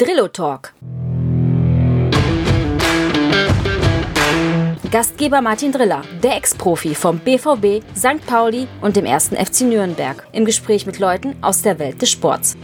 Drillo 0.00 0.28
Talk. 0.28 0.74
Gastgeber 4.92 5.40
Martin 5.40 5.72
Driller, 5.72 6.04
der 6.22 6.36
Ex-Profi 6.36 6.94
vom 6.94 7.18
BVB, 7.18 7.82
St. 7.96 8.24
Pauli 8.24 8.68
und 8.80 8.94
dem 8.94 9.04
ersten 9.04 9.34
FC 9.34 9.62
Nürnberg, 9.62 10.24
im 10.30 10.44
Gespräch 10.44 10.86
mit 10.86 11.00
Leuten 11.00 11.34
aus 11.42 11.62
der 11.62 11.80
Welt 11.80 12.00
des 12.00 12.12
Sports. 12.12 12.56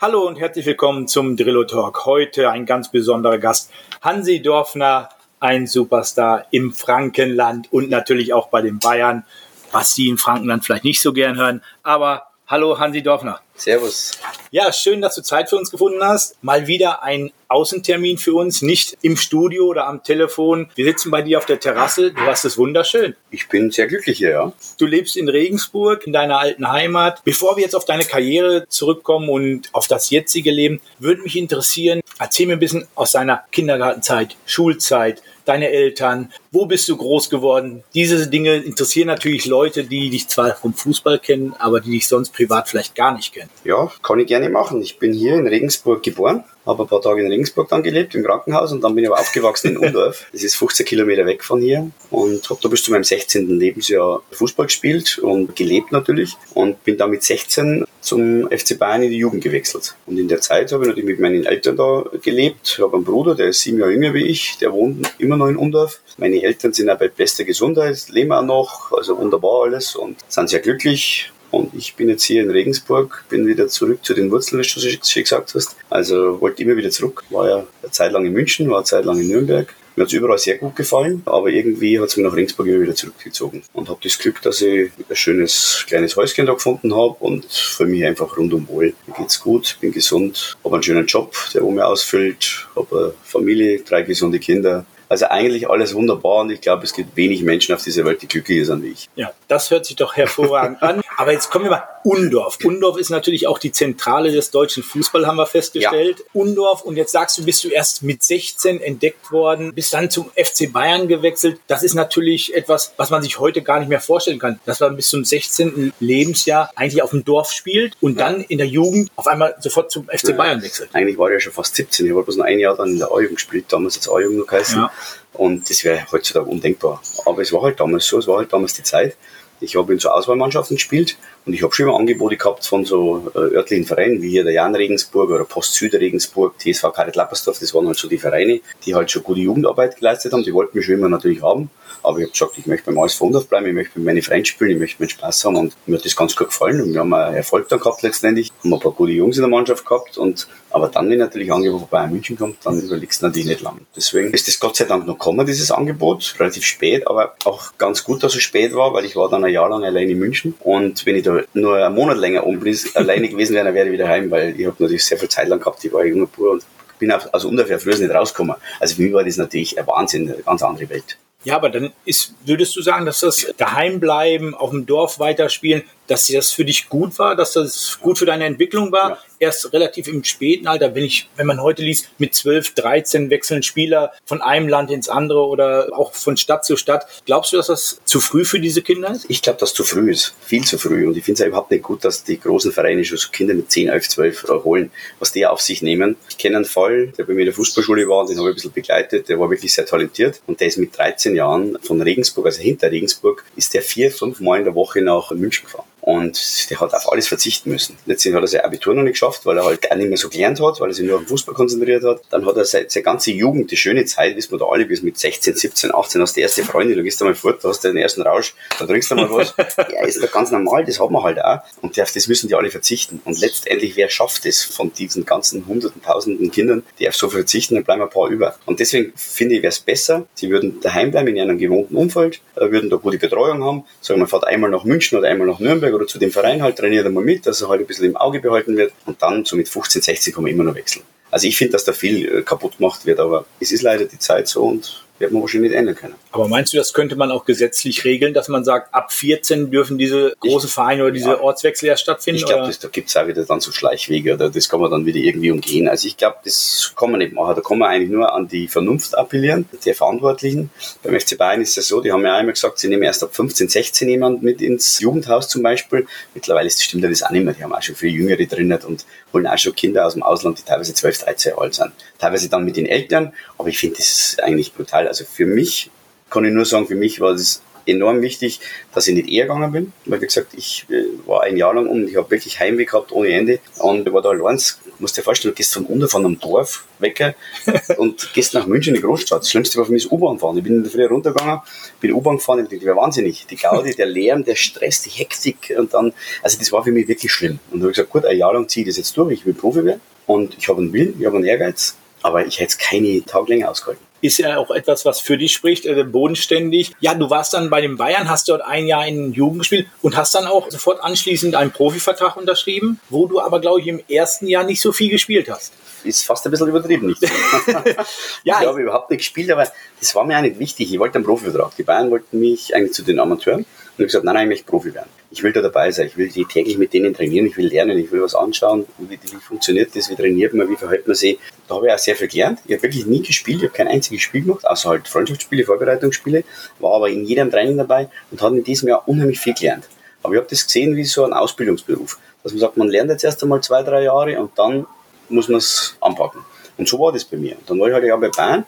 Hallo 0.00 0.26
und 0.26 0.40
herzlich 0.40 0.66
willkommen 0.66 1.06
zum 1.06 1.36
Drillo 1.36 1.62
Talk. 1.62 2.06
Heute 2.06 2.50
ein 2.50 2.66
ganz 2.66 2.90
besonderer 2.90 3.38
Gast, 3.38 3.70
Hansi 4.00 4.42
Dorfner, 4.42 5.10
ein 5.38 5.68
Superstar 5.68 6.46
im 6.50 6.72
Frankenland 6.72 7.72
und 7.72 7.88
natürlich 7.88 8.34
auch 8.34 8.48
bei 8.48 8.62
den 8.62 8.80
Bayern, 8.80 9.24
was 9.70 9.94
Sie 9.94 10.08
in 10.08 10.18
Frankenland 10.18 10.64
vielleicht 10.64 10.82
nicht 10.82 11.00
so 11.00 11.12
gern 11.12 11.36
hören, 11.36 11.62
aber 11.84 12.31
Hallo 12.48 12.78
Hansi 12.78 13.02
Dorfner. 13.02 13.40
Servus. 13.54 14.12
Ja, 14.50 14.72
schön, 14.72 15.00
dass 15.00 15.14
du 15.14 15.22
Zeit 15.22 15.48
für 15.48 15.56
uns 15.56 15.70
gefunden 15.70 16.02
hast. 16.02 16.42
Mal 16.42 16.66
wieder 16.66 17.02
ein 17.02 17.30
Außentermin 17.48 18.18
für 18.18 18.34
uns, 18.34 18.60
nicht 18.60 18.98
im 19.00 19.16
Studio 19.16 19.66
oder 19.66 19.86
am 19.86 20.02
Telefon. 20.02 20.68
Wir 20.74 20.84
sitzen 20.84 21.10
bei 21.10 21.22
dir 21.22 21.38
auf 21.38 21.46
der 21.46 21.60
Terrasse. 21.60 22.12
Du 22.12 22.20
hast 22.22 22.44
es 22.44 22.58
wunderschön. 22.58 23.14
Ich 23.30 23.48
bin 23.48 23.70
sehr 23.70 23.86
glücklich 23.86 24.18
hier, 24.18 24.30
ja. 24.30 24.52
Du 24.78 24.86
lebst 24.86 25.16
in 25.16 25.28
Regensburg, 25.28 26.06
in 26.06 26.12
deiner 26.12 26.38
alten 26.38 26.70
Heimat. 26.70 27.22
Bevor 27.24 27.56
wir 27.56 27.62
jetzt 27.62 27.76
auf 27.76 27.84
deine 27.84 28.04
Karriere 28.04 28.66
zurückkommen 28.68 29.28
und 29.30 29.68
auf 29.72 29.86
das 29.86 30.10
jetzige 30.10 30.50
Leben, 30.50 30.80
würde 30.98 31.22
mich 31.22 31.36
interessieren, 31.36 32.00
erzähl 32.18 32.46
mir 32.46 32.54
ein 32.54 32.60
bisschen 32.60 32.86
aus 32.94 33.12
deiner 33.12 33.44
Kindergartenzeit, 33.52 34.36
Schulzeit, 34.44 35.22
deine 35.44 35.70
Eltern, 35.70 36.32
wo 36.52 36.66
bist 36.66 36.86
du 36.88 36.96
groß 36.96 37.30
geworden? 37.30 37.82
Diese 37.94 38.28
Dinge 38.28 38.56
interessieren 38.56 39.06
natürlich 39.06 39.46
Leute, 39.46 39.84
die 39.84 40.10
dich 40.10 40.28
zwar 40.28 40.54
vom 40.54 40.74
Fußball 40.74 41.18
kennen, 41.18 41.54
aber 41.58 41.80
die 41.80 41.92
dich 41.92 42.06
sonst 42.06 42.34
privat 42.34 42.68
vielleicht 42.68 42.94
gar 42.94 43.16
nicht 43.16 43.32
kennen. 43.32 43.48
Ja, 43.64 43.90
kann 44.02 44.20
ich 44.20 44.26
gerne 44.26 44.50
machen. 44.50 44.82
Ich 44.82 44.98
bin 44.98 45.14
hier 45.14 45.34
in 45.34 45.46
Regensburg 45.46 46.02
geboren, 46.02 46.44
habe 46.66 46.82
ein 46.82 46.88
paar 46.88 47.00
Tage 47.00 47.22
in 47.22 47.28
Regensburg 47.28 47.70
dann 47.70 47.82
gelebt, 47.82 48.14
im 48.14 48.22
Krankenhaus 48.22 48.70
und 48.70 48.84
dann 48.84 48.94
bin 48.94 49.04
ich 49.04 49.10
aber 49.10 49.18
aufgewachsen 49.18 49.70
in 49.70 49.76
Undorf. 49.78 50.26
Das 50.32 50.42
ist 50.42 50.54
15 50.56 50.86
Kilometer 50.86 51.24
weg 51.26 51.42
von 51.42 51.60
hier 51.60 51.90
und 52.10 52.48
habe 52.48 52.60
da 52.62 52.68
bis 52.68 52.82
zu 52.82 52.90
meinem 52.90 53.04
16. 53.04 53.48
Lebensjahr 53.48 54.22
Fußball 54.32 54.66
gespielt 54.66 55.18
und 55.18 55.56
gelebt 55.56 55.90
natürlich 55.90 56.36
und 56.54 56.84
bin 56.84 56.98
dann 56.98 57.10
mit 57.10 57.22
16 57.22 57.84
zum 58.00 58.50
FC 58.50 58.78
Bayern 58.78 59.02
in 59.02 59.10
die 59.10 59.18
Jugend 59.18 59.42
gewechselt. 59.42 59.94
Und 60.06 60.18
in 60.18 60.28
der 60.28 60.40
Zeit 60.40 60.72
habe 60.72 60.84
ich 60.84 60.88
natürlich 60.88 61.10
mit 61.10 61.20
meinen 61.20 61.44
Eltern 61.44 61.76
da 61.76 62.04
gelebt. 62.22 62.74
Ich 62.76 62.82
habe 62.82 62.96
einen 62.96 63.04
Bruder, 63.04 63.34
der 63.34 63.48
ist 63.48 63.60
sieben 63.60 63.78
Jahre 63.78 63.92
jünger 63.92 64.12
wie 64.14 64.26
ich, 64.26 64.58
der 64.58 64.72
wohnt 64.72 65.14
immer 65.18 65.36
noch 65.36 65.48
in 65.48 65.56
Undorf. 65.56 66.00
Meine 66.18 66.41
Eltern 66.44 66.72
sind 66.72 66.90
auch 66.90 66.98
bei 66.98 67.08
bester 67.08 67.44
Gesundheit, 67.44 68.08
leben 68.08 68.32
auch 68.32 68.44
noch, 68.44 68.92
also 68.92 69.18
wunderbar 69.18 69.64
alles 69.64 69.96
und 69.96 70.18
sind 70.28 70.48
sehr 70.48 70.60
glücklich. 70.60 71.30
Und 71.50 71.74
ich 71.74 71.94
bin 71.96 72.08
jetzt 72.08 72.24
hier 72.24 72.42
in 72.42 72.50
Regensburg, 72.50 73.24
bin 73.28 73.46
wieder 73.46 73.68
zurück 73.68 74.02
zu 74.02 74.14
den 74.14 74.30
Wurzeln, 74.30 74.62
wie 74.62 74.66
du 74.66 74.98
schon 75.04 75.22
gesagt 75.22 75.54
hast. 75.54 75.76
Also 75.90 76.40
wollte 76.40 76.62
immer 76.62 76.76
wieder 76.76 76.90
zurück. 76.90 77.24
War 77.28 77.48
ja 77.48 77.66
eine 77.82 77.92
Zeit 77.92 78.12
lang 78.12 78.24
in 78.24 78.32
München, 78.32 78.70
war 78.70 78.78
eine 78.78 78.84
Zeit 78.86 79.04
lang 79.04 79.20
in 79.20 79.28
Nürnberg. 79.28 79.74
Mir 79.94 80.04
hat 80.04 80.08
es 80.08 80.14
überall 80.14 80.38
sehr 80.38 80.56
gut 80.56 80.74
gefallen, 80.74 81.20
aber 81.26 81.50
irgendwie 81.50 82.00
hat 82.00 82.08
es 82.08 82.16
mich 82.16 82.24
nach 82.24 82.34
Regensburg 82.34 82.66
immer 82.66 82.80
wieder 82.80 82.94
zurückgezogen. 82.94 83.62
Und 83.74 83.90
habe 83.90 84.00
das 84.02 84.18
Glück, 84.18 84.40
dass 84.40 84.62
ich 84.62 84.90
ein 85.10 85.16
schönes 85.16 85.84
kleines 85.86 86.16
Häuschen 86.16 86.46
da 86.46 86.54
gefunden 86.54 86.94
habe 86.94 87.14
und 87.20 87.44
für 87.44 87.84
mich 87.84 88.02
einfach 88.06 88.38
rundum 88.38 88.66
wohl. 88.68 88.94
Mir 89.06 89.14
geht's 89.18 89.38
gut, 89.38 89.76
bin 89.82 89.92
gesund, 89.92 90.56
habe 90.64 90.76
einen 90.76 90.82
schönen 90.82 91.06
Job, 91.06 91.36
der 91.52 91.62
wo 91.62 91.70
mir 91.70 91.86
ausfüllt, 91.86 92.66
habe 92.74 92.98
eine 92.98 93.14
Familie, 93.22 93.80
drei 93.80 94.00
gesunde 94.00 94.38
Kinder 94.38 94.86
also 95.12 95.26
eigentlich 95.26 95.68
alles 95.68 95.94
wunderbar 95.94 96.40
und 96.40 96.50
ich 96.50 96.62
glaube, 96.62 96.84
es 96.84 96.94
gibt 96.94 97.14
wenig 97.18 97.42
Menschen 97.42 97.74
auf 97.74 97.82
dieser 97.82 98.06
Welt, 98.06 98.22
die 98.22 98.28
glücklicher 98.28 98.64
sind 98.64 98.82
wie 98.82 98.92
ich. 98.92 99.10
Ja, 99.14 99.30
das 99.46 99.70
hört 99.70 99.84
sich 99.84 99.94
doch 99.94 100.16
hervorragend 100.16 100.82
an. 100.82 101.02
Aber 101.18 101.32
jetzt 101.32 101.50
kommen 101.50 101.66
wir 101.66 101.70
mal. 101.72 101.86
Undorf. 102.04 102.58
Undorf 102.64 102.98
ist 102.98 103.10
natürlich 103.10 103.46
auch 103.46 103.58
die 103.58 103.72
Zentrale 103.72 104.32
des 104.32 104.50
deutschen 104.50 104.82
Fußball, 104.82 105.26
haben 105.26 105.36
wir 105.36 105.46
festgestellt. 105.46 106.18
Ja. 106.18 106.24
Undorf. 106.40 106.82
Und 106.82 106.96
jetzt 106.96 107.12
sagst 107.12 107.38
du, 107.38 107.44
bist 107.44 107.64
du 107.64 107.68
erst 107.68 108.02
mit 108.02 108.22
16 108.22 108.80
entdeckt 108.80 109.30
worden, 109.30 109.72
bist 109.74 109.94
dann 109.94 110.10
zum 110.10 110.30
FC 110.36 110.72
Bayern 110.72 111.08
gewechselt. 111.08 111.60
Das 111.66 111.82
ist 111.82 111.94
natürlich 111.94 112.54
etwas, 112.54 112.92
was 112.96 113.10
man 113.10 113.22
sich 113.22 113.38
heute 113.38 113.62
gar 113.62 113.78
nicht 113.78 113.88
mehr 113.88 114.00
vorstellen 114.00 114.38
kann, 114.38 114.60
dass 114.66 114.80
man 114.80 114.96
bis 114.96 115.08
zum 115.08 115.24
16. 115.24 115.92
Lebensjahr 116.00 116.70
eigentlich 116.74 117.02
auf 117.02 117.10
dem 117.10 117.24
Dorf 117.24 117.52
spielt 117.52 117.96
und 118.00 118.18
dann 118.18 118.40
in 118.42 118.58
der 118.58 118.66
Jugend 118.66 119.10
auf 119.16 119.26
einmal 119.26 119.54
sofort 119.60 119.90
zum 119.90 120.08
FC 120.08 120.36
Bayern 120.36 120.62
wechselt. 120.62 120.90
Eigentlich 120.92 121.18
war 121.18 121.28
ich 121.28 121.34
ja 121.34 121.40
schon 121.40 121.52
fast 121.52 121.74
17. 121.76 122.06
Ich 122.06 122.12
habe 122.12 122.22
bloß 122.22 122.36
noch 122.36 122.44
ein 122.44 122.58
Jahr 122.58 122.76
dann 122.76 122.90
in 122.90 122.98
der 122.98 123.08
A-Jugend 123.08 123.36
gespielt, 123.36 123.66
damals 123.68 123.96
als 123.96 124.08
A-Jugend 124.08 124.38
noch 124.38 124.46
geheißen. 124.46 124.78
Ja. 124.78 124.92
Und 125.34 125.70
das 125.70 125.84
wäre 125.84 126.06
heutzutage 126.10 126.46
undenkbar. 126.46 127.00
Aber 127.24 127.42
es 127.42 127.52
war 127.52 127.62
halt 127.62 127.80
damals 127.80 128.06
so, 128.06 128.18
es 128.18 128.26
war 128.26 128.38
halt 128.38 128.52
damals 128.52 128.74
die 128.74 128.82
Zeit. 128.82 129.16
Ich 129.60 129.76
habe 129.76 129.92
in 129.92 129.98
so 129.98 130.10
Auswahlmannschaften 130.10 130.76
gespielt 130.76 131.16
und 131.44 131.52
ich 131.54 131.62
habe 131.62 131.74
schon 131.74 131.88
immer 131.88 131.98
Angebote 131.98 132.36
gehabt 132.36 132.64
von 132.64 132.84
so 132.84 133.30
äh, 133.34 133.38
örtlichen 133.38 133.84
Vereinen, 133.84 134.22
wie 134.22 134.30
hier 134.30 134.44
der 134.44 134.52
Jan 134.52 134.74
Regensburg 134.74 135.30
oder 135.30 135.44
Post 135.44 135.74
Süd 135.74 135.94
Regensburg, 135.94 136.58
TSV 136.58 136.92
Karet 136.94 137.16
Lappersdorf, 137.16 137.58
das 137.58 137.74
waren 137.74 137.86
halt 137.86 137.98
so 137.98 138.08
die 138.08 138.18
Vereine, 138.18 138.60
die 138.84 138.94
halt 138.94 139.10
schon 139.10 139.22
gute 139.22 139.40
Jugendarbeit 139.40 139.96
geleistet 139.96 140.32
haben, 140.32 140.42
die 140.42 140.54
wollten 140.54 140.76
mich 140.76 140.86
schon 140.86 140.96
immer 140.96 141.08
natürlich 141.08 141.42
haben. 141.42 141.70
Aber 142.02 142.18
ich 142.18 142.24
habe 142.24 142.32
gesagt, 142.32 142.58
ich 142.58 142.66
möchte 142.66 142.86
beim 142.86 142.98
ASV 142.98 143.20
Undorf 143.20 143.48
bleiben, 143.48 143.66
ich 143.66 143.74
möchte 143.74 143.98
mit 143.98 144.06
meinen 144.06 144.22
Freunden 144.22 144.44
spielen, 144.44 144.72
ich 144.72 144.78
möchte 144.78 145.02
meinen 145.02 145.10
Spaß 145.10 145.44
haben 145.44 145.56
und 145.56 145.76
mir 145.86 145.96
hat 145.96 146.04
das 146.04 146.16
ganz 146.16 146.34
gut 146.34 146.48
gefallen 146.48 146.80
und 146.80 146.92
wir 146.92 147.00
haben 147.00 147.14
einen 147.14 147.36
Erfolg 147.36 147.68
dann 147.68 147.78
gehabt 147.78 148.02
letztendlich, 148.02 148.50
haben 148.62 148.74
ein 148.74 148.80
paar 148.80 148.92
gute 148.92 149.12
Jungs 149.12 149.36
in 149.36 149.42
der 149.42 149.50
Mannschaft 149.50 149.84
gehabt 149.84 150.18
und 150.18 150.48
aber 150.72 150.88
dann, 150.88 151.10
wenn 151.10 151.18
natürlich 151.18 151.52
Angebot 151.52 151.90
Bayern 151.90 152.10
München 152.10 152.36
kommt, 152.36 152.56
dann 152.64 152.80
überlegst 152.80 153.20
du 153.20 153.26
natürlich 153.26 153.46
nicht 153.46 153.60
lang. 153.60 153.80
Deswegen 153.94 154.32
ist 154.32 154.48
das 154.48 154.58
Gott 154.58 154.74
sei 154.74 154.86
Dank 154.86 155.06
noch 155.06 155.18
gekommen, 155.18 155.46
dieses 155.46 155.70
Angebot, 155.70 156.34
relativ 156.38 156.64
spät, 156.64 157.06
aber 157.06 157.34
auch 157.44 157.72
ganz 157.76 158.04
gut, 158.04 158.22
dass 158.22 158.34
es 158.34 158.42
spät 158.42 158.74
war, 158.74 158.94
weil 158.94 159.04
ich 159.04 159.14
war 159.14 159.28
dann 159.28 159.44
ein 159.44 159.52
Jahr 159.52 159.68
lang 159.68 159.84
allein 159.84 160.08
in 160.08 160.18
München 160.18 160.54
und 160.60 161.04
wenn 161.04 161.16
ich 161.16 161.24
da 161.24 161.31
nur 161.54 161.76
einen 161.76 161.94
Monat 161.94 162.18
länger 162.18 162.44
alleine 162.94 163.28
gewesen 163.28 163.54
wäre, 163.54 163.66
dann 163.66 163.74
wäre 163.74 163.86
ich 163.86 163.92
wieder 163.92 164.08
heim, 164.08 164.30
weil 164.30 164.58
ich 164.58 164.66
habe 164.66 164.76
natürlich 164.78 165.04
sehr 165.04 165.18
viel 165.18 165.28
Zeit 165.28 165.48
lang 165.48 165.58
gehabt, 165.58 165.84
ich 165.84 165.92
war 165.92 166.04
junger 166.04 166.26
Bub 166.26 166.52
und 166.52 166.64
bin 166.98 167.10
aus 167.10 167.44
ungefähr 167.44 167.78
früher 167.78 167.98
nicht 167.98 168.14
rausgekommen. 168.14 168.56
Also 168.78 168.94
für 168.94 169.02
mich 169.02 169.12
war 169.12 169.24
das 169.24 169.36
natürlich 169.36 169.78
ein 169.78 169.86
Wahnsinn, 169.86 170.32
eine 170.32 170.42
ganz 170.42 170.62
andere 170.62 170.88
Welt. 170.88 171.18
Ja, 171.44 171.56
aber 171.56 171.70
dann 171.70 171.92
ist, 172.04 172.34
würdest 172.44 172.76
du 172.76 172.82
sagen, 172.82 173.04
dass 173.04 173.20
das 173.20 173.52
Daheimbleiben, 173.56 174.54
auf 174.54 174.70
dem 174.70 174.86
Dorf 174.86 175.18
weiterspielen, 175.18 175.82
dass 176.12 176.26
das 176.26 176.52
für 176.52 176.64
dich 176.64 176.88
gut 176.88 177.18
war, 177.18 177.34
dass 177.36 177.52
das 177.52 177.98
gut 178.00 178.18
für 178.18 178.26
deine 178.26 178.44
Entwicklung 178.44 178.92
war? 178.92 179.10
Ja 179.10 179.18
erst 179.42 179.72
relativ 179.72 180.06
im 180.06 180.22
späten 180.22 180.68
Alter, 180.68 180.94
wenn 180.94 181.04
ich, 181.04 181.28
wenn 181.36 181.46
man 181.46 181.60
heute 181.60 181.82
liest, 181.82 182.10
mit 182.18 182.34
12, 182.34 182.74
13 182.74 183.28
wechseln 183.28 183.62
Spieler 183.62 184.12
von 184.24 184.40
einem 184.40 184.68
Land 184.68 184.90
ins 184.90 185.08
andere 185.08 185.46
oder 185.46 185.88
auch 185.92 186.14
von 186.14 186.36
Stadt 186.36 186.64
zu 186.64 186.76
Stadt. 186.76 187.06
Glaubst 187.26 187.52
du, 187.52 187.56
dass 187.56 187.66
das 187.66 188.00
zu 188.04 188.20
früh 188.20 188.44
für 188.44 188.60
diese 188.60 188.82
Kinder 188.82 189.10
ist? 189.10 189.26
Ich 189.28 189.42
glaube, 189.42 189.58
dass 189.58 189.74
zu 189.74 189.82
früh 189.82 190.12
ist. 190.12 190.34
Viel 190.42 190.64
zu 190.64 190.78
früh. 190.78 191.08
Und 191.08 191.16
ich 191.16 191.24
finde 191.24 191.34
es 191.34 191.40
ja 191.40 191.46
überhaupt 191.46 191.72
nicht 191.72 191.82
gut, 191.82 192.04
dass 192.04 192.22
die 192.22 192.38
großen 192.38 192.70
Vereine 192.70 193.04
schon 193.04 193.18
so 193.18 193.30
Kinder 193.30 193.54
mit 193.54 193.70
10, 193.70 193.88
11, 193.88 194.08
12 194.08 194.44
holen, 194.64 194.92
was 195.18 195.32
die 195.32 195.44
auf 195.44 195.60
sich 195.60 195.82
nehmen. 195.82 196.16
Ich 196.28 196.38
kenne 196.38 196.56
einen 196.56 196.64
Fall, 196.64 197.08
der 197.18 197.24
bei 197.24 197.32
mir 197.32 197.40
in 197.40 197.46
der 197.46 197.54
Fußballschule 197.54 198.08
war 198.08 198.24
den 198.26 198.38
habe 198.38 198.50
ich 198.50 198.52
ein 198.52 198.54
bisschen 198.54 198.72
begleitet. 198.72 199.28
Der 199.28 199.40
war 199.40 199.50
wirklich 199.50 199.74
sehr 199.74 199.84
talentiert 199.84 200.40
und 200.46 200.60
der 200.60 200.68
ist 200.68 200.78
mit 200.78 200.96
13 200.96 201.34
Jahren 201.34 201.76
von 201.82 202.00
Regensburg, 202.00 202.46
also 202.46 202.62
hinter 202.62 202.92
Regensburg, 202.92 203.44
ist 203.56 203.74
der 203.74 203.82
vier, 203.82 204.12
fünf 204.12 204.38
Mal 204.38 204.58
in 204.58 204.64
der 204.64 204.74
Woche 204.76 205.02
nach 205.02 205.32
München 205.32 205.64
gefahren. 205.64 205.86
Und 206.02 206.68
der 206.68 206.80
hat 206.80 206.92
auf 206.94 207.12
alles 207.12 207.28
verzichten 207.28 207.70
müssen. 207.70 207.96
Letztendlich 208.06 208.36
hat 208.36 208.42
er 208.42 208.48
sein 208.48 208.60
Abitur 208.62 208.92
noch 208.92 209.04
nicht 209.04 209.12
geschafft, 209.12 209.46
weil 209.46 209.56
er 209.56 209.64
halt 209.64 209.82
gar 209.82 209.94
nicht 209.96 210.08
mehr 210.08 210.18
so 210.18 210.28
gelernt 210.28 210.60
hat, 210.60 210.80
weil 210.80 210.90
er 210.90 210.94
sich 210.94 211.06
nur 211.06 211.14
auf 211.14 211.22
den 211.22 211.28
Fußball 211.28 211.54
konzentriert 211.54 212.02
hat. 212.02 212.22
Dann 212.28 212.44
hat 212.44 212.56
er 212.56 212.64
seine, 212.64 212.90
seine 212.90 213.04
ganze 213.04 213.30
Jugend, 213.30 213.70
die 213.70 213.76
schöne 213.76 214.04
Zeit, 214.04 214.34
wissen 214.36 214.50
wir 214.50 214.58
da 214.58 214.64
alle, 214.64 214.84
bis 214.84 215.02
mit 215.02 215.16
16, 215.16 215.54
17, 215.54 215.94
18 215.94 216.20
hast 216.20 216.32
du 216.32 216.40
die 216.40 216.42
erste 216.42 216.64
Freundin, 216.64 216.96
du 216.96 217.04
gehst 217.04 217.22
einmal 217.22 217.36
fort, 217.36 217.62
da 217.62 217.68
hast 217.68 217.84
du 217.84 217.88
den 217.88 217.98
ersten 217.98 218.22
Rausch, 218.22 218.52
dann 218.80 218.88
trinkst 218.88 219.12
du 219.12 219.14
mal 219.14 219.30
was. 219.30 219.54
ja, 219.78 220.04
ist 220.04 220.20
doch 220.20 220.32
ganz 220.32 220.50
normal, 220.50 220.84
das 220.84 220.98
hat 220.98 221.08
man 221.10 221.22
halt 221.22 221.40
auch. 221.40 221.60
Und 221.82 222.00
auf 222.00 222.10
das 222.10 222.26
müssen 222.26 222.48
die 222.48 222.56
alle 222.56 222.70
verzichten. 222.70 223.20
Und 223.24 223.40
letztendlich, 223.40 223.96
wer 223.96 224.08
schafft 224.08 224.44
es 224.44 224.64
von 224.64 224.92
diesen 224.92 225.24
ganzen 225.24 225.68
hunderten, 225.68 226.02
tausenden 226.02 226.50
Kindern, 226.50 226.82
die 226.98 227.08
auf 227.08 227.14
so 227.14 227.28
viel 227.28 227.38
verzichten, 227.38 227.76
dann 227.76 227.84
bleiben 227.84 228.02
ein 228.02 228.10
paar 228.10 228.28
über. 228.28 228.56
Und 228.66 228.80
deswegen 228.80 229.12
finde 229.14 229.54
ich, 229.54 229.62
wäre 229.62 229.70
es 229.70 229.78
besser, 229.78 230.26
sie 230.34 230.50
würden 230.50 230.80
daheim 230.80 231.12
bleiben 231.12 231.28
in 231.28 231.38
einem 231.38 231.58
gewohnten 231.58 231.94
Umfeld, 231.94 232.40
äh, 232.56 232.72
würden 232.72 232.90
da 232.90 232.96
gute 232.96 233.18
Betreuung 233.18 233.62
haben, 233.62 233.84
sagen 234.00 234.18
wir, 234.18 234.22
man 234.22 234.28
fährt 234.28 234.48
einmal 234.48 234.70
nach 234.70 234.82
München 234.82 235.16
oder 235.16 235.28
einmal 235.28 235.46
nach 235.46 235.60
Nürnberg 235.60 235.91
oder 235.94 236.06
zu 236.06 236.18
dem 236.18 236.30
Verein 236.30 236.62
halt, 236.62 236.76
trainiert 236.76 237.06
einmal 237.06 237.24
mit, 237.24 237.46
dass 237.46 237.60
er 237.60 237.68
halt 237.68 237.80
ein 237.80 237.86
bisschen 237.86 238.06
im 238.06 238.16
Auge 238.16 238.40
behalten 238.40 238.76
wird 238.76 238.92
und 239.06 239.22
dann 239.22 239.44
so 239.44 239.56
mit 239.56 239.68
15, 239.68 240.02
16 240.02 240.32
kann 240.34 240.42
man 240.42 240.52
immer 240.52 240.64
noch 240.64 240.74
wechseln. 240.74 241.04
Also 241.30 241.46
ich 241.46 241.56
finde, 241.56 241.72
dass 241.72 241.84
da 241.84 241.92
viel 241.92 242.38
äh, 242.38 242.42
kaputt 242.42 242.76
gemacht 242.78 243.06
wird, 243.06 243.18
aber 243.18 243.46
es 243.58 243.72
ist 243.72 243.82
leider 243.82 244.04
die 244.04 244.18
Zeit 244.18 244.48
so 244.48 244.64
und 244.64 245.04
wird 245.18 245.32
man 245.32 245.42
wahrscheinlich 245.42 245.70
nicht 245.70 245.78
ändern 245.78 245.94
können. 245.94 246.14
Aber 246.32 246.48
meinst 246.48 246.72
du, 246.72 246.76
das 246.76 246.92
könnte 246.92 247.16
man 247.16 247.30
auch 247.30 247.44
gesetzlich 247.44 248.04
regeln, 248.04 248.34
dass 248.34 248.48
man 248.48 248.64
sagt, 248.64 248.92
ab 248.92 249.12
14 249.12 249.70
dürfen 249.70 249.98
diese 249.98 250.34
großen 250.40 250.68
Vereine 250.68 251.02
oder 251.04 251.12
diese 251.12 251.30
ja, 251.30 251.40
Ortswechsel 251.40 251.88
erst 251.88 252.02
stattfinden? 252.02 252.40
Ich 252.40 252.46
glaube, 252.46 252.72
da 252.80 252.88
gibt 252.88 253.08
es 253.08 253.16
auch 253.16 253.26
wieder 253.26 253.44
dann 253.44 253.60
so 253.60 253.70
Schleichwege 253.70 254.34
oder 254.34 254.50
das 254.50 254.68
kann 254.68 254.80
man 254.80 254.90
dann 254.90 255.06
wieder 255.06 255.18
irgendwie 255.18 255.50
umgehen. 255.50 255.88
Also 255.88 256.08
ich 256.08 256.16
glaube, 256.16 256.36
das 256.44 256.92
kann 256.96 257.10
man 257.10 257.18
nicht 257.18 257.32
machen. 257.32 257.54
Da 257.54 257.62
kann 257.62 257.78
man 257.78 257.90
eigentlich 257.90 258.10
nur 258.10 258.32
an 258.32 258.48
die 258.48 258.68
Vernunft 258.68 259.16
appellieren, 259.16 259.68
der 259.84 259.94
Verantwortlichen. 259.94 260.70
Beim 261.02 261.18
FC 261.18 261.38
Bayern 261.38 261.60
ist 261.60 261.78
es 261.78 261.88
so, 261.88 262.00
die 262.00 262.10
haben 262.10 262.24
ja 262.24 262.36
einmal 262.36 262.54
gesagt, 262.54 262.78
sie 262.78 262.88
nehmen 262.88 263.04
erst 263.04 263.22
ab 263.22 263.34
15, 263.34 263.68
16 263.68 264.08
jemand 264.08 264.42
mit 264.42 264.60
ins 264.60 264.98
Jugendhaus 265.00 265.48
zum 265.48 265.62
Beispiel. 265.62 266.06
Mittlerweile 266.34 266.70
stimmt 266.70 267.04
das 267.04 267.22
auch 267.22 267.30
nicht 267.30 267.44
mehr. 267.44 267.54
Die 267.54 267.62
haben 267.62 267.72
auch 267.72 267.82
schon 267.82 267.94
viele 267.94 268.12
Jüngere 268.12 268.44
drin 268.46 268.72
und 268.72 269.04
holen 269.32 269.46
auch 269.46 269.58
schon 269.58 269.74
Kinder 269.74 270.06
aus 270.06 270.14
dem 270.14 270.22
Ausland, 270.22 270.58
die 270.58 270.62
teilweise 270.64 270.94
12, 270.94 271.24
13 271.24 271.50
Jahre 271.50 271.62
alt 271.62 271.74
sind. 271.74 271.92
Teilweise 272.22 272.48
dann 272.48 272.64
mit 272.64 272.76
den 272.76 272.86
Eltern. 272.86 273.32
Aber 273.58 273.68
ich 273.68 273.78
finde, 273.78 273.96
das 273.96 274.06
ist 274.06 274.42
eigentlich 274.44 274.72
brutal. 274.72 275.08
Also 275.08 275.24
für 275.24 275.44
mich 275.44 275.90
kann 276.30 276.44
ich 276.44 276.52
nur 276.52 276.64
sagen, 276.64 276.86
für 276.86 276.94
mich 276.94 277.20
war 277.20 277.32
es 277.32 277.62
enorm 277.84 278.22
wichtig, 278.22 278.60
dass 278.94 279.08
ich 279.08 279.14
nicht 279.16 279.28
eher 279.28 279.46
gegangen 279.46 279.72
bin. 279.72 279.92
Weil, 280.06 280.20
wie 280.20 280.26
gesagt, 280.26 280.54
ich 280.56 280.86
äh, 280.88 281.02
war 281.26 281.42
ein 281.42 281.56
Jahr 281.56 281.74
lang 281.74 281.88
und 281.88 282.08
ich 282.08 282.16
habe 282.16 282.30
wirklich 282.30 282.60
Heimweh 282.60 282.84
gehabt 282.84 283.10
ohne 283.10 283.30
Ende 283.30 283.58
und 283.78 284.12
war 284.12 284.22
da 284.22 284.28
allein 284.28 284.56
musst 285.00 285.16
dir 285.16 285.22
vorstellen, 285.22 285.52
du 285.52 285.56
gehst 285.56 285.74
von 285.74 285.84
unten 285.84 286.08
von 286.08 286.24
einem 286.24 286.38
Dorf 286.38 286.84
weg 287.00 287.34
und 287.98 288.32
gehst 288.34 288.54
nach 288.54 288.66
München 288.66 288.94
in 288.94 289.00
die 289.00 289.04
Großstadt. 289.04 289.40
Das 289.40 289.50
Schlimmste 289.50 289.78
war 289.78 289.84
für 289.84 289.92
mich 289.92 290.04
das 290.04 290.12
U-Bahn 290.12 290.38
fahren. 290.38 290.56
Ich 290.56 290.62
bin 290.62 290.76
in 290.76 290.82
der 290.84 290.92
Früh 290.92 291.04
runtergegangen, 291.04 291.60
bin 292.00 292.12
U-Bahn 292.12 292.36
gefahren 292.36 292.60
und 292.60 292.72
ich 292.72 292.86
war 292.86 292.96
wahnsinnig. 292.96 293.46
Die 293.48 293.56
Gaudi, 293.56 293.94
der 293.94 294.06
Lärm, 294.06 294.44
der 294.44 294.54
Stress, 294.54 295.02
die 295.02 295.10
Hektik 295.10 295.74
und 295.76 295.92
dann, 295.92 296.12
also 296.40 296.56
das 296.56 296.70
war 296.70 296.84
für 296.84 296.92
mich 296.92 297.08
wirklich 297.08 297.32
schlimm. 297.32 297.58
Und 297.72 297.80
da 297.80 297.82
habe 297.82 297.90
ich 297.90 297.96
gesagt, 297.96 298.10
gut, 298.10 298.24
ein 298.24 298.38
Jahr 298.38 298.54
lang 298.54 298.68
ziehe 298.68 298.84
ich 298.84 298.90
das 298.90 298.96
jetzt 298.96 299.16
durch, 299.16 299.32
ich 299.32 299.44
will 299.44 299.54
Profi 299.54 299.84
werden 299.84 300.00
und 300.26 300.56
ich 300.56 300.68
habe 300.68 300.80
einen 300.80 300.92
Willen, 300.92 301.16
ich 301.18 301.26
habe 301.26 301.36
einen 301.36 301.46
Ehrgeiz, 301.46 301.96
aber 302.22 302.46
ich 302.46 302.58
hätte 302.58 302.70
es 302.70 302.78
keine 302.78 303.24
Tag 303.24 303.48
länger 303.48 303.70
ausgehalten 303.70 304.12
ist 304.22 304.38
ja 304.38 304.56
auch 304.56 304.70
etwas, 304.70 305.04
was 305.04 305.20
für 305.20 305.36
dich 305.36 305.52
spricht, 305.52 305.84
äh, 305.84 306.04
bodenständig. 306.04 306.92
Ja, 307.00 307.14
du 307.14 307.28
warst 307.28 307.54
dann 307.54 307.68
bei 307.68 307.80
den 307.80 307.96
Bayern, 307.96 308.30
hast 308.30 308.48
dort 308.48 308.62
ein 308.62 308.86
Jahr 308.86 309.06
in 309.06 309.32
Jugend 309.32 309.58
gespielt 309.60 309.88
und 310.00 310.16
hast 310.16 310.34
dann 310.34 310.46
auch 310.46 310.70
sofort 310.70 311.02
anschließend 311.02 311.56
einen 311.56 311.72
Profivertrag 311.72 312.36
unterschrieben, 312.36 313.00
wo 313.10 313.26
du 313.26 313.40
aber, 313.40 313.60
glaube 313.60 313.80
ich, 313.80 313.88
im 313.88 314.00
ersten 314.08 314.46
Jahr 314.46 314.62
nicht 314.62 314.80
so 314.80 314.92
viel 314.92 315.10
gespielt 315.10 315.50
hast. 315.50 315.72
Ist 316.04 316.24
fast 316.24 316.46
ein 316.46 316.50
bisschen 316.50 316.68
übertrieben, 316.68 317.08
nicht? 317.08 317.22
ja, 318.44 318.60
ich 318.60 318.66
habe 318.66 318.80
überhaupt 318.80 319.10
nicht 319.10 319.18
gespielt, 319.18 319.50
aber 319.50 319.68
das 320.00 320.14
war 320.14 320.24
mir 320.24 320.38
auch 320.38 320.42
nicht 320.42 320.58
wichtig. 320.58 320.92
Ich 320.92 320.98
wollte 320.98 321.16
einen 321.16 321.24
Profivertrag. 321.24 321.76
Die 321.76 321.82
Bayern 321.82 322.10
wollten 322.10 322.40
mich 322.40 322.74
eigentlich 322.74 322.92
zu 322.92 323.02
den 323.02 323.18
Amateuren. 323.18 323.66
Und 323.98 324.04
ich 324.06 324.14
habe 324.14 324.22
gesagt, 324.22 324.24
nein, 324.24 324.34
nein, 324.34 324.44
ich 324.44 324.48
möchte 324.48 324.70
Profi 324.70 324.94
werden. 324.94 325.10
Ich 325.30 325.42
will 325.42 325.52
da 325.52 325.60
dabei 325.60 325.90
sein. 325.90 326.06
Ich 326.06 326.16
will 326.16 326.28
die 326.28 326.46
täglich 326.46 326.78
mit 326.78 326.94
denen 326.94 327.12
trainieren. 327.12 327.46
Ich 327.46 327.56
will 327.58 327.66
lernen. 327.66 327.98
Ich 327.98 328.10
will 328.10 328.22
was 328.22 328.34
anschauen. 328.34 328.86
Wie, 328.98 329.18
wie 329.22 329.36
funktioniert 329.36 329.94
das? 329.94 330.08
Wie 330.08 330.14
trainiert 330.14 330.54
man? 330.54 330.68
Wie 330.70 330.76
verhält 330.76 331.06
man 331.06 331.14
sich? 331.14 331.38
Da 331.68 331.74
habe 331.74 331.88
ich 331.88 331.92
auch 331.92 331.98
sehr 331.98 332.16
viel 332.16 332.28
gelernt. 332.28 332.60
Ich 332.64 332.72
habe 332.72 332.82
wirklich 332.84 333.04
nie 333.04 333.22
gespielt. 333.22 333.58
Ich 333.58 333.64
habe 333.64 333.74
kein 333.74 333.88
einziges 333.88 334.22
Spiel 334.22 334.42
gemacht, 334.42 334.66
außer 334.66 334.88
halt 334.88 335.08
Freundschaftsspiele, 335.08 335.64
Vorbereitungsspiele. 335.64 336.44
War 336.78 336.94
aber 336.94 337.10
in 337.10 337.24
jedem 337.24 337.50
Training 337.50 337.76
dabei 337.76 338.08
und 338.30 338.40
habe 338.40 338.56
in 338.56 338.64
diesem 338.64 338.88
Jahr 338.88 339.06
unheimlich 339.06 339.40
viel 339.40 339.52
gelernt. 339.52 339.88
Aber 340.22 340.34
ich 340.34 340.38
habe 340.38 340.48
das 340.48 340.64
gesehen 340.64 340.96
wie 340.96 341.04
so 341.04 341.24
ein 341.24 341.34
Ausbildungsberuf. 341.34 342.18
Dass 342.42 342.52
man 342.52 342.60
sagt, 342.60 342.76
man 342.78 342.88
lernt 342.88 343.10
jetzt 343.10 343.24
erst 343.24 343.42
einmal 343.42 343.62
zwei, 343.62 343.82
drei 343.82 344.04
Jahre 344.04 344.40
und 344.40 344.58
dann 344.58 344.86
muss 345.28 345.48
man 345.48 345.58
es 345.58 345.96
anpacken. 346.00 346.40
Und 346.78 346.88
so 346.88 346.98
war 346.98 347.12
das 347.12 347.24
bei 347.24 347.36
mir. 347.36 347.56
Und 347.58 347.68
dann 347.68 347.78
war 347.78 347.88
ich 347.88 347.94
halt 347.94 348.04
ja 348.04 348.16
bei 348.16 348.28
Bayern 348.28 348.64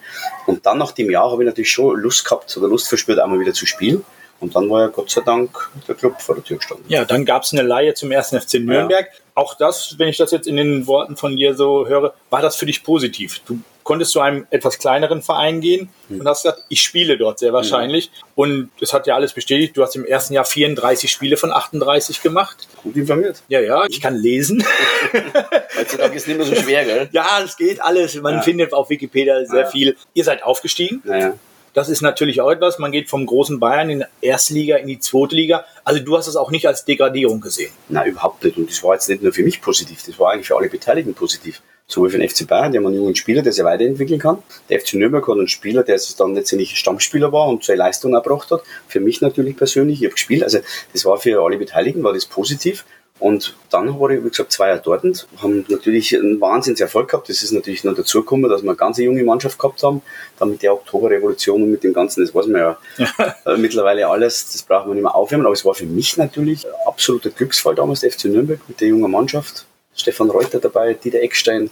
und 0.47 0.65
dann 0.67 0.79
nach 0.79 0.93
dem 0.93 1.11
Jahr 1.11 1.31
habe 1.31 1.43
ich 1.43 1.47
natürlich 1.47 1.71
schon 1.71 1.99
Lust 1.99 2.25
gehabt 2.25 2.55
oder 2.57 2.69
Lust 2.69 2.89
verspürt, 2.89 3.19
einmal 3.19 3.41
wieder 3.41 3.53
zu 3.53 3.67
spielen. 3.67 4.05
Und 4.45 4.55
dann 4.55 4.69
war 4.69 4.83
ja 4.83 4.87
Gott 4.89 5.09
sei 5.09 5.23
Dank 5.23 5.71
der 5.89 5.95
Club 5.95 6.21
vor 6.21 6.35
der 6.35 6.45
Tür 6.45 6.59
gestanden. 6.59 6.85
Ja, 6.89 7.07
dann 7.07 7.25
gab 7.25 7.45
es 7.45 7.55
eine 7.55 7.63
Laie 7.63 7.95
zum 7.95 8.13
ersten 8.13 8.39
FC 8.39 8.61
Nürnberg. 8.61 9.07
Ja. 9.07 9.21
Auch 9.35 9.55
das, 9.55 9.95
wenn 9.97 10.09
ich 10.09 10.19
das 10.19 10.33
jetzt 10.33 10.47
in 10.47 10.57
den 10.57 10.87
Worten 10.87 11.17
von 11.17 11.35
dir 11.35 11.55
so 11.55 11.89
höre, 11.89 12.13
war 12.29 12.43
das 12.43 12.55
für 12.55 12.67
dich 12.67 12.85
positiv? 12.85 13.41
Du 13.47 13.59
konntest 13.85 14.13
zu 14.13 14.21
einem 14.21 14.47
etwas 14.51 14.79
kleineren 14.79 15.23
Verein 15.23 15.63
gehen 15.63 15.89
hm. 16.09 16.21
und 16.21 16.29
hast 16.29 16.43
gesagt, 16.43 16.63
ich 16.69 16.83
spiele 16.83 17.17
dort 17.17 17.39
sehr 17.39 17.55
wahrscheinlich. 17.55 18.07
Hm. 18.07 18.13
Und 18.35 18.71
es 18.83 18.93
hat 18.93 19.07
ja 19.07 19.15
alles 19.15 19.33
bestätigt. 19.33 19.75
Du 19.79 19.83
hast 19.83 19.97
im 19.97 20.05
ersten 20.05 20.35
Jahr 20.35 20.45
34 20.45 21.11
Spiele 21.11 21.39
von 21.39 21.51
38 21.51 22.21
gemacht. 22.21 22.69
Gut 22.83 22.97
informiert. 22.97 23.43
Ja, 23.49 23.61
ja, 23.61 23.87
ich 23.87 24.03
kann 24.03 24.15
lesen. 24.15 24.63
Heutzutage 25.79 26.17
ist 26.17 26.23
es 26.23 26.29
nicht 26.29 26.37
mehr 26.37 26.47
so 26.47 26.55
schwer, 26.55 26.85
gell? 26.85 27.09
Ja, 27.13 27.41
es 27.43 27.57
geht 27.57 27.81
alles. 27.83 28.15
Man 28.17 28.35
ja. 28.35 28.43
findet 28.43 28.75
auf 28.75 28.91
Wikipedia 28.91 29.43
sehr 29.47 29.63
ja. 29.63 29.71
viel. 29.71 29.97
Ihr 30.13 30.25
seid 30.25 30.43
aufgestiegen. 30.43 31.01
Naja. 31.03 31.33
Das 31.75 31.89
ist 31.89 32.03
natürlich 32.03 32.41
auch 32.41 32.51
etwas. 32.51 32.79
Man 32.79 32.93
geht 32.93 33.11
vom 33.11 33.27
großen 33.27 33.61
Bayern 33.61 33.91
in 33.91 33.99
die 33.99 34.27
Erstliga 34.27 34.77
in 34.77 34.87
die 34.87 35.01
Zweitliga. 35.01 35.65
Also 35.83 36.01
du 36.01 36.17
hast 36.17 36.29
es 36.29 36.37
auch 36.37 36.51
nicht 36.51 36.67
als 36.67 36.85
Degradierung 36.85 37.41
gesehen. 37.41 37.73
Nein, 37.89 38.13
überhaupt 38.13 38.45
nicht. 38.45 38.57
Und 38.57 38.71
das 38.71 38.83
war 38.83 38.95
jetzt 38.95 39.09
nicht 39.09 39.23
nur 39.23 39.33
für 39.33 39.43
mich 39.43 39.61
positiv, 39.61 40.03
das 40.07 40.19
war 40.19 40.33
eigentlich 40.33 40.47
für 40.47 40.57
alle 40.57 40.69
Beteiligten 40.71 41.15
positiv. 41.15 41.61
Sowohl 41.87 42.09
für 42.09 42.19
den 42.19 42.27
FC 42.27 42.47
Bayern, 42.47 42.73
der 42.73 42.81
haben 42.81 42.87
einen 42.87 42.97
jungen 42.97 43.15
Spieler, 43.15 43.43
der 43.43 43.53
sich 43.53 43.63
weiterentwickeln 43.63 44.19
kann. 44.19 44.39
Der 44.71 44.81
FC 44.81 44.95
Nürnberg 44.95 45.27
hat 45.29 45.37
einen 45.37 45.49
Spieler, 45.49 45.83
der 45.83 46.01
dann 46.17 46.35
letztendlich 46.35 46.79
Stammspieler 46.79 47.31
war 47.31 47.47
und 47.49 47.63
seine 47.63 47.81
Leistung 47.81 48.15
erbracht 48.15 48.51
hat. 48.51 48.63
Für 48.89 49.01
mich 49.01 49.21
natürlich 49.21 49.55
persönlich, 49.57 50.01
ich 50.01 50.07
habe 50.07 50.15
gespielt. 50.15 50.45
Also 50.45 50.61
das 50.95 51.05
war 51.05 51.19
für 51.19 51.45
alle 51.45 51.59
Beteiligten, 51.59 52.03
war 52.03 52.15
das 52.15 52.25
positiv. 52.25 52.87
Und 53.25 53.57
dann 53.71 53.99
war 53.99 54.11
ich, 54.11 54.23
wie 54.23 54.29
gesagt, 54.29 54.53
zwei 54.53 54.69
Jahre 54.69 54.83
dort 54.85 55.03
und 55.03 55.27
haben 55.41 55.65
natürlich 55.69 56.15
einen 56.15 56.39
Wahnsinnserfolg 56.43 57.09
gehabt. 57.09 57.31
Das 57.31 57.43
ist 57.43 57.53
natürlich 57.53 57.83
noch 57.83 57.95
dazu 57.95 58.21
gekommen, 58.21 58.51
dass 58.51 58.63
wir 58.63 58.69
eine 58.69 58.77
ganz 58.77 58.99
junge 58.99 59.25
Mannschaft 59.25 59.59
gehabt 59.59 59.83
haben. 59.83 60.03
Dann 60.39 60.51
mit 60.51 60.61
der 60.61 60.75
Oktoberrevolution 60.75 61.63
und 61.63 61.71
mit 61.71 61.83
dem 61.85 61.95
Ganzen, 61.95 62.23
das 62.23 62.35
weiß 62.35 62.49
man 62.49 62.61
ja, 62.61 62.79
ja. 62.99 63.57
mittlerweile 63.57 64.09
alles, 64.09 64.53
das 64.53 64.63
braucht 64.65 64.89
man 64.89 64.97
nicht 64.97 65.05
mehr 65.05 65.15
aufwärmen. 65.15 65.47
Aber 65.47 65.55
es 65.55 65.65
war 65.65 65.73
für 65.73 65.87
mich 65.87 66.19
natürlich 66.19 66.67
ein 66.67 66.73
absoluter 66.87 67.31
Glücksfall 67.31 67.75
damals, 67.75 68.01
der 68.01 68.13
FC 68.13 68.27
Nürnberg 68.27 68.61
mit 68.69 68.79
der 68.83 68.89
jungen 68.89 69.11
Mannschaft. 69.11 69.65
Stefan 69.97 70.29
Reuter 70.29 70.59
dabei, 70.61 70.93
Dieter 70.93 71.23
Eckstein, 71.23 71.71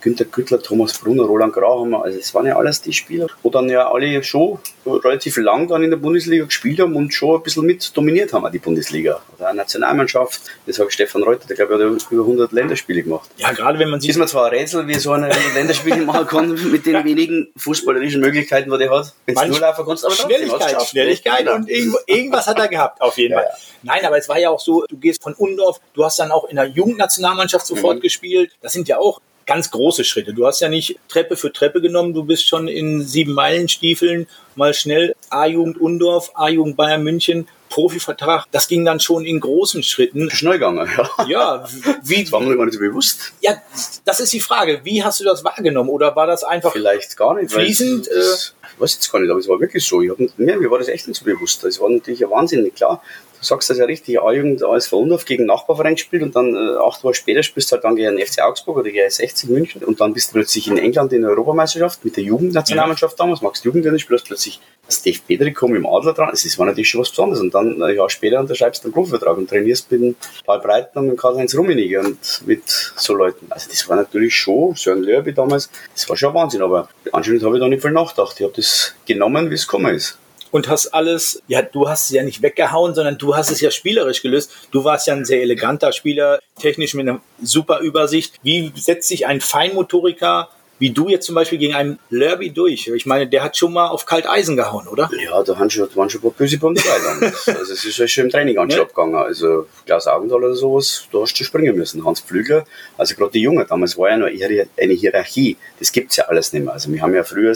Günter 0.00 0.24
Güttler, 0.24 0.62
Thomas 0.62 0.96
Brunner, 0.98 1.24
Roland 1.24 1.52
Grauhammer, 1.52 2.04
also 2.04 2.18
es 2.18 2.32
waren 2.34 2.46
ja 2.46 2.56
alles 2.56 2.80
die 2.80 2.92
Spieler, 2.92 3.26
wo 3.42 3.50
dann 3.50 3.68
ja 3.68 3.90
alle 3.90 4.22
schon 4.22 4.58
relativ 4.86 5.36
lang 5.38 5.68
dann 5.68 5.82
in 5.82 5.90
der 5.90 5.96
Bundesliga 5.96 6.44
gespielt 6.44 6.80
haben 6.80 6.94
und 6.94 7.12
schon 7.12 7.36
ein 7.36 7.42
bisschen 7.42 7.66
mit 7.66 7.96
dominiert 7.96 8.32
haben, 8.32 8.50
die 8.52 8.58
Bundesliga. 8.58 9.20
Oder 9.36 9.48
eine 9.48 9.58
Nationalmannschaft, 9.58 10.40
das 10.66 10.76
sagt 10.76 10.92
Stefan 10.92 11.22
Reuter, 11.22 11.46
der 11.48 11.56
glaube 11.56 11.96
ich 11.96 12.04
hat 12.04 12.12
über 12.12 12.22
100 12.22 12.52
Länderspiele 12.52 13.02
gemacht. 13.02 13.28
Ja, 13.36 13.52
gerade 13.52 13.78
wenn 13.78 13.90
man 13.90 14.00
sieht. 14.00 14.10
Ist 14.10 14.18
mir 14.18 14.26
zwar 14.26 14.46
ein 14.46 14.58
Rätsel, 14.58 14.86
wie 14.86 14.94
so 14.94 15.12
eine 15.12 15.30
Länderspiele 15.54 15.96
machen 16.06 16.26
kann, 16.26 16.70
mit 16.70 16.86
den 16.86 17.04
wenigen 17.04 17.48
fußballerischen 17.56 18.20
Möglichkeiten, 18.20 18.70
die 18.70 18.84
er 18.84 18.90
hat. 18.90 19.14
Wenn 19.26 19.34
du 19.34 19.46
nur 19.48 19.60
laufen 19.60 19.84
kannst, 19.84 20.04
aber 20.04 20.14
Schnelligkeit, 20.14 20.82
Schnelligkeit 20.82 21.48
und 21.48 21.68
irgendwas 21.68 22.46
hat 22.46 22.58
er 22.58 22.68
gehabt, 22.68 23.00
auf 23.00 23.18
jeden 23.18 23.32
ja, 23.32 23.38
Fall. 23.38 23.48
Ja. 23.48 23.58
Nein, 23.82 24.04
aber 24.04 24.18
es 24.18 24.28
war 24.28 24.38
ja 24.38 24.50
auch 24.50 24.60
so, 24.60 24.84
du 24.88 24.96
gehst 24.96 25.22
von 25.22 25.34
Undorf, 25.34 25.80
du 25.94 26.04
hast 26.04 26.18
dann 26.18 26.30
auch 26.30 26.48
in 26.48 26.56
der 26.56 26.66
Jugendnationalmannschaft 26.66 27.66
sofort 27.66 27.96
mhm. 27.96 28.00
gespielt. 28.00 28.52
Das 28.60 28.72
sind 28.72 28.88
ja 28.88 28.98
auch 28.98 29.20
ganz 29.48 29.70
große 29.70 30.04
Schritte. 30.04 30.34
Du 30.34 30.46
hast 30.46 30.60
ja 30.60 30.68
nicht 30.68 30.98
Treppe 31.08 31.36
für 31.36 31.52
Treppe 31.52 31.80
genommen, 31.80 32.12
du 32.12 32.22
bist 32.22 32.46
schon 32.46 32.68
in 32.68 33.02
sieben 33.02 33.32
Meilenstiefeln 33.32 34.28
mal 34.54 34.74
schnell 34.74 35.16
A-Jugend 35.30 35.80
Undorf, 35.80 36.30
A-Jugend 36.34 36.76
Bayern 36.76 37.02
München, 37.02 37.48
Profivertrag. 37.70 38.44
Das 38.50 38.68
ging 38.68 38.84
dann 38.84 39.00
schon 39.00 39.24
in 39.24 39.40
großen 39.40 39.82
Schritten. 39.82 40.30
Schnell 40.30 40.54
gegangen, 40.54 40.88
ja. 40.96 41.26
Ja, 41.26 41.68
wie. 42.02 42.22
Das 42.22 42.32
war 42.32 42.40
mir 42.40 42.56
gar 42.56 42.64
nicht 42.66 42.74
so 42.74 42.80
bewusst. 42.80 43.32
Ja, 43.40 43.56
das 44.04 44.20
ist 44.20 44.32
die 44.32 44.40
Frage. 44.40 44.80
Wie 44.84 45.02
hast 45.02 45.20
du 45.20 45.24
das 45.24 45.44
wahrgenommen? 45.44 45.90
Oder 45.90 46.14
war 46.14 46.26
das 46.26 46.44
einfach. 46.44 46.72
Vielleicht 46.72 47.16
gar 47.16 47.34
nicht. 47.34 47.52
Fließend? 47.52 48.08
Äh, 48.08 48.12
ich 48.12 48.80
weiß 48.80 48.94
jetzt 48.94 49.10
gar 49.10 49.20
nicht, 49.20 49.30
aber 49.30 49.40
es 49.40 49.48
war 49.48 49.60
wirklich 49.60 49.84
so. 49.84 50.02
Ich 50.02 50.10
hab, 50.10 50.18
mir, 50.18 50.58
mir 50.58 50.70
war 50.70 50.78
das 50.78 50.88
echt 50.88 51.08
nicht 51.08 51.18
so 51.18 51.24
bewusst. 51.24 51.62
Das 51.64 51.80
war 51.80 51.88
natürlich 51.88 52.24
ein 52.24 52.30
Wahnsinn. 52.30 52.72
Klar, 52.74 53.02
du 53.40 53.46
sagst 53.46 53.70
das 53.70 53.78
ja 53.78 53.84
richtig, 53.84 54.20
A-Jugend 54.20 54.64
ASV 54.64 54.92
Undorf 54.94 55.24
gegen 55.24 55.46
Nachbarverein 55.46 55.94
gespielt 55.94 56.22
und 56.22 56.34
dann 56.34 56.54
äh, 56.54 56.76
acht 56.86 57.04
Wochen 57.04 57.14
später 57.14 57.42
spielst 57.42 57.70
du 57.70 57.74
halt 57.74 57.84
dann 57.84 57.96
gegen 57.96 58.18
FC 58.18 58.42
Augsburg 58.42 58.78
oder 58.78 58.90
gegen 58.90 59.08
60 59.08 59.50
München 59.50 59.84
und 59.84 60.00
dann 60.00 60.12
bist 60.12 60.30
du 60.30 60.32
plötzlich 60.34 60.68
in 60.68 60.78
England 60.78 61.12
in 61.12 61.22
der 61.22 61.30
Europameisterschaft 61.30 62.04
mit 62.04 62.16
der 62.16 62.24
Jugendnationalmannschaft 62.24 63.18
ja. 63.18 63.24
damals, 63.24 63.42
magst 63.42 63.64
Jugendtennis, 63.64 64.02
spielst 64.02 64.26
plötzlich 64.26 64.60
das 64.86 65.02
DFB-Trikot 65.02 65.74
im 65.74 65.86
Adler 65.86 66.14
dran. 66.14 66.30
Das 66.30 66.58
war 66.58 66.66
natürlich 66.66 66.88
schon 66.88 67.02
was 67.02 67.10
Besonderes 67.10 67.40
und 67.40 67.54
dann 67.54 67.82
ein 67.82 67.94
Jahr 67.94 68.08
später 68.10 68.40
unterschreibst 68.40 68.82
du 68.82 68.86
einen 68.86 68.94
Profivertrag 68.94 69.36
und 69.36 69.48
trainierst 69.48 69.90
mit 69.92 70.16
Paul 70.44 70.60
Breitner 70.60 71.02
und 71.02 71.16
Karl-Heinz 71.16 71.54
Rummenigge 71.54 72.00
und 72.00 72.46
mit 72.46 72.62
so 72.66 73.14
Leuten. 73.14 73.46
Also 73.50 73.68
das 73.70 73.88
war 73.88 73.96
natürlich 73.96 74.34
schon, 74.34 74.74
Sören 74.74 75.02
Lörby 75.02 75.34
damals, 75.34 75.70
das 75.94 76.08
war 76.08 76.16
schon 76.16 76.34
Wahnsinn, 76.34 76.62
aber 76.62 76.88
anscheinend 77.12 77.42
habe 77.42 77.56
ich 77.56 77.60
da 77.60 77.68
nicht 77.68 77.82
viel 77.82 77.92
nachgedacht. 77.92 78.36
Ich 78.38 78.44
habe 78.44 78.54
das 78.56 78.94
genommen, 79.06 79.50
wie 79.50 79.54
es 79.54 79.66
gekommen 79.66 79.94
ist 79.94 80.18
und 80.50 80.68
hast 80.68 80.88
alles, 80.88 81.42
ja, 81.48 81.62
du 81.62 81.88
hast 81.88 82.04
es 82.04 82.10
ja 82.10 82.22
nicht 82.22 82.42
weggehauen, 82.42 82.94
sondern 82.94 83.18
du 83.18 83.36
hast 83.36 83.50
es 83.50 83.60
ja 83.60 83.70
spielerisch 83.70 84.22
gelöst. 84.22 84.50
Du 84.70 84.84
warst 84.84 85.06
ja 85.06 85.14
ein 85.14 85.24
sehr 85.24 85.42
eleganter 85.42 85.92
Spieler, 85.92 86.40
technisch 86.58 86.94
mit 86.94 87.08
einer 87.08 87.20
super 87.42 87.80
Übersicht. 87.80 88.34
Wie 88.42 88.72
setzt 88.74 89.08
sich 89.08 89.26
ein 89.26 89.40
Feinmotoriker 89.40 90.48
wie 90.78 90.90
du 90.90 91.08
jetzt 91.08 91.26
zum 91.26 91.34
Beispiel 91.34 91.58
gegen 91.58 91.74
einen 91.74 91.98
Lerby 92.10 92.50
durch. 92.50 92.88
Ich 92.88 93.06
meine, 93.06 93.26
der 93.26 93.42
hat 93.42 93.56
schon 93.56 93.72
mal 93.72 93.88
auf 93.88 94.06
Kalteisen 94.06 94.56
gehauen, 94.56 94.86
oder? 94.88 95.10
Ja, 95.24 95.42
da 95.42 95.58
waren 95.58 95.70
schon, 95.70 95.88
waren 95.94 96.08
schon 96.08 96.20
ein 96.20 96.22
paar 96.22 96.30
böse 96.32 96.58
dabei. 96.58 96.76
also 97.46 97.72
es 97.72 97.84
ist 97.84 97.98
ja 97.98 98.06
schon 98.06 98.24
im 98.24 98.30
Training 98.30 98.58
an 98.58 98.70
ja. 98.70 98.82
abgegangen. 98.82 99.16
Also 99.16 99.66
Klaus 99.86 100.06
Augenthal 100.06 100.38
oder 100.38 100.54
sowas, 100.54 101.04
da 101.12 101.20
hast 101.20 101.38
du 101.38 101.44
springen 101.44 101.76
müssen. 101.76 102.04
Hans 102.04 102.20
Pflüger, 102.20 102.64
also 102.96 103.14
gerade 103.14 103.32
die 103.32 103.40
Jungen, 103.40 103.66
damals 103.68 103.98
war 103.98 104.10
ja 104.10 104.16
noch 104.16 104.28
eine 104.28 104.94
Hierarchie. 104.94 105.56
Das 105.78 105.92
gibt's 105.92 106.16
ja 106.16 106.24
alles 106.24 106.52
nicht 106.52 106.64
mehr. 106.64 106.74
Also 106.74 106.92
wir 106.92 107.02
haben 107.02 107.14
ja 107.14 107.24
früher, 107.24 107.54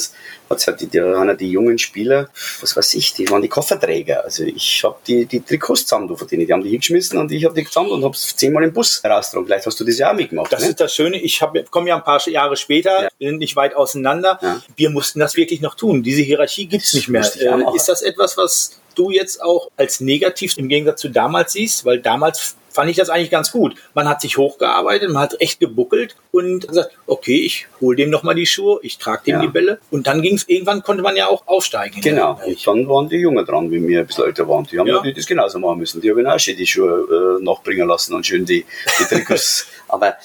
hat's 0.50 0.67
halt 0.67 0.81
die, 0.81 0.87
die, 0.87 1.00
haben 1.00 1.29
ja 1.29 1.35
die 1.35 1.50
jungen 1.50 1.79
Spieler, 1.79 2.29
was 2.61 2.76
weiß 2.76 2.95
ich, 2.95 3.14
die 3.14 3.29
waren 3.31 3.43
die 3.43 3.49
Kofferträger. 3.49 4.25
Also 4.25 4.45
ich 4.45 4.83
habe 4.85 4.97
die, 5.07 5.26
die 5.26 5.41
Trikots 5.41 5.87
zusammen 5.87 6.14
von 6.17 6.26
denen. 6.26 6.47
Die 6.47 6.52
haben 6.52 6.62
die 6.62 6.71
hingeschmissen 6.71 7.19
und 7.19 7.31
ich 7.31 7.45
habe 7.45 7.55
die 7.55 7.64
zusammen 7.64 7.91
und 7.91 8.05
habe 8.05 8.17
zehnmal 8.17 8.64
im 8.64 8.73
Bus 8.73 9.02
rausgetragen. 9.05 9.47
Vielleicht 9.47 9.67
hast 9.67 9.79
du 9.79 9.85
das 9.85 9.99
ja 9.99 10.11
auch 10.11 10.17
mitgemacht. 10.17 10.52
Das 10.52 10.62
ne? 10.62 10.69
ist 10.71 10.81
das 10.81 10.95
Schöne. 10.95 11.21
Ich 11.21 11.41
komme 11.71 11.88
ja 11.88 11.97
ein 11.97 12.05
paar 12.05 12.21
Jahre 12.29 12.57
später. 12.57 13.05
Ja 13.05 13.12
nicht 13.19 13.57
weit 13.57 13.75
auseinander. 13.75 14.38
Ja. 14.42 14.62
Wir 14.76 14.90
mussten 14.90 15.21
das 15.21 15.37
wirklich 15.37 15.61
noch 15.61 15.75
tun. 15.75 16.02
Diese 16.02 16.23
Hierarchie 16.23 16.66
gibt 16.66 16.85
es 16.85 16.95
nicht 16.95 17.09
mehr. 17.09 17.23
Äh, 17.23 17.76
ist 17.76 17.88
das 17.88 18.02
etwas, 18.02 18.37
was 18.37 18.81
du 18.95 19.11
jetzt 19.11 19.42
auch 19.42 19.71
als 19.76 20.00
negativ 20.00 20.57
im 20.59 20.69
Gegensatz 20.69 21.00
zu 21.00 21.09
damals 21.09 21.52
siehst? 21.52 21.85
Weil 21.85 22.00
damals 22.00 22.57
fand 22.73 22.90
ich 22.90 22.97
das 22.97 23.11
eigentlich 23.11 23.31
ganz 23.31 23.52
gut. 23.52 23.75
Man 23.95 24.09
hat 24.09 24.21
sich 24.21 24.37
hochgearbeitet, 24.37 25.11
man 25.11 25.23
hat 25.23 25.40
echt 25.40 25.61
gebuckelt 25.61 26.16
und 26.31 26.66
gesagt, 26.66 26.90
okay, 27.07 27.37
ich 27.37 27.66
hole 27.81 27.97
dem 27.97 28.11
nochmal 28.11 28.35
die 28.35 28.47
Schuhe, 28.47 28.81
ich 28.83 28.99
trage 28.99 29.25
dem 29.26 29.35
ja. 29.35 29.40
die 29.42 29.49
Bälle. 29.49 29.78
Und 29.90 30.07
dann 30.07 30.23
ging 30.23 30.35
es, 30.37 30.49
irgendwann 30.49 30.83
konnte 30.83 31.02
man 31.02 31.16
ja 31.16 31.28
auch 31.28 31.47
aufsteigen. 31.47 32.00
Genau, 32.00 32.40
und 32.45 32.66
dann 32.66 32.88
waren 32.88 33.09
die 33.09 33.16
Jungen 33.16 33.45
dran, 33.45 33.71
wie 33.71 33.87
wir 33.87 34.00
ein 34.00 34.07
bisschen 34.07 34.25
älter 34.25 34.49
waren. 34.49 34.66
Die 34.71 34.78
haben 34.78 34.87
ja. 34.87 35.02
das 35.02 35.26
genauso 35.26 35.59
machen 35.59 35.78
müssen. 35.78 36.00
Die 36.00 36.11
haben 36.11 36.26
auch 36.26 36.38
schön 36.38 36.57
die 36.57 36.66
Schuhe 36.66 37.38
äh, 37.40 37.45
nachbringen 37.45 37.87
lassen 37.87 38.14
und 38.14 38.26
schön 38.26 38.45
die, 38.45 38.64
die 38.99 39.04
Trikots. 39.04 39.66
Aber 39.88 40.16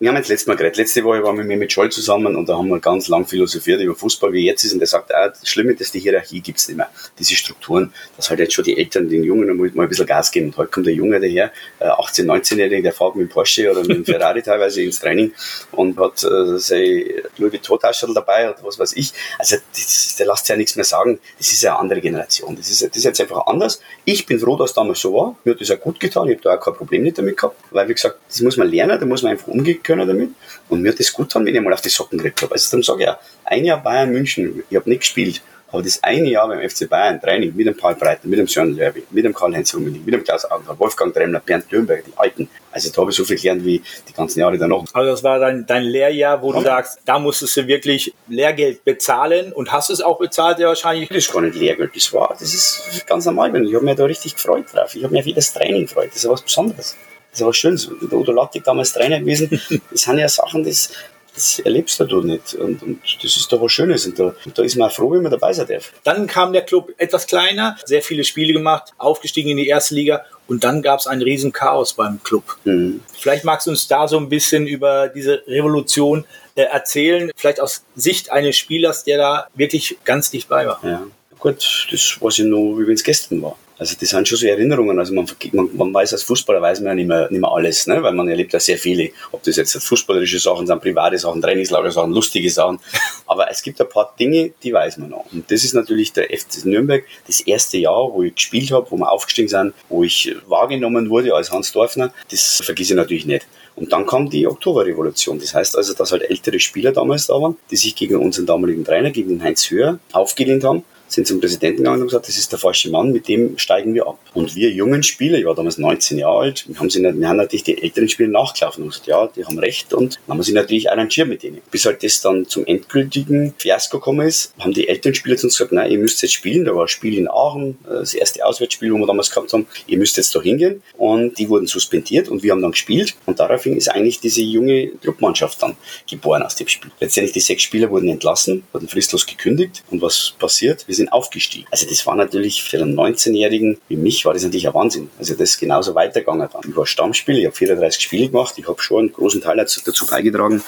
Wir 0.00 0.10
haben 0.10 0.16
jetzt 0.16 0.28
letztes 0.28 0.46
Mal 0.46 0.54
geredet. 0.54 0.76
Letzte 0.76 1.02
Woche 1.02 1.24
waren 1.24 1.36
wir 1.36 1.56
mit 1.56 1.72
Scholl 1.72 1.90
zusammen 1.90 2.36
und 2.36 2.48
da 2.48 2.56
haben 2.56 2.68
wir 2.68 2.78
ganz 2.78 3.08
lang 3.08 3.26
philosophiert 3.26 3.80
über 3.80 3.96
Fußball, 3.96 4.32
wie 4.32 4.46
jetzt 4.46 4.62
ist. 4.62 4.72
Und 4.72 4.78
der 4.78 4.86
sagt, 4.86 5.12
ah, 5.12 5.30
das 5.30 5.48
Schlimme 5.48 5.72
ist, 5.72 5.92
die 5.92 5.98
Hierarchie 5.98 6.40
gibt's 6.40 6.68
nicht 6.68 6.76
mehr. 6.76 6.88
Diese 7.18 7.34
Strukturen, 7.34 7.92
dass 8.16 8.30
halt 8.30 8.38
jetzt 8.38 8.54
schon 8.54 8.64
die 8.64 8.78
Eltern 8.78 9.08
den 9.08 9.24
Jungen 9.24 9.56
mal 9.56 9.82
ein 9.82 9.88
bisschen 9.88 10.06
Gas 10.06 10.30
geben. 10.30 10.46
Und 10.46 10.56
heute 10.56 10.70
kommt 10.70 10.86
der 10.86 10.94
Junge 10.94 11.18
daher, 11.18 11.50
18-, 11.80 12.22
äh, 12.22 12.26
19-Jährige, 12.26 12.80
der 12.80 12.92
fährt 12.92 13.16
mit 13.16 13.28
dem 13.28 13.32
Porsche 13.32 13.72
oder 13.72 13.80
mit 13.80 13.90
dem 13.90 14.04
Ferrari 14.04 14.40
teilweise 14.40 14.82
ins 14.82 15.00
Training 15.00 15.32
und 15.72 15.98
hat 15.98 16.22
äh, 16.22 16.58
sein 16.60 17.04
Louis 17.38 17.54
Vuitton-Taschel 17.54 18.14
dabei 18.14 18.50
oder 18.50 18.58
was 18.62 18.78
weiß 18.78 18.92
ich. 18.94 19.12
Also 19.36 19.56
das, 19.72 20.14
der 20.16 20.26
lässt 20.28 20.48
ja 20.48 20.54
nichts 20.54 20.76
mehr 20.76 20.84
sagen. 20.84 21.18
Das 21.38 21.50
ist 21.50 21.60
ja 21.60 21.72
eine 21.72 21.80
andere 21.80 22.00
Generation. 22.00 22.54
Das 22.54 22.70
ist, 22.70 22.82
das 22.82 22.96
ist 22.96 23.02
jetzt 23.02 23.20
einfach 23.20 23.48
anders. 23.48 23.80
Ich 24.04 24.26
bin 24.26 24.38
froh, 24.38 24.56
dass 24.56 24.70
das 24.70 24.74
damals 24.74 25.00
so 25.00 25.12
war. 25.12 25.36
Mir 25.42 25.54
hat 25.54 25.60
das 25.60 25.72
auch 25.72 25.80
gut 25.80 25.98
getan. 25.98 26.28
Ich 26.28 26.36
habe 26.36 26.42
da 26.42 26.54
auch 26.54 26.60
kein 26.60 26.74
Problem 26.74 27.02
nicht 27.02 27.18
damit 27.18 27.36
gehabt. 27.36 27.56
Weil, 27.72 27.88
wie 27.88 27.94
gesagt, 27.94 28.20
das 28.28 28.40
muss 28.42 28.56
man 28.56 28.68
lernen, 28.68 29.00
da 29.00 29.04
muss 29.04 29.24
man 29.24 29.32
einfach 29.32 29.48
umgehen 29.48 29.82
können 29.88 30.06
damit. 30.06 30.30
Und 30.68 30.82
mir 30.82 30.92
hat 30.92 31.00
das 31.00 31.12
gut 31.12 31.28
getan, 31.28 31.44
wenn 31.46 31.54
ich 31.54 31.60
mal 31.60 31.72
auf 31.72 31.80
die 31.80 31.88
Socken 31.88 32.18
gekriegt 32.18 32.42
habe. 32.42 32.52
Also 32.52 32.70
dann 32.70 32.82
sage 32.82 33.00
ich 33.00 33.06
ja, 33.06 33.18
ein 33.44 33.64
Jahr 33.64 33.82
Bayern 33.82 34.10
München, 34.10 34.62
ich 34.68 34.76
habe 34.76 34.88
nicht 34.88 35.00
gespielt. 35.00 35.42
Aber 35.70 35.82
das 35.82 36.02
eine 36.02 36.30
Jahr 36.30 36.48
beim 36.48 36.66
FC 36.66 36.88
Bayern, 36.88 37.20
Training 37.20 37.54
mit 37.54 37.66
dem 37.66 37.76
Paul 37.76 37.94
Breiter, 37.94 38.26
mit 38.26 38.38
dem 38.38 38.46
Sören 38.46 38.74
Lörby, 38.74 39.04
mit 39.10 39.24
dem 39.24 39.34
Karl-Heinz 39.34 39.74
Rummenigge, 39.74 40.02
mit 40.02 40.14
dem 40.14 40.24
Klaus 40.24 40.50
Augenthal, 40.50 40.78
Wolfgang 40.78 41.12
Dremmler, 41.12 41.40
Bernd 41.40 41.70
Dürnberg, 41.70 42.02
die 42.06 42.12
Alten. 42.16 42.48
Also 42.72 42.90
da 42.90 43.02
habe 43.02 43.10
ich 43.10 43.16
so 43.16 43.24
viel 43.24 43.36
gelernt 43.36 43.64
wie 43.66 43.82
die 44.08 44.12
ganzen 44.14 44.40
Jahre 44.40 44.56
danach. 44.56 44.84
Also 44.94 45.10
das 45.10 45.22
war 45.22 45.38
dein, 45.38 45.66
dein 45.66 45.82
Lehrjahr, 45.82 46.40
wo 46.40 46.52
ja. 46.52 46.58
du 46.58 46.64
sagst, 46.64 47.00
da 47.04 47.18
musstest 47.18 47.54
du 47.58 47.66
wirklich 47.66 48.14
Lehrgeld 48.28 48.82
bezahlen 48.82 49.52
und 49.52 49.70
hast 49.70 49.90
es 49.90 50.00
auch 50.00 50.18
bezahlt, 50.18 50.58
ja 50.58 50.68
wahrscheinlich. 50.68 51.10
Das 51.10 51.18
ist 51.18 51.32
gar 51.32 51.42
nicht 51.42 51.56
Lehrgeld, 51.56 51.94
das 51.94 52.14
war, 52.14 52.34
das 52.38 52.54
ist 52.54 53.06
ganz 53.06 53.26
normal. 53.26 53.54
Ich 53.62 53.74
habe 53.74 53.84
mich 53.84 53.96
da 53.96 54.04
richtig 54.04 54.36
gefreut 54.36 54.64
drauf. 54.72 54.94
Ich 54.94 55.04
habe 55.04 55.12
mich 55.12 55.20
auf 55.20 55.26
jedes 55.26 55.52
Training 55.52 55.82
gefreut. 55.82 56.08
Das 56.14 56.24
ist 56.24 56.30
was 56.30 56.40
Besonderes. 56.40 56.96
Das 57.38 57.46
war 57.46 57.54
schön. 57.54 57.80
Der 58.10 58.18
Udo 58.18 58.32
Lattig 58.32 58.64
damals 58.64 58.92
Trainer 58.92 59.20
gewesen. 59.20 59.48
Das 59.90 60.02
sind 60.02 60.18
ja 60.18 60.28
Sachen, 60.28 60.64
das, 60.64 60.90
das 61.34 61.60
erlebst 61.60 62.00
du 62.00 62.20
nicht. 62.22 62.54
Und, 62.54 62.82
und 62.82 63.00
das 63.22 63.36
ist 63.36 63.52
doch 63.52 63.60
was 63.60 63.72
Schönes. 63.72 64.06
Und 64.06 64.18
da, 64.18 64.34
und 64.44 64.58
da 64.58 64.62
ist 64.62 64.76
man 64.76 64.90
froh, 64.90 65.12
wenn 65.12 65.22
man 65.22 65.30
dabei 65.30 65.52
sein 65.52 65.66
darf. 65.68 65.92
Dann 66.04 66.26
kam 66.26 66.52
der 66.52 66.62
Club 66.62 66.92
etwas 66.98 67.26
kleiner, 67.26 67.76
sehr 67.84 68.02
viele 68.02 68.24
Spiele 68.24 68.52
gemacht, 68.52 68.92
aufgestiegen 68.98 69.50
in 69.50 69.56
die 69.56 69.68
erste 69.68 69.94
Liga. 69.94 70.24
Und 70.48 70.64
dann 70.64 70.82
gab 70.82 70.98
es 70.98 71.06
ein 71.06 71.22
riesen 71.22 71.52
Chaos 71.52 71.92
beim 71.92 72.22
Club. 72.22 72.44
Mhm. 72.64 73.02
Vielleicht 73.16 73.44
magst 73.44 73.66
du 73.66 73.70
uns 73.70 73.86
da 73.86 74.08
so 74.08 74.18
ein 74.18 74.28
bisschen 74.28 74.66
über 74.66 75.08
diese 75.08 75.42
Revolution 75.46 76.24
äh, 76.54 76.62
erzählen, 76.62 77.30
vielleicht 77.36 77.60
aus 77.60 77.84
Sicht 77.94 78.32
eines 78.32 78.56
Spielers, 78.56 79.04
der 79.04 79.18
da 79.18 79.46
wirklich 79.54 79.98
ganz 80.04 80.30
dicht 80.30 80.48
bei 80.48 80.66
war. 80.66 80.80
Ja, 80.82 81.06
gut, 81.38 81.88
das 81.92 82.18
weiß 82.20 82.40
ich 82.40 82.46
noch, 82.46 82.78
wie 82.78 82.86
wenn 82.86 82.94
es 82.94 83.04
gestern 83.04 83.42
war. 83.42 83.56
Also 83.78 83.94
das 83.98 84.08
sind 84.08 84.26
schon 84.26 84.38
so 84.38 84.46
Erinnerungen. 84.46 84.98
Also 84.98 85.14
man, 85.14 85.26
man, 85.52 85.68
man 85.74 85.94
weiß 85.94 86.12
als 86.12 86.24
Fußballer 86.24 86.60
weiß 86.60 86.80
man 86.80 86.88
ja 86.88 86.94
nicht 86.94 87.06
mehr, 87.06 87.30
nicht 87.30 87.40
mehr 87.40 87.50
alles, 87.50 87.86
ne? 87.86 88.02
weil 88.02 88.12
man 88.12 88.28
erlebt 88.28 88.52
ja 88.52 88.60
sehr 88.60 88.76
viele. 88.76 89.10
Ob 89.30 89.42
das 89.44 89.56
jetzt 89.56 89.76
fußballerische 89.82 90.40
Sachen 90.40 90.66
sind, 90.66 90.82
private 90.82 91.16
Sachen, 91.18 91.40
Trainingslager 91.40 91.90
Sachen, 91.90 92.12
lustige 92.12 92.50
Sachen. 92.50 92.80
Aber 93.26 93.50
es 93.50 93.62
gibt 93.62 93.80
ein 93.80 93.88
paar 93.88 94.14
Dinge, 94.18 94.50
die 94.62 94.72
weiß 94.72 94.98
man 94.98 95.10
noch. 95.10 95.24
Und 95.32 95.50
das 95.50 95.64
ist 95.64 95.74
natürlich 95.74 96.12
der 96.12 96.24
FC 96.24 96.64
Nürnberg, 96.64 97.04
das 97.26 97.40
erste 97.40 97.78
Jahr, 97.78 98.12
wo 98.12 98.22
ich 98.22 98.34
gespielt 98.34 98.72
habe, 98.72 98.90
wo 98.90 98.96
wir 98.96 99.10
aufgestiegen 99.10 99.48
sind, 99.48 99.74
wo 99.88 100.02
ich 100.02 100.34
wahrgenommen 100.46 101.08
wurde 101.08 101.34
als 101.34 101.52
Hans 101.52 101.72
Dorfner. 101.72 102.12
Das 102.30 102.60
vergesse 102.64 102.94
ich 102.94 102.96
natürlich 102.96 103.26
nicht. 103.26 103.46
Und 103.76 103.92
dann 103.92 104.06
kam 104.06 104.28
die 104.28 104.48
Oktoberrevolution. 104.48 105.38
Das 105.38 105.54
heißt 105.54 105.76
also, 105.76 105.94
dass 105.94 106.10
halt 106.10 106.28
ältere 106.28 106.58
Spieler 106.58 106.90
damals 106.90 107.28
da 107.28 107.34
waren, 107.34 107.56
die 107.70 107.76
sich 107.76 107.94
gegen 107.94 108.16
unseren 108.16 108.44
damaligen 108.44 108.84
Trainer, 108.84 109.12
gegen 109.12 109.28
den 109.28 109.42
Heinz 109.42 109.70
Höher, 109.70 110.00
aufgelehnt 110.10 110.64
haben 110.64 110.82
sind 111.08 111.26
zum 111.26 111.40
Präsidenten 111.40 111.78
gegangen 111.78 112.02
und 112.02 112.08
gesagt, 112.08 112.28
das 112.28 112.38
ist 112.38 112.52
der 112.52 112.58
falsche 112.58 112.90
Mann, 112.90 113.12
mit 113.12 113.28
dem 113.28 113.58
steigen 113.58 113.94
wir 113.94 114.06
ab. 114.06 114.18
Und 114.34 114.54
wir 114.54 114.70
jungen 114.70 115.02
Spieler, 115.02 115.38
ich 115.38 115.44
war 115.44 115.54
damals 115.54 115.78
19 115.78 116.18
Jahre 116.18 116.38
alt, 116.38 116.64
wir 116.68 116.78
haben, 116.78 116.90
sie 116.90 117.02
wir 117.02 117.28
haben 117.28 117.36
natürlich 117.36 117.64
die 117.64 117.82
älteren 117.82 118.08
Spieler 118.08 118.30
nachgelaufen 118.30 118.84
und 118.84 118.90
gesagt, 118.90 119.06
ja, 119.06 119.26
die 119.28 119.44
haben 119.44 119.58
recht 119.58 119.92
und 119.94 120.18
dann 120.26 120.36
haben 120.36 120.42
sie 120.42 120.52
natürlich 120.52 120.90
arrangiert 120.90 121.28
mit 121.28 121.42
denen. 121.42 121.60
Bis 121.70 121.84
halt 121.84 122.02
das 122.02 122.20
dann 122.20 122.46
zum 122.46 122.66
endgültigen 122.66 123.54
Fiasko 123.58 123.98
gekommen 123.98 124.26
ist, 124.26 124.52
haben 124.58 124.72
die 124.72 124.88
älteren 124.88 125.14
Spieler 125.14 125.36
zu 125.36 125.46
uns 125.46 125.56
gesagt, 125.56 125.72
nein, 125.72 125.90
ihr 125.90 125.98
müsst 125.98 126.22
jetzt 126.22 126.34
spielen, 126.34 126.64
da 126.64 126.74
war 126.74 126.82
ein 126.82 126.88
Spiel 126.88 127.16
in 127.16 127.28
Aachen, 127.28 127.78
das 127.84 128.14
erste 128.14 128.44
Auswärtsspiel, 128.44 128.92
wo 128.92 128.98
wir 128.98 129.06
damals 129.06 129.30
gehabt 129.30 129.52
haben, 129.52 129.66
ihr 129.86 129.98
müsst 129.98 130.16
jetzt 130.16 130.34
da 130.34 130.40
hingehen 130.40 130.82
und 130.96 131.38
die 131.38 131.48
wurden 131.48 131.66
suspendiert 131.66 132.28
und 132.28 132.42
wir 132.42 132.52
haben 132.52 132.62
dann 132.62 132.72
gespielt 132.72 133.14
und 133.26 133.40
daraufhin 133.40 133.76
ist 133.76 133.88
eigentlich 133.88 134.20
diese 134.20 134.42
junge 134.42 134.88
Clubmannschaft 134.88 135.62
dann 135.62 135.76
geboren 136.08 136.42
aus 136.42 136.56
dem 136.56 136.68
Spiel. 136.68 136.90
Letztendlich 137.00 137.32
die 137.32 137.40
sechs 137.40 137.62
Spieler 137.62 137.90
wurden 137.90 138.08
entlassen, 138.08 138.64
wurden 138.72 138.88
fristlos 138.88 139.26
gekündigt 139.26 139.82
und 139.90 140.02
was 140.02 140.34
passiert? 140.38 140.86
Wir 140.86 140.94
sind 140.98 141.12
aufgestiegen. 141.12 141.66
Also 141.70 141.86
das 141.88 142.06
war 142.06 142.14
natürlich 142.14 142.62
für 142.62 142.78
einen 142.78 142.98
19-Jährigen 142.98 143.78
wie 143.88 143.96
mich 143.96 144.24
war 144.24 144.34
das 144.34 144.42
natürlich 144.42 144.68
ein 144.68 144.74
Wahnsinn. 144.74 145.10
Also 145.18 145.34
das 145.34 145.50
ist 145.50 145.58
genauso 145.58 145.94
weitergegangen 145.94 146.48
dann. 146.52 146.62
Ich 146.68 146.76
war 146.76 146.86
Stammspieler, 146.86 147.38
ich 147.38 147.46
habe 147.46 147.56
34 147.56 148.02
Spiele 148.02 148.28
gemacht, 148.28 148.54
ich 148.56 148.68
habe 148.68 148.80
schon 148.80 149.00
einen 149.00 149.12
großen 149.12 149.40
Teil 149.40 149.56
dazu, 149.56 150.06
beigetragen, 150.06 150.62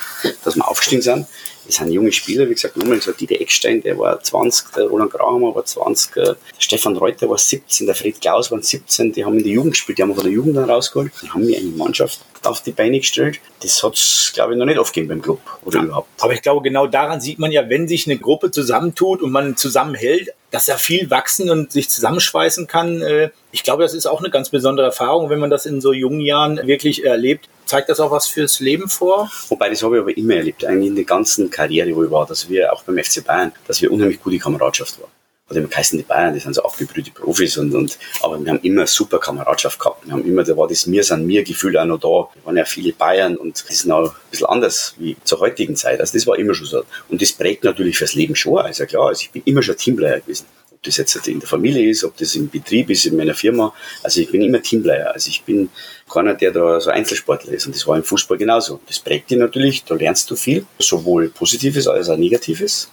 dass 0.44 0.56
wir 0.56 0.66
aufgestiegen 0.66 1.02
sind. 1.02 1.26
Das 1.70 1.76
sind 1.76 1.92
junge 1.92 2.10
Spieler, 2.10 2.48
wie 2.48 2.54
gesagt, 2.54 2.76
nochmal 2.76 3.00
so 3.00 3.12
Dieter 3.12 3.40
Eckstein, 3.40 3.80
der 3.80 3.96
war 3.96 4.20
20, 4.20 4.72
der 4.72 4.86
Roland 4.86 5.12
Grahammer 5.12 5.54
war 5.54 5.64
20, 5.64 6.14
der 6.14 6.36
Stefan 6.58 6.96
Reuter 6.96 7.28
war 7.30 7.38
17, 7.38 7.86
der 7.86 7.94
Fred 7.94 8.20
Klaus 8.20 8.50
waren 8.50 8.60
17, 8.60 9.12
die 9.12 9.24
haben 9.24 9.38
in 9.38 9.44
der 9.44 9.52
Jugend 9.52 9.74
gespielt, 9.74 9.98
die 9.98 10.02
haben 10.02 10.12
von 10.12 10.24
der 10.24 10.32
Jugend 10.32 10.56
dann 10.56 10.68
rausgeholt, 10.68 11.12
die 11.22 11.30
haben 11.30 11.46
mir 11.46 11.58
eine 11.58 11.68
Mannschaft 11.68 12.22
auf 12.42 12.60
die 12.62 12.72
Beine 12.72 12.98
gestellt. 12.98 13.38
Das 13.62 13.82
hat 13.84 13.94
es, 13.94 14.32
glaube 14.34 14.52
ich, 14.52 14.58
noch 14.58 14.66
nicht 14.66 14.78
oft 14.78 14.92
gegeben 14.92 15.08
beim 15.10 15.22
Club 15.22 15.40
oder 15.64 15.78
ja, 15.78 15.84
überhaupt. 15.84 16.08
Aber 16.18 16.32
ich 16.32 16.42
glaube, 16.42 16.62
genau 16.62 16.88
daran 16.88 17.20
sieht 17.20 17.38
man 17.38 17.52
ja, 17.52 17.68
wenn 17.68 17.86
sich 17.86 18.06
eine 18.08 18.18
Gruppe 18.18 18.50
zusammentut 18.50 19.22
und 19.22 19.30
man 19.30 19.56
zusammenhält, 19.56 20.30
dass 20.50 20.68
er 20.68 20.78
viel 20.78 21.10
wachsen 21.10 21.50
und 21.50 21.72
sich 21.72 21.90
zusammenschweißen 21.90 22.66
kann. 22.66 23.02
Äh, 23.02 23.30
ich 23.52 23.62
glaube, 23.62 23.82
das 23.82 23.94
ist 23.94 24.06
auch 24.06 24.20
eine 24.20 24.30
ganz 24.30 24.50
besondere 24.50 24.86
Erfahrung, 24.86 25.30
wenn 25.30 25.38
man 25.38 25.50
das 25.50 25.66
in 25.66 25.80
so 25.80 25.92
jungen 25.92 26.20
Jahren 26.20 26.66
wirklich 26.66 27.04
erlebt. 27.04 27.48
Zeigt 27.66 27.88
das 27.88 28.00
auch 28.00 28.10
was 28.10 28.26
fürs 28.26 28.60
Leben 28.60 28.88
vor? 28.88 29.30
Wobei, 29.48 29.70
das 29.70 29.82
habe 29.82 29.96
ich 29.96 30.02
aber 30.02 30.16
immer 30.16 30.34
erlebt, 30.34 30.64
eigentlich 30.64 30.88
in 30.88 30.96
der 30.96 31.04
ganzen 31.04 31.50
Karriere, 31.50 31.94
wo 31.94 32.04
ich 32.04 32.10
war, 32.10 32.26
dass 32.26 32.48
wir 32.48 32.72
auch 32.72 32.82
beim 32.82 32.98
FC 32.98 33.24
Bayern, 33.24 33.52
dass 33.66 33.80
wir 33.80 33.92
unheimlich 33.92 34.20
gute 34.20 34.38
Kameradschaft 34.38 35.00
waren 35.00 35.19
oder 35.50 35.58
im 35.60 35.70
heißen 35.70 35.98
die 35.98 36.04
Bayern, 36.04 36.32
die 36.32 36.40
sind 36.40 36.54
so 36.54 36.62
aufgebrühte 36.62 37.10
Profis 37.10 37.58
und, 37.58 37.74
und, 37.74 37.98
aber 38.22 38.42
wir 38.42 38.52
haben 38.52 38.60
immer 38.62 38.86
super 38.86 39.18
Kameradschaft 39.18 39.80
gehabt. 39.80 40.06
Wir 40.06 40.12
haben 40.12 40.24
immer, 40.24 40.44
da 40.44 40.56
war 40.56 40.68
das 40.68 40.86
Mir 40.86 41.02
sind 41.02 41.26
mir 41.26 41.42
Gefühl 41.42 41.76
auch 41.76 41.84
noch 41.84 41.98
da. 41.98 42.08
Wir 42.36 42.46
waren 42.46 42.56
ja 42.56 42.64
viele 42.64 42.92
Bayern 42.92 43.36
und 43.36 43.60
das 43.60 43.68
ist 43.68 43.84
noch 43.84 44.14
ein 44.14 44.30
bisschen 44.30 44.46
anders 44.46 44.94
wie 44.98 45.16
zur 45.24 45.40
heutigen 45.40 45.74
Zeit. 45.74 46.00
Also 46.00 46.16
das 46.16 46.26
war 46.28 46.38
immer 46.38 46.54
schon 46.54 46.66
so. 46.66 46.84
Und 47.08 47.20
das 47.20 47.32
prägt 47.32 47.64
natürlich 47.64 47.98
fürs 47.98 48.14
Leben 48.14 48.36
schon. 48.36 48.58
Also 48.58 48.86
klar, 48.86 49.08
also 49.08 49.22
ich 49.22 49.30
bin 49.32 49.42
immer 49.44 49.62
schon 49.62 49.76
Teamplayer 49.76 50.20
gewesen. 50.20 50.46
Ob 50.72 50.84
das 50.84 50.96
jetzt 50.96 51.16
in 51.26 51.40
der 51.40 51.48
Familie 51.48 51.90
ist, 51.90 52.04
ob 52.04 52.16
das 52.16 52.36
im 52.36 52.48
Betrieb 52.48 52.88
ist, 52.88 53.04
in 53.06 53.16
meiner 53.16 53.34
Firma. 53.34 53.74
Also 54.04 54.20
ich 54.20 54.30
bin 54.30 54.42
immer 54.42 54.62
Teamplayer. 54.62 55.12
Also 55.12 55.30
ich 55.30 55.42
bin 55.42 55.68
keiner, 56.08 56.34
der 56.34 56.52
da 56.52 56.80
so 56.80 56.90
Einzelsportler 56.90 57.52
ist. 57.52 57.66
Und 57.66 57.74
das 57.74 57.86
war 57.88 57.96
im 57.96 58.04
Fußball 58.04 58.38
genauso. 58.38 58.80
Das 58.86 59.00
prägt 59.00 59.30
dich 59.30 59.38
natürlich, 59.38 59.82
da 59.82 59.96
lernst 59.96 60.30
du 60.30 60.36
viel, 60.36 60.64
sowohl 60.78 61.28
Positives 61.28 61.88
als 61.88 62.08
auch 62.08 62.16
Negatives. 62.16 62.88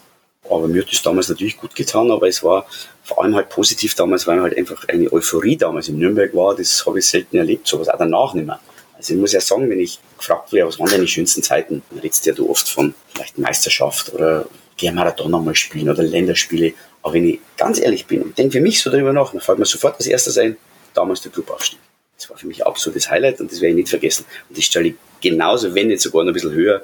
Aber 0.50 0.68
mir 0.68 0.82
hat 0.82 0.92
das 0.92 1.02
damals 1.02 1.30
natürlich 1.30 1.58
gut 1.58 1.76
getan, 1.76 2.12
aber 2.12 2.28
es 2.28 2.44
war 2.44 2.68
vor 3.04 3.24
allem 3.24 3.36
halt 3.36 3.50
positiv 3.50 3.96
damals, 3.96 4.28
weil 4.28 4.42
halt 4.42 4.58
einfach 4.58 4.88
eine 4.88 5.12
Euphorie 5.12 5.58
damals 5.58 5.88
in 5.88 5.98
Nürnberg 5.98 6.34
war. 6.34 6.56
Das 6.56 6.86
habe 6.86 7.00
ich 7.00 7.08
selten 7.08 7.38
erlebt, 7.38 7.68
sowas 7.68 7.90
auch 7.90 7.98
danach 7.98 8.34
nicht 8.34 8.48
mehr. 8.48 8.60
Also 8.98 9.14
ich 9.14 9.20
muss 9.20 9.32
ja 9.32 9.42
sagen, 9.42 9.70
wenn 9.70 9.80
ich 9.80 10.00
gefragt 10.18 10.52
werde, 10.52 10.70
was 10.70 10.80
waren 10.80 10.90
deine 10.90 11.08
schönsten 11.08 11.44
Zeiten, 11.44 11.84
dann 11.90 12.00
redest 12.00 12.26
ja 12.26 12.34
oft 12.40 12.68
von 12.68 12.96
vielleicht 13.14 13.38
Meisterschaft 13.38 14.14
oder 14.14 14.48
geh 14.76 14.92
Marathon 14.92 15.34
einmal 15.34 15.56
spielen 15.56 15.90
oder 15.90 16.04
Länderspiele. 16.04 16.74
Aber 17.04 17.14
wenn 17.14 17.28
ich 17.28 17.40
ganz 17.58 17.80
ehrlich 17.80 18.08
bin 18.08 18.24
und 18.24 18.38
denke 18.38 18.54
für 18.54 18.62
mich 18.62 18.82
so 18.82 18.90
darüber 18.90 19.14
nach, 19.14 19.32
dann 19.32 19.42
fällt 19.42 19.60
mir 19.60 19.66
sofort 19.66 19.96
als 19.98 20.08
erstes 20.08 20.38
ein, 20.38 20.58
damals 20.94 21.22
der 21.22 21.32
Clubaufstieg. 21.32 21.80
Das 22.18 22.30
war 22.30 22.38
für 22.38 22.48
mich 22.48 22.66
absolutes 22.66 23.10
Highlight 23.10 23.40
und 23.40 23.52
das 23.52 23.62
werde 23.62 23.72
ich 23.72 23.76
nicht 23.78 23.90
vergessen. 23.90 24.26
Und 24.50 24.58
das 24.58 24.66
stelle 24.66 24.90
ich 24.90 24.96
genauso, 25.22 25.74
wenn 25.76 25.88
nicht 25.88 26.02
sogar 26.02 26.24
noch 26.24 26.32
ein 26.32 26.34
bisschen 26.34 26.52
höher, 26.52 26.82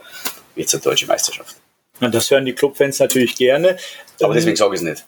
wie 0.54 0.62
jetzt 0.62 0.74
eine 0.76 0.84
deutsche 0.84 1.08
Meisterschaft. 1.08 1.56
Und 2.00 2.14
das 2.14 2.30
hören 2.32 2.46
die 2.46 2.54
Clubfans 2.54 3.00
natürlich 3.00 3.36
gerne. 3.36 3.78
Aber 4.22 4.34
deswegen 4.34 4.56
sage 4.56 4.76
ich 4.76 4.82
es 4.82 4.88
nicht. 4.88 5.06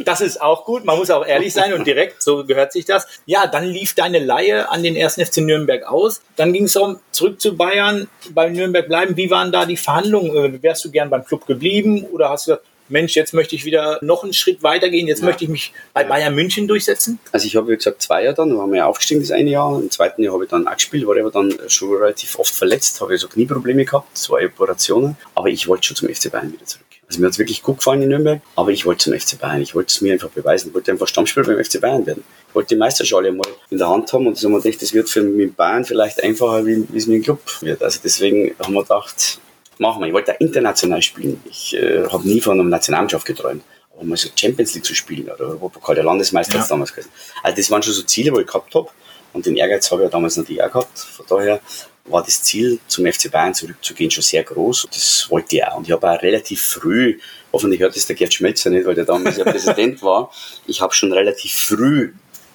das 0.04 0.20
ist 0.20 0.40
auch 0.40 0.64
gut. 0.64 0.84
Man 0.84 0.96
muss 0.96 1.10
auch 1.10 1.26
ehrlich 1.26 1.52
sein 1.52 1.72
und 1.72 1.86
direkt, 1.86 2.22
so 2.22 2.44
gehört 2.44 2.72
sich 2.72 2.84
das. 2.84 3.06
Ja, 3.26 3.46
dann 3.46 3.64
lief 3.64 3.94
deine 3.94 4.18
Laie 4.18 4.70
an 4.70 4.82
den 4.82 4.96
ersten 4.96 5.24
FC 5.24 5.38
Nürnberg 5.38 5.84
aus. 5.84 6.22
Dann 6.36 6.52
ging 6.52 6.64
es 6.64 6.72
darum, 6.72 7.00
zurück 7.10 7.40
zu 7.40 7.56
Bayern, 7.56 8.08
bei 8.30 8.48
Nürnberg 8.48 8.86
bleiben. 8.86 9.16
Wie 9.16 9.30
waren 9.30 9.52
da 9.52 9.66
die 9.66 9.76
Verhandlungen? 9.76 10.56
Äh, 10.56 10.62
wärst 10.62 10.84
du 10.84 10.90
gern 10.90 11.10
beim 11.10 11.24
Club 11.24 11.46
geblieben 11.46 12.04
oder 12.12 12.30
hast 12.30 12.46
du 12.46 12.52
gesagt, 12.52 12.68
Mensch, 12.92 13.16
jetzt 13.16 13.32
möchte 13.34 13.56
ich 13.56 13.64
wieder 13.64 13.98
noch 14.02 14.22
einen 14.22 14.32
Schritt 14.32 14.62
weitergehen, 14.62 15.08
jetzt 15.08 15.20
ja. 15.20 15.26
möchte 15.26 15.44
ich 15.44 15.50
mich 15.50 15.72
bei 15.94 16.04
Bayern 16.04 16.34
München 16.34 16.68
durchsetzen? 16.68 17.18
Also 17.32 17.46
ich 17.46 17.56
habe, 17.56 17.68
wie 17.68 17.76
gesagt, 17.76 18.02
zwei 18.02 18.22
Jahre 18.22 18.36
dann, 18.36 18.50
da 18.50 18.56
waren 18.56 18.70
wir 18.70 18.78
ja 18.78 18.86
aufgestiegen 18.86 19.20
das 19.20 19.30
eine 19.30 19.50
Jahr, 19.50 19.80
im 19.80 19.90
zweiten 19.90 20.22
Jahr 20.22 20.34
habe 20.34 20.44
ich 20.44 20.50
dann 20.50 20.68
auch 20.68 20.74
gespielt, 20.74 21.06
war 21.06 21.16
aber 21.18 21.30
dann 21.30 21.52
schon 21.68 21.94
relativ 21.94 22.38
oft 22.38 22.54
verletzt, 22.54 23.00
habe 23.00 23.16
so 23.16 23.28
Knieprobleme 23.28 23.84
gehabt, 23.84 24.16
zwei 24.16 24.46
Operationen, 24.46 25.16
aber 25.34 25.48
ich 25.48 25.66
wollte 25.66 25.86
schon 25.86 25.96
zum 25.96 26.08
FC 26.08 26.30
Bayern 26.30 26.52
wieder 26.52 26.66
zurück. 26.66 26.84
Also 27.08 27.20
mir 27.20 27.26
hat 27.26 27.32
es 27.32 27.38
wirklich 27.38 27.62
gut 27.62 27.78
gefallen 27.78 28.02
in 28.02 28.08
Nürnberg, 28.08 28.40
aber 28.56 28.70
ich 28.70 28.86
wollte 28.86 29.04
zum 29.04 29.12
FC 29.12 29.38
Bayern. 29.38 29.60
Ich 29.60 29.74
wollte 29.74 29.88
es 29.88 30.00
mir 30.00 30.14
einfach 30.14 30.30
beweisen. 30.30 30.68
Ich 30.68 30.74
wollte 30.74 30.92
einfach 30.92 31.06
Stammspieler 31.06 31.46
beim 31.46 31.62
FC 31.62 31.78
Bayern 31.78 32.06
werden. 32.06 32.24
Ich 32.48 32.54
wollte 32.54 32.68
die 32.68 32.76
Meisterschale 32.76 33.30
mal 33.32 33.46
in 33.68 33.76
der 33.76 33.88
Hand 33.88 34.10
haben 34.14 34.26
und 34.26 34.38
so 34.38 34.48
haben 34.48 34.54
wir 34.54 34.62
gedacht, 34.62 34.80
das 34.80 34.94
wird 34.94 35.10
für 35.10 35.22
mit 35.22 35.54
Bayern 35.54 35.84
vielleicht 35.84 36.22
einfacher, 36.22 36.64
wie 36.64 36.86
es 36.96 37.06
mit 37.06 37.16
dem 37.16 37.22
Club 37.22 37.40
wird. 37.60 37.82
Also 37.82 38.00
deswegen 38.02 38.54
haben 38.58 38.72
wir 38.72 38.82
gedacht, 38.82 39.40
machen. 39.82 40.02
Ich 40.04 40.12
wollte 40.12 40.32
da 40.32 40.38
international 40.38 41.02
spielen. 41.02 41.42
Ich 41.44 41.76
äh, 41.76 42.06
habe 42.08 42.26
nie 42.26 42.40
von 42.40 42.58
einer 42.58 42.68
Nationalmannschaft 42.68 43.26
geträumt. 43.26 43.62
Aber 43.94 44.04
mal 44.04 44.16
so 44.16 44.30
Champions 44.34 44.74
League 44.74 44.86
zu 44.86 44.94
spielen 44.94 45.28
oder 45.28 45.40
Europapokal 45.40 45.94
der 45.94 46.04
Landesmeister 46.04 46.58
ja. 46.58 46.66
damals 46.66 46.92
gewesen. 46.92 47.10
Also 47.42 47.56
das 47.56 47.70
waren 47.70 47.82
schon 47.82 47.92
so 47.92 48.02
Ziele, 48.02 48.32
wo 48.32 48.40
ich 48.40 48.46
gehabt 48.46 48.74
habe. 48.74 48.88
Und 49.34 49.44
den 49.44 49.56
Ehrgeiz 49.56 49.90
habe 49.90 50.02
ich 50.02 50.06
ja 50.06 50.10
damals 50.10 50.36
natürlich 50.36 50.62
auch 50.62 50.72
gehabt. 50.72 50.98
Von 50.98 51.26
daher 51.28 51.60
war 52.04 52.22
das 52.22 52.42
Ziel, 52.42 52.80
zum 52.86 53.06
FC 53.06 53.30
Bayern 53.30 53.54
zurückzugehen, 53.54 54.10
schon 54.10 54.22
sehr 54.22 54.42
groß. 54.42 54.88
Das 54.92 55.26
wollte 55.30 55.56
ich 55.56 55.64
auch. 55.64 55.76
Und 55.76 55.86
ich 55.86 55.92
habe 55.92 56.10
auch 56.10 56.22
relativ 56.22 56.60
früh, 56.60 57.18
hoffentlich 57.52 57.80
hört 57.80 57.94
das 57.94 58.06
der 58.06 58.16
Gerd 58.16 58.34
Schmelzer 58.34 58.70
nicht, 58.70 58.86
weil 58.86 58.94
der 58.94 59.04
damals 59.04 59.36
ja 59.36 59.44
Präsident 59.50 60.02
war, 60.02 60.30
ich 60.66 60.80
habe 60.80 60.92
schon 60.94 61.12
relativ 61.12 61.52
früh 61.52 62.12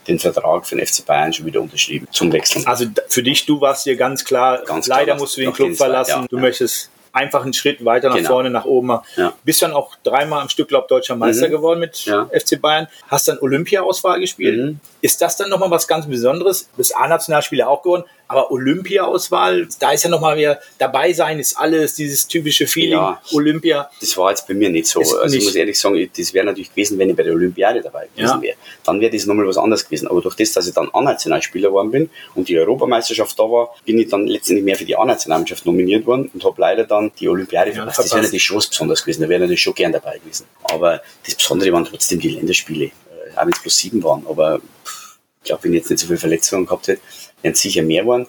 den 0.07 0.19
Vertrag 0.19 0.65
für 0.65 0.75
den 0.75 0.85
FC 0.85 1.05
Bayern 1.05 1.33
schon 1.33 1.45
wieder 1.45 1.61
unterschrieben 1.61 2.07
zum 2.11 2.31
Wechseln. 2.31 2.65
Also 2.65 2.85
für 3.07 3.23
dich, 3.23 3.45
du 3.45 3.59
warst 3.59 3.83
hier 3.83 3.95
ganz 3.95 4.23
klar, 4.23 4.63
ganz 4.63 4.85
klar 4.85 4.99
leider 4.99 5.15
musst 5.15 5.35
du 5.37 5.41
den 5.41 5.53
Club 5.53 5.75
verlassen. 5.75 6.21
Ja, 6.21 6.27
du 6.29 6.39
möchtest 6.39 6.89
einfach 7.17 7.43
einen 7.43 7.53
Schritt 7.53 7.83
weiter 7.83 8.09
nach 8.09 8.15
genau. 8.15 8.29
vorne, 8.29 8.49
nach 8.49 8.65
oben. 8.65 8.99
Ja. 9.15 9.33
Bist 9.43 9.61
dann 9.61 9.73
auch 9.73 9.95
dreimal 10.03 10.41
am 10.41 10.49
Stück, 10.49 10.67
glaube 10.67 10.87
deutscher 10.87 11.15
Meister 11.15 11.47
mhm. 11.47 11.51
geworden 11.51 11.79
mit 11.79 12.05
ja. 12.05 12.29
FC 12.31 12.61
Bayern. 12.61 12.87
Hast 13.07 13.27
dann 13.27 13.39
Olympia-Auswahl 13.39 14.19
gespielt. 14.19 14.57
Mhm. 14.57 14.79
Ist 15.01 15.21
das 15.21 15.35
dann 15.37 15.49
nochmal 15.49 15.71
was 15.71 15.87
ganz 15.87 16.07
Besonderes? 16.07 16.69
Bist 16.77 16.95
A-Nationalspieler 16.95 17.67
auch 17.67 17.81
geworden. 17.81 18.03
Aber 18.27 18.51
Olympia-Auswahl, 18.51 19.67
da 19.79 19.91
ist 19.91 20.03
ja 20.03 20.09
nochmal 20.09 20.37
wieder 20.37 20.59
dabei 20.77 21.13
sein, 21.13 21.39
ist 21.39 21.57
alles, 21.57 21.95
dieses 21.95 22.27
typische 22.27 22.67
Feeling, 22.67 22.91
ja, 22.91 23.21
Olympia. 23.31 23.89
Das 23.99 24.17
war 24.17 24.31
jetzt 24.31 24.47
bei 24.47 24.53
mir 24.53 24.69
nicht 24.69 24.87
so. 24.87 24.99
Ist 24.99 25.13
also 25.13 25.25
nicht. 25.25 25.37
ich 25.37 25.43
muss 25.45 25.55
ehrlich 25.55 25.79
sagen, 25.79 26.09
das 26.15 26.33
wäre 26.33 26.45
natürlich 26.45 26.69
gewesen, 26.69 26.99
wenn 26.99 27.09
ich 27.09 27.15
bei 27.15 27.23
der 27.23 27.33
Olympiade 27.33 27.81
dabei 27.81 28.07
gewesen 28.13 28.35
ja. 28.35 28.41
wäre. 28.41 28.57
Dann 28.83 28.99
wäre 28.99 29.11
das 29.11 29.25
nochmal 29.25 29.47
was 29.47 29.57
anderes 29.57 29.85
gewesen. 29.85 30.07
Aber 30.07 30.21
durch 30.21 30.35
das, 30.35 30.51
dass 30.51 30.67
ich 30.67 30.73
dann 30.73 30.89
A-Nationalspieler 30.91 31.69
geworden 31.69 31.91
bin 31.91 32.09
und 32.35 32.49
die 32.49 32.57
Europameisterschaft 32.57 33.39
da 33.39 33.43
war, 33.43 33.75
bin 33.85 33.97
ich 33.99 34.09
dann 34.09 34.27
letztendlich 34.27 34.65
mehr 34.65 34.75
für 34.75 34.85
die 34.85 34.95
A-Nationalmannschaft 34.95 35.65
nominiert 35.65 36.05
worden 36.05 36.29
und 36.33 36.43
habe 36.43 36.59
leider 36.59 36.83
dann 36.83 37.11
die 37.19 37.29
Olympiade 37.29 37.69
ja, 37.69 37.75
verpasst. 37.77 37.99
Das 37.99 38.11
wäre 38.11 38.23
natürlich 38.23 38.43
schon 38.43 38.57
was 38.57 38.67
Besonderes 38.67 39.03
gewesen. 39.03 39.21
Da 39.21 39.29
wäre 39.29 39.39
natürlich 39.39 39.61
schon 39.61 39.73
gern 39.73 39.91
dabei 39.91 40.17
gewesen. 40.17 40.45
Aber 40.63 41.01
das 41.25 41.35
Besondere 41.35 41.71
waren 41.71 41.85
trotzdem 41.85 42.19
die 42.19 42.29
Länderspiele. 42.29 42.85
Äh, 42.85 42.91
auch 43.35 43.43
wenn 43.43 43.53
es 43.53 43.61
plus 43.61 43.77
sieben 43.77 44.03
waren. 44.03 44.25
Aber 44.27 44.57
ich 44.57 45.06
glaube, 45.47 45.63
wenn 45.63 45.73
jetzt 45.73 45.89
nicht 45.89 45.99
so 45.99 46.07
viele 46.07 46.19
Verletzungen 46.19 46.65
gehabt 46.65 46.87
hätte, 46.87 47.01
wären 47.41 47.53
es 47.53 47.61
sicher 47.61 47.81
mehr 47.81 48.05
waren. 48.05 48.27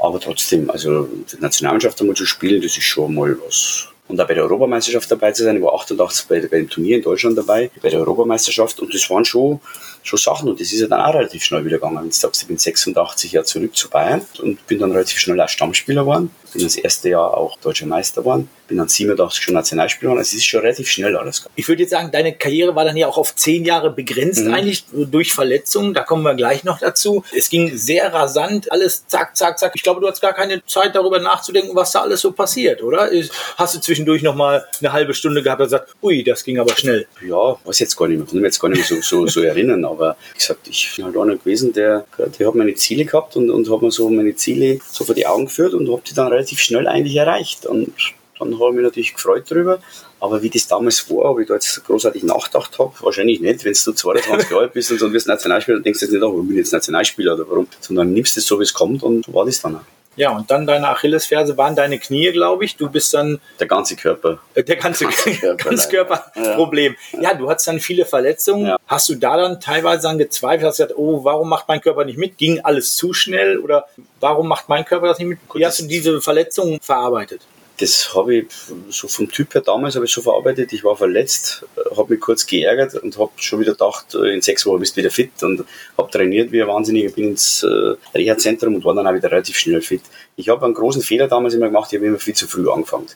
Aber 0.00 0.20
trotzdem, 0.20 0.70
also 0.70 1.04
die 1.06 1.40
Nationalmannschaft 1.40 2.00
einmal 2.00 2.16
zu 2.16 2.26
spielen, 2.26 2.62
das 2.62 2.76
ist 2.76 2.84
schon 2.84 3.14
mal 3.14 3.36
was. 3.44 3.88
Und 4.08 4.18
auch 4.20 4.26
bei 4.26 4.34
der 4.34 4.44
Europameisterschaft 4.44 5.10
dabei 5.10 5.32
zu 5.32 5.44
sein, 5.44 5.56
ich 5.56 5.62
war 5.62 5.74
88 5.74 6.26
bei, 6.28 6.40
bei 6.40 6.58
dem 6.58 6.68
Turnier 6.68 6.96
in 6.96 7.02
Deutschland 7.02 7.36
dabei, 7.36 7.70
bei 7.82 7.90
der 7.90 8.00
Europameisterschaft 8.00 8.80
und 8.80 8.92
das 8.94 9.08
waren 9.10 9.24
schon, 9.24 9.60
schon 10.02 10.18
Sachen 10.18 10.48
und 10.48 10.58
das 10.58 10.72
ist 10.72 10.80
ja 10.80 10.86
dann 10.86 11.00
auch 11.00 11.12
relativ 11.12 11.44
schnell 11.44 11.64
wieder 11.64 11.76
gegangen. 11.76 12.10
Sagst, 12.10 12.40
ich 12.42 12.48
bin 12.48 12.56
86 12.56 13.32
Jahre 13.32 13.44
zurück 13.44 13.76
zu 13.76 13.90
Bayern 13.90 14.22
und 14.40 14.66
bin 14.66 14.78
dann 14.78 14.92
relativ 14.92 15.18
schnell 15.18 15.38
auch 15.40 15.48
Stammspieler 15.48 16.02
geworden, 16.02 16.30
bin 16.52 16.62
das 16.62 16.76
erste 16.76 17.10
Jahr 17.10 17.36
auch 17.36 17.58
deutscher 17.58 17.86
Meister 17.86 18.22
geworden 18.22 18.48
bin 18.68 18.76
dann 18.76 18.88
87 18.88 19.42
schon 19.42 19.54
Nationalspieler 19.54 20.10
geworden. 20.10 20.18
Also 20.18 20.28
es 20.28 20.34
ist 20.34 20.44
schon 20.44 20.60
relativ 20.60 20.88
schnell 20.88 21.16
alles. 21.16 21.48
Ich 21.56 21.66
würde 21.66 21.82
jetzt 21.82 21.90
sagen, 21.90 22.10
deine 22.12 22.34
Karriere 22.34 22.76
war 22.76 22.84
dann 22.84 22.96
ja 22.96 23.08
auch 23.08 23.18
auf 23.18 23.34
zehn 23.34 23.64
Jahre 23.64 23.90
begrenzt 23.90 24.44
mhm. 24.44 24.54
eigentlich 24.54 24.84
durch 24.92 25.32
Verletzungen. 25.32 25.94
Da 25.94 26.04
kommen 26.04 26.22
wir 26.22 26.34
gleich 26.34 26.64
noch 26.64 26.78
dazu. 26.78 27.24
Es 27.34 27.48
ging 27.48 27.76
sehr 27.76 28.12
rasant, 28.12 28.70
alles 28.70 29.06
zack, 29.06 29.36
zack, 29.36 29.58
zack. 29.58 29.72
Ich 29.74 29.82
glaube, 29.82 30.00
du 30.00 30.06
hast 30.06 30.20
gar 30.20 30.34
keine 30.34 30.64
Zeit 30.66 30.94
darüber 30.94 31.18
nachzudenken, 31.18 31.74
was 31.74 31.90
da 31.92 32.02
alles 32.02 32.20
so 32.20 32.32
passiert, 32.32 32.82
oder? 32.82 33.10
Hast 33.56 33.74
du 33.74 33.80
zwischendurch 33.80 34.22
noch 34.22 34.34
mal 34.34 34.64
eine 34.80 34.92
halbe 34.92 35.14
Stunde 35.14 35.42
gehabt 35.42 35.60
und 35.60 35.66
gesagt, 35.66 35.94
ui, 36.02 36.22
das 36.22 36.44
ging 36.44 36.58
aber 36.58 36.76
schnell. 36.76 37.06
Ja, 37.26 37.56
weiß 37.64 37.78
jetzt 37.78 37.96
gar 37.96 38.06
nicht 38.06 38.18
mehr. 38.18 38.26
Ich 38.26 38.30
kann 38.30 38.40
mich 38.40 38.48
jetzt 38.48 38.60
gar 38.60 38.68
nicht 38.68 38.90
mehr 38.90 39.00
so, 39.02 39.02
so, 39.02 39.26
so 39.26 39.40
erinnern. 39.40 39.84
Aber 39.84 40.16
wie 40.34 40.38
gesagt, 40.38 40.68
ich 40.68 40.92
bin 40.94 41.06
halt 41.06 41.16
einer 41.16 41.36
gewesen, 41.36 41.72
der, 41.72 42.04
der 42.38 42.46
hat 42.46 42.54
meine 42.54 42.74
Ziele 42.74 43.06
gehabt 43.06 43.36
und, 43.36 43.50
und 43.50 43.70
hat 43.70 43.82
mir 43.82 43.90
so 43.90 44.10
meine 44.10 44.34
Ziele 44.36 44.78
so 44.90 45.04
vor 45.04 45.14
die 45.14 45.26
Augen 45.26 45.46
geführt 45.46 45.72
und 45.72 45.90
habe 45.90 46.02
die 46.06 46.14
dann 46.14 46.28
relativ 46.38 46.60
schnell 46.60 46.86
eigentlich 46.86 47.16
erreicht. 47.16 47.66
Und 47.66 47.92
dann 48.38 48.54
habe 48.54 48.70
ich 48.70 48.76
mich 48.76 48.84
natürlich 48.84 49.14
gefreut 49.14 49.44
darüber. 49.48 49.80
Aber 50.20 50.42
wie 50.42 50.50
das 50.50 50.66
damals 50.66 51.08
war, 51.10 51.30
ob 51.30 51.40
ich 51.40 51.48
da 51.48 51.54
jetzt 51.54 51.84
großartig 51.84 52.22
nachgedacht 52.24 52.78
habe, 52.78 52.92
wahrscheinlich 53.00 53.40
nicht. 53.40 53.64
Wenn 53.64 53.72
du 53.72 53.92
22 53.92 54.50
Jahre 54.50 54.62
alt 54.62 54.72
bist 54.72 54.90
und 54.90 54.98
so 54.98 55.12
wirst 55.12 55.28
Nationalspieler, 55.28 55.78
dann 55.78 55.84
denkst 55.84 56.00
du 56.00 56.06
jetzt 56.06 56.12
nicht, 56.12 56.22
oh, 56.22 56.32
warum 56.32 56.48
bin 56.48 56.56
ich 56.56 56.64
jetzt 56.64 56.72
Nationalspieler 56.72 57.34
oder 57.34 57.48
warum, 57.48 57.68
sondern 57.80 58.12
nimmst 58.12 58.36
es 58.36 58.46
so, 58.46 58.58
wie 58.58 58.64
es 58.64 58.72
kommt 58.72 59.02
und 59.02 59.32
war 59.32 59.44
das 59.44 59.60
dann 59.60 59.76
auch. 59.76 59.97
Ja, 60.18 60.30
und 60.30 60.50
dann 60.50 60.66
deine 60.66 60.88
Achillesferse 60.88 61.56
waren 61.56 61.76
deine 61.76 61.98
Knie, 61.98 62.32
glaube 62.32 62.64
ich. 62.64 62.76
Du 62.76 62.90
bist 62.90 63.14
dann. 63.14 63.40
Der 63.60 63.68
ganze 63.68 63.94
Körper. 63.94 64.40
Äh, 64.54 64.64
der 64.64 64.76
ganze, 64.76 65.04
ganze 65.04 65.30
Körper. 65.40 65.70
Ganz 65.70 65.88
Körperproblem. 65.88 66.96
Ja. 67.12 67.20
ja. 67.22 67.34
du 67.34 67.48
hattest 67.48 67.68
dann 67.68 67.78
viele 67.78 68.04
Verletzungen. 68.04 68.66
Ja. 68.66 68.76
Hast 68.86 69.08
du 69.08 69.14
da 69.14 69.36
dann 69.36 69.60
teilweise 69.60 70.02
dann 70.02 70.18
gezweifelt? 70.18 70.66
Hast 70.66 70.80
du 70.80 70.82
gesagt, 70.82 70.98
oh, 70.98 71.22
warum 71.22 71.48
macht 71.48 71.68
mein 71.68 71.80
Körper 71.80 72.04
nicht 72.04 72.18
mit? 72.18 72.36
Ging 72.36 72.60
alles 72.60 72.96
zu 72.96 73.14
schnell? 73.14 73.58
Oder 73.58 73.86
warum 74.20 74.48
macht 74.48 74.68
mein 74.68 74.84
Körper 74.84 75.06
das 75.06 75.18
nicht 75.18 75.28
mit? 75.28 75.38
Wie 75.54 75.64
hast 75.64 75.78
du 75.78 75.86
diese 75.86 76.20
Verletzungen 76.20 76.80
verarbeitet? 76.80 77.42
Das 77.78 78.14
habe 78.14 78.36
ich 78.36 78.46
so 78.88 79.08
vom 79.08 79.30
Typ 79.30 79.54
her 79.54 79.62
damals 79.62 79.94
habe 79.94 80.04
ich 80.04 80.12
so 80.12 80.20
verarbeitet. 80.20 80.72
Ich 80.72 80.84
war 80.84 80.96
verletzt, 80.96 81.64
habe 81.96 82.12
mich 82.12 82.20
kurz 82.20 82.46
geärgert 82.46 82.94
und 82.94 83.16
habe 83.18 83.30
schon 83.36 83.60
wieder 83.60 83.72
gedacht, 83.72 84.14
äh, 84.14 84.34
in 84.34 84.42
sechs 84.42 84.66
Wochen 84.66 84.80
bist 84.80 84.96
du 84.96 85.00
wieder 85.00 85.10
fit 85.10 85.42
und 85.42 85.64
habe 85.96 86.10
trainiert 86.10 86.50
wie 86.52 86.60
ein 86.60 86.68
Wahnsinniger, 86.68 87.10
bin 87.10 87.30
ins 87.30 87.62
äh, 87.62 87.94
Reha-Zentrum 88.14 88.74
und 88.74 88.84
war 88.84 88.94
dann 88.94 89.06
auch 89.06 89.14
wieder 89.14 89.30
relativ 89.30 89.56
schnell 89.56 89.80
fit. 89.80 90.02
Ich 90.36 90.48
habe 90.48 90.64
einen 90.64 90.74
großen 90.74 91.02
Fehler 91.02 91.28
damals 91.28 91.54
immer 91.54 91.66
gemacht, 91.66 91.92
ich 91.92 91.98
habe 91.98 92.06
immer 92.06 92.18
viel 92.18 92.34
zu 92.34 92.48
früh 92.48 92.68
angefangen. 92.68 93.06